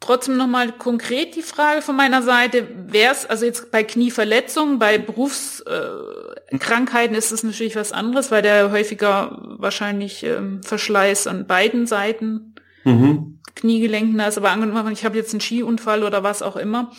Trotzdem 0.00 0.36
nochmal 0.38 0.72
konkret 0.72 1.36
die 1.36 1.42
Frage 1.42 1.82
von 1.82 1.94
meiner 1.94 2.22
Seite, 2.22 2.66
wäre 2.86 3.12
es, 3.12 3.26
also 3.26 3.44
jetzt 3.44 3.70
bei 3.70 3.84
Knieverletzungen, 3.84 4.78
bei 4.78 4.96
Berufskrankheiten 4.96 7.14
äh, 7.14 7.18
ist 7.18 7.32
es 7.32 7.42
natürlich 7.42 7.76
was 7.76 7.92
anderes, 7.92 8.30
weil 8.30 8.40
der 8.40 8.70
häufiger 8.70 9.36
wahrscheinlich 9.58 10.24
ähm, 10.24 10.62
Verschleiß 10.62 11.26
an 11.26 11.46
beiden 11.46 11.86
Seiten 11.86 12.54
mhm. 12.84 13.39
Kniegelenken 13.54 14.18
ist, 14.20 14.38
aber 14.38 14.50
angenommen, 14.50 14.92
ich 14.92 15.04
habe 15.04 15.16
jetzt 15.16 15.32
einen 15.32 15.40
Skiunfall 15.40 16.02
oder 16.04 16.22
was 16.22 16.42
auch 16.42 16.56
immer, 16.56 16.92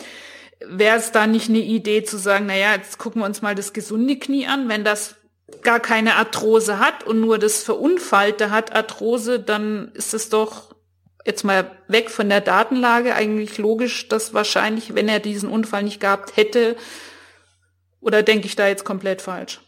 wäre 0.66 0.96
es 0.96 1.12
da 1.12 1.26
nicht 1.26 1.48
eine 1.48 1.58
Idee 1.58 2.04
zu 2.04 2.16
sagen, 2.16 2.46
naja, 2.46 2.74
jetzt 2.74 2.98
gucken 2.98 3.22
wir 3.22 3.26
uns 3.26 3.42
mal 3.42 3.54
das 3.54 3.72
gesunde 3.72 4.18
Knie 4.18 4.46
an, 4.46 4.68
wenn 4.68 4.84
das 4.84 5.16
gar 5.62 5.80
keine 5.80 6.16
Arthrose 6.16 6.78
hat 6.78 7.04
und 7.04 7.20
nur 7.20 7.38
das 7.38 7.62
Verunfallte 7.62 8.50
hat 8.50 8.74
Arthrose, 8.74 9.38
dann 9.38 9.90
ist 9.94 10.14
es 10.14 10.28
doch 10.28 10.74
jetzt 11.24 11.44
mal 11.44 11.70
weg 11.88 12.10
von 12.10 12.28
der 12.28 12.40
Datenlage 12.40 13.14
eigentlich 13.14 13.58
logisch, 13.58 14.08
dass 14.08 14.34
wahrscheinlich, 14.34 14.94
wenn 14.94 15.08
er 15.08 15.20
diesen 15.20 15.48
Unfall 15.48 15.82
nicht 15.82 16.00
gehabt 16.00 16.36
hätte, 16.36 16.76
oder 18.00 18.22
denke 18.22 18.46
ich 18.46 18.56
da 18.56 18.66
jetzt 18.66 18.84
komplett 18.84 19.22
falsch? 19.22 19.60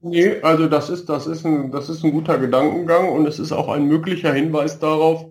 Nee, 0.00 0.40
also 0.42 0.68
das 0.68 0.90
ist, 0.90 1.08
das 1.08 1.26
ist 1.26 1.46
ein, 1.46 1.72
das 1.72 1.88
ist 1.88 2.04
ein 2.04 2.12
guter 2.12 2.38
Gedankengang 2.38 3.08
und 3.08 3.26
es 3.26 3.38
ist 3.38 3.52
auch 3.52 3.68
ein 3.68 3.86
möglicher 3.86 4.32
Hinweis 4.32 4.78
darauf, 4.78 5.26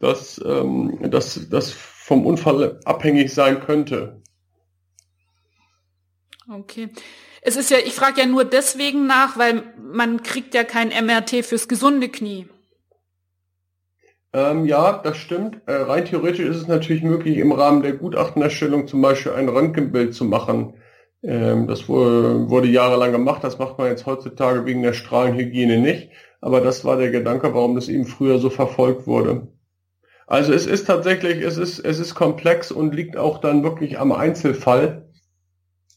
dass, 0.00 0.40
ähm, 0.44 0.98
dass 1.10 1.48
das 1.48 1.70
vom 1.70 2.26
Unfall 2.26 2.80
abhängig 2.84 3.32
sein 3.32 3.60
könnte. 3.60 4.22
Okay. 6.48 6.88
Es 7.42 7.56
ist 7.56 7.70
ja, 7.70 7.78
ich 7.78 7.94
frage 7.94 8.20
ja 8.20 8.26
nur 8.26 8.44
deswegen 8.44 9.06
nach, 9.06 9.38
weil 9.38 9.62
man 9.80 10.22
kriegt 10.22 10.54
ja 10.54 10.64
kein 10.64 10.88
MRT 10.88 11.44
fürs 11.44 11.68
gesunde 11.68 12.08
Knie. 12.08 12.48
Ähm, 14.32 14.66
ja, 14.66 15.00
das 15.02 15.16
stimmt. 15.16 15.62
Äh, 15.66 15.72
rein 15.72 16.04
theoretisch 16.04 16.46
ist 16.46 16.56
es 16.56 16.68
natürlich 16.68 17.02
möglich, 17.02 17.38
im 17.38 17.52
Rahmen 17.52 17.82
der 17.82 17.94
Gutachtenerstellung 17.94 18.86
zum 18.86 19.00
Beispiel 19.00 19.32
ein 19.32 19.48
Röntgenbild 19.48 20.14
zu 20.14 20.24
machen. 20.24 20.74
Ähm, 21.22 21.66
das 21.66 21.88
wurde, 21.88 22.48
wurde 22.50 22.68
jahrelang 22.68 23.12
gemacht. 23.12 23.42
Das 23.42 23.58
macht 23.58 23.78
man 23.78 23.88
jetzt 23.88 24.06
heutzutage 24.06 24.66
wegen 24.66 24.82
der 24.82 24.92
Strahlenhygiene 24.92 25.78
nicht. 25.78 26.10
Aber 26.40 26.60
das 26.60 26.84
war 26.84 26.96
der 26.96 27.10
Gedanke, 27.10 27.54
warum 27.54 27.74
das 27.74 27.88
eben 27.88 28.04
früher 28.04 28.38
so 28.38 28.50
verfolgt 28.50 29.06
wurde. 29.06 29.48
Also 30.26 30.52
es 30.52 30.66
ist 30.66 30.86
tatsächlich, 30.86 31.40
es 31.42 31.56
ist, 31.56 31.78
es 31.78 32.00
ist 32.00 32.14
komplex 32.14 32.72
und 32.72 32.94
liegt 32.94 33.16
auch 33.16 33.38
dann 33.40 33.62
wirklich 33.62 33.98
am 33.98 34.12
Einzelfall. 34.12 35.08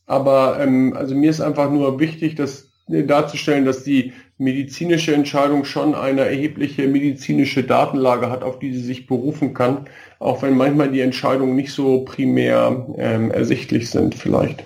Aber 0.06 0.60
ähm, 0.60 0.96
also 0.96 1.16
mir 1.16 1.30
ist 1.30 1.42
einfach 1.42 1.72
nur 1.72 2.00
wichtig, 2.00 2.36
das 2.36 2.70
darzustellen, 2.88 3.66
dass 3.66 3.84
die 3.84 4.14
medizinische 4.38 5.14
Entscheidung 5.14 5.66
schon 5.66 5.96
eine 5.96 6.22
erhebliche 6.22 6.88
medizinische 6.88 7.64
Datenlage 7.64 8.30
hat, 8.30 8.42
auf 8.42 8.58
die 8.58 8.74
sie 8.74 8.82
sich 8.82 9.06
berufen 9.06 9.54
kann, 9.54 9.88
auch 10.18 10.42
wenn 10.42 10.58
manchmal 10.58 10.92
die 10.92 11.02
Entscheidungen 11.02 11.56
nicht 11.56 11.72
so 11.72 12.04
primär 12.06 12.88
ähm, 12.98 13.32
ersichtlich 13.32 13.90
sind 13.90 14.16
vielleicht. 14.16 14.64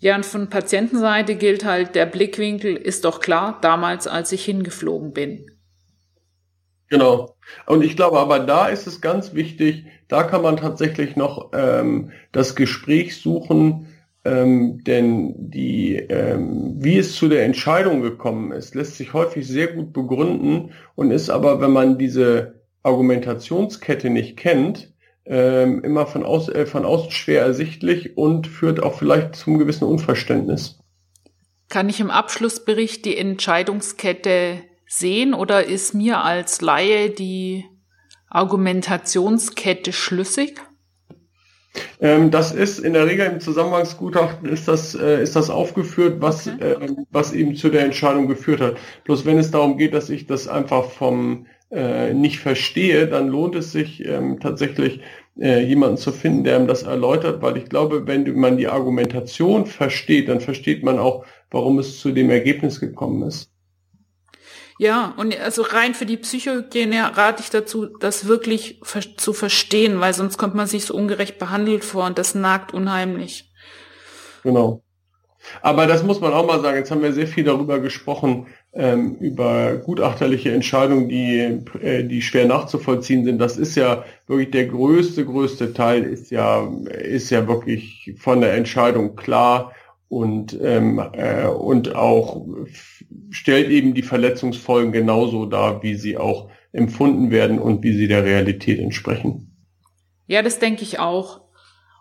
Ja, 0.00 0.16
und 0.16 0.26
von 0.26 0.50
Patientenseite 0.50 1.36
gilt 1.36 1.64
halt, 1.64 1.94
der 1.94 2.06
Blickwinkel 2.06 2.76
ist 2.76 3.04
doch 3.04 3.20
klar, 3.20 3.58
damals, 3.62 4.06
als 4.06 4.32
ich 4.32 4.44
hingeflogen 4.44 5.12
bin. 5.12 5.46
Genau. 6.88 7.36
Und 7.66 7.82
ich 7.82 7.96
glaube, 7.96 8.18
aber 8.18 8.40
da 8.40 8.68
ist 8.68 8.86
es 8.86 9.00
ganz 9.00 9.34
wichtig, 9.34 9.86
da 10.08 10.22
kann 10.22 10.42
man 10.42 10.56
tatsächlich 10.56 11.16
noch 11.16 11.50
ähm, 11.52 12.12
das 12.32 12.54
Gespräch 12.54 13.16
suchen, 13.16 13.88
ähm, 14.24 14.82
denn 14.84 15.34
die, 15.36 15.96
ähm, 15.96 16.74
wie 16.78 16.98
es 16.98 17.14
zu 17.14 17.28
der 17.28 17.44
Entscheidung 17.44 18.02
gekommen 18.02 18.52
ist, 18.52 18.74
lässt 18.74 18.96
sich 18.96 19.12
häufig 19.12 19.46
sehr 19.46 19.68
gut 19.68 19.92
begründen 19.92 20.72
und 20.94 21.10
ist 21.10 21.30
aber, 21.30 21.60
wenn 21.60 21.72
man 21.72 21.98
diese 21.98 22.60
Argumentationskette 22.82 24.10
nicht 24.10 24.36
kennt, 24.36 24.92
ähm, 25.24 25.82
immer 25.82 26.06
von, 26.06 26.24
aus, 26.24 26.48
äh, 26.48 26.66
von 26.66 26.84
außen 26.84 27.10
schwer 27.10 27.42
ersichtlich 27.42 28.16
und 28.16 28.46
führt 28.46 28.82
auch 28.82 28.94
vielleicht 28.94 29.34
zum 29.34 29.58
gewissen 29.58 29.84
Unverständnis. 29.84 30.78
Kann 31.68 31.88
ich 31.88 31.98
im 31.98 32.10
Abschlussbericht 32.10 33.04
die 33.04 33.16
Entscheidungskette 33.16 34.60
sehen 34.86 35.34
oder 35.34 35.64
ist 35.64 35.94
mir 35.94 36.22
als 36.22 36.60
Laie 36.60 37.10
die 37.10 37.64
Argumentationskette 38.28 39.92
schlüssig? 39.92 40.60
Ähm, 42.00 42.30
das 42.30 42.52
ist 42.52 42.78
in 42.78 42.94
der 42.94 43.06
Regel 43.06 43.26
im 43.26 43.40
Zusammenhangsgutachten 43.40 44.48
ist 44.48 44.68
das, 44.68 44.94
äh, 44.94 45.22
ist 45.22 45.36
das 45.36 45.50
aufgeführt, 45.50 46.20
was, 46.20 46.46
okay. 46.46 46.72
äh, 46.72 46.88
was 47.10 47.32
eben 47.32 47.54
zu 47.54 47.68
der 47.68 47.84
Entscheidung 47.84 48.28
geführt 48.28 48.60
hat. 48.60 48.76
Bloß 49.04 49.26
wenn 49.26 49.38
es 49.38 49.50
darum 49.50 49.76
geht, 49.76 49.94
dass 49.94 50.10
ich 50.10 50.26
das 50.26 50.48
einfach 50.48 50.90
vom 50.90 51.46
äh, 51.70 52.14
nicht 52.14 52.38
verstehe, 52.38 53.08
dann 53.08 53.28
lohnt 53.28 53.56
es 53.56 53.72
sich 53.72 54.04
ähm, 54.04 54.40
tatsächlich 54.40 55.00
äh, 55.38 55.62
jemanden 55.64 55.96
zu 55.96 56.12
finden, 56.12 56.44
der 56.44 56.58
ihm 56.58 56.66
das 56.66 56.84
erläutert, 56.84 57.42
weil 57.42 57.56
ich 57.56 57.68
glaube, 57.68 58.06
wenn 58.06 58.38
man 58.38 58.56
die 58.56 58.68
Argumentation 58.68 59.66
versteht, 59.66 60.28
dann 60.28 60.40
versteht 60.40 60.82
man 60.82 60.98
auch, 60.98 61.24
warum 61.50 61.78
es 61.78 62.00
zu 62.00 62.12
dem 62.12 62.30
Ergebnis 62.30 62.80
gekommen 62.80 63.22
ist. 63.26 63.50
Ja, 64.78 65.14
und 65.16 65.38
also 65.40 65.62
rein 65.62 65.94
für 65.94 66.04
die 66.04 66.18
Psychohygiene 66.18 67.16
rate 67.16 67.42
ich 67.42 67.50
dazu, 67.50 67.86
das 67.98 68.26
wirklich 68.26 68.80
zu 69.16 69.32
verstehen, 69.32 70.00
weil 70.00 70.12
sonst 70.12 70.36
kommt 70.36 70.54
man 70.54 70.66
sich 70.66 70.84
so 70.84 70.94
ungerecht 70.94 71.38
behandelt 71.38 71.84
vor 71.84 72.04
und 72.04 72.18
das 72.18 72.34
nagt 72.34 72.74
unheimlich. 72.74 73.50
Genau. 74.42 74.82
Aber 75.62 75.86
das 75.86 76.02
muss 76.02 76.20
man 76.20 76.32
auch 76.32 76.46
mal 76.46 76.60
sagen. 76.60 76.76
Jetzt 76.76 76.90
haben 76.90 77.02
wir 77.02 77.12
sehr 77.12 77.26
viel 77.26 77.44
darüber 77.44 77.78
gesprochen, 77.78 78.48
ähm, 78.72 79.16
über 79.16 79.76
gutachterliche 79.76 80.52
Entscheidungen, 80.52 81.08
die, 81.08 81.62
äh, 81.80 82.04
die 82.04 82.20
schwer 82.20 82.46
nachzuvollziehen 82.46 83.24
sind. 83.24 83.38
Das 83.38 83.56
ist 83.56 83.76
ja 83.76 84.04
wirklich 84.26 84.50
der 84.50 84.66
größte, 84.66 85.24
größte 85.24 85.72
Teil 85.72 86.04
ist 86.04 86.30
ja, 86.30 86.68
ist 86.88 87.30
ja 87.30 87.48
wirklich 87.48 88.14
von 88.18 88.40
der 88.40 88.54
Entscheidung 88.54 89.16
klar 89.16 89.72
und, 90.08 90.58
ähm, 90.62 91.00
äh, 91.12 91.46
und 91.46 91.94
auch 91.94 92.44
stellt 93.30 93.70
eben 93.70 93.94
die 93.94 94.02
Verletzungsfolgen 94.02 94.92
genauso 94.92 95.46
dar, 95.46 95.82
wie 95.82 95.94
sie 95.94 96.16
auch 96.16 96.50
empfunden 96.72 97.30
werden 97.30 97.58
und 97.58 97.82
wie 97.82 97.92
sie 97.92 98.08
der 98.08 98.24
Realität 98.24 98.78
entsprechen. 98.78 99.52
Ja, 100.26 100.42
das 100.42 100.58
denke 100.58 100.82
ich 100.82 100.98
auch. 100.98 101.40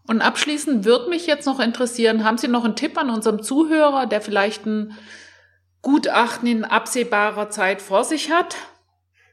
Und 0.08 0.22
abschließend 0.22 0.86
würde 0.86 1.10
mich 1.10 1.26
jetzt 1.26 1.46
noch 1.46 1.60
interessieren, 1.60 2.24
haben 2.24 2.38
Sie 2.38 2.48
noch 2.48 2.64
einen 2.64 2.76
Tipp 2.76 2.98
an 2.98 3.10
unserem 3.10 3.42
Zuhörer, 3.42 4.06
der 4.06 4.22
vielleicht 4.22 4.66
ein 4.66 4.94
Gutachten 5.82 6.48
in 6.48 6.64
absehbarer 6.64 7.50
Zeit 7.50 7.82
vor 7.82 8.04
sich 8.04 8.32
hat? 8.32 8.56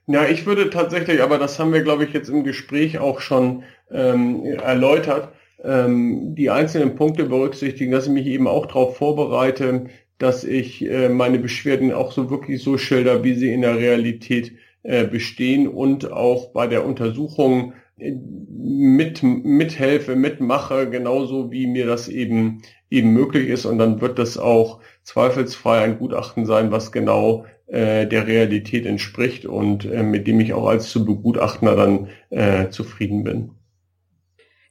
Ja, 0.06 0.26
ich 0.26 0.46
würde 0.46 0.70
tatsächlich, 0.70 1.22
aber 1.22 1.38
das 1.38 1.58
haben 1.58 1.72
wir, 1.72 1.82
glaube 1.82 2.04
ich, 2.04 2.12
jetzt 2.12 2.28
im 2.28 2.44
Gespräch 2.44 2.98
auch 2.98 3.20
schon 3.20 3.64
ähm, 3.90 4.44
erläutert, 4.44 5.32
ähm, 5.62 6.34
die 6.34 6.50
einzelnen 6.50 6.96
Punkte 6.96 7.24
berücksichtigen, 7.24 7.92
dass 7.92 8.06
ich 8.06 8.12
mich 8.12 8.26
eben 8.26 8.48
auch 8.48 8.66
darauf 8.66 8.96
vorbereite, 8.96 9.86
dass 10.22 10.44
ich 10.44 10.88
äh, 10.88 11.08
meine 11.08 11.40
Beschwerden 11.40 11.92
auch 11.92 12.12
so 12.12 12.30
wirklich 12.30 12.62
so 12.62 12.78
schilder, 12.78 13.24
wie 13.24 13.34
sie 13.34 13.52
in 13.52 13.62
der 13.62 13.76
Realität 13.76 14.52
äh, 14.84 15.04
bestehen 15.04 15.66
und 15.66 16.12
auch 16.12 16.52
bei 16.52 16.68
der 16.68 16.86
Untersuchung 16.86 17.72
äh, 17.98 18.12
mit, 18.12 19.24
mithelfe, 19.24 20.14
mitmache, 20.14 20.88
genauso 20.88 21.50
wie 21.50 21.66
mir 21.66 21.86
das 21.86 22.08
eben, 22.08 22.62
eben 22.88 23.12
möglich 23.12 23.48
ist. 23.48 23.64
Und 23.64 23.78
dann 23.78 24.00
wird 24.00 24.20
das 24.20 24.38
auch 24.38 24.78
zweifelsfrei 25.02 25.80
ein 25.80 25.98
Gutachten 25.98 26.46
sein, 26.46 26.70
was 26.70 26.92
genau 26.92 27.44
äh, 27.66 28.06
der 28.06 28.28
Realität 28.28 28.86
entspricht 28.86 29.44
und 29.44 29.86
äh, 29.86 30.04
mit 30.04 30.28
dem 30.28 30.38
ich 30.38 30.52
auch 30.52 30.68
als 30.68 30.88
zu 30.90 31.04
Begutachtender 31.04 31.74
dann 31.74 32.08
äh, 32.30 32.68
zufrieden 32.70 33.24
bin. 33.24 33.50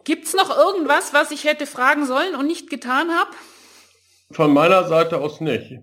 Gibt's 0.05 0.33
noch 0.33 0.55
irgendwas, 0.57 1.13
was 1.13 1.31
ich 1.31 1.43
hätte 1.43 1.65
fragen 1.65 2.05
sollen 2.05 2.35
und 2.35 2.47
nicht 2.47 2.69
getan 2.69 3.09
habe? 3.09 3.31
Von 4.31 4.53
meiner 4.53 4.87
Seite 4.87 5.19
aus 5.19 5.41
nicht. 5.41 5.79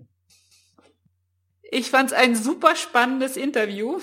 Ich 1.71 1.91
fand 1.91 2.11
es 2.11 2.17
ein 2.17 2.35
super 2.35 2.75
spannendes 2.75 3.37
Interview. 3.37 3.99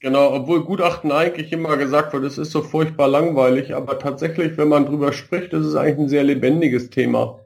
Genau, 0.00 0.32
obwohl 0.32 0.64
Gutachten 0.64 1.10
eigentlich 1.10 1.52
immer 1.52 1.76
gesagt 1.76 2.12
wird, 2.12 2.22
es 2.22 2.38
ist 2.38 2.52
so 2.52 2.62
furchtbar 2.62 3.08
langweilig, 3.08 3.74
aber 3.74 3.98
tatsächlich, 3.98 4.56
wenn 4.56 4.68
man 4.68 4.86
drüber 4.86 5.12
spricht, 5.12 5.52
ist 5.52 5.66
es 5.66 5.74
eigentlich 5.74 5.98
ein 5.98 6.08
sehr 6.08 6.22
lebendiges 6.22 6.90
Thema. 6.90 7.40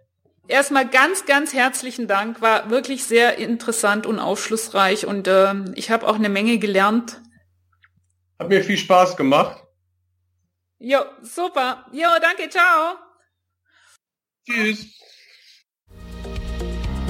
Erstmal 0.49 0.87
ganz, 0.87 1.25
ganz 1.25 1.55
herzlichen 1.55 2.09
Dank, 2.09 2.43
war 2.43 2.69
wirklich 2.69 3.05
sehr 3.05 3.39
interessant 3.39 4.07
und 4.07 4.19
aufschlussreich 4.19 5.07
und 5.07 5.29
äh, 5.29 5.55
ich 5.77 5.91
habe 5.91 6.07
auch 6.07 6.17
eine 6.17 6.29
Menge 6.29 6.59
gelernt. 6.59 7.23
Hat 8.39 8.51
mir 8.51 8.63
viel 8.63 8.77
Spaß 8.77 9.17
gemacht. 9.17 9.63
Jo, 10.79 10.99
super. 11.23 11.87
Jo, 11.93 12.09
danke, 12.21 12.51
ciao. 12.51 12.97
Tschüss. 14.45 14.99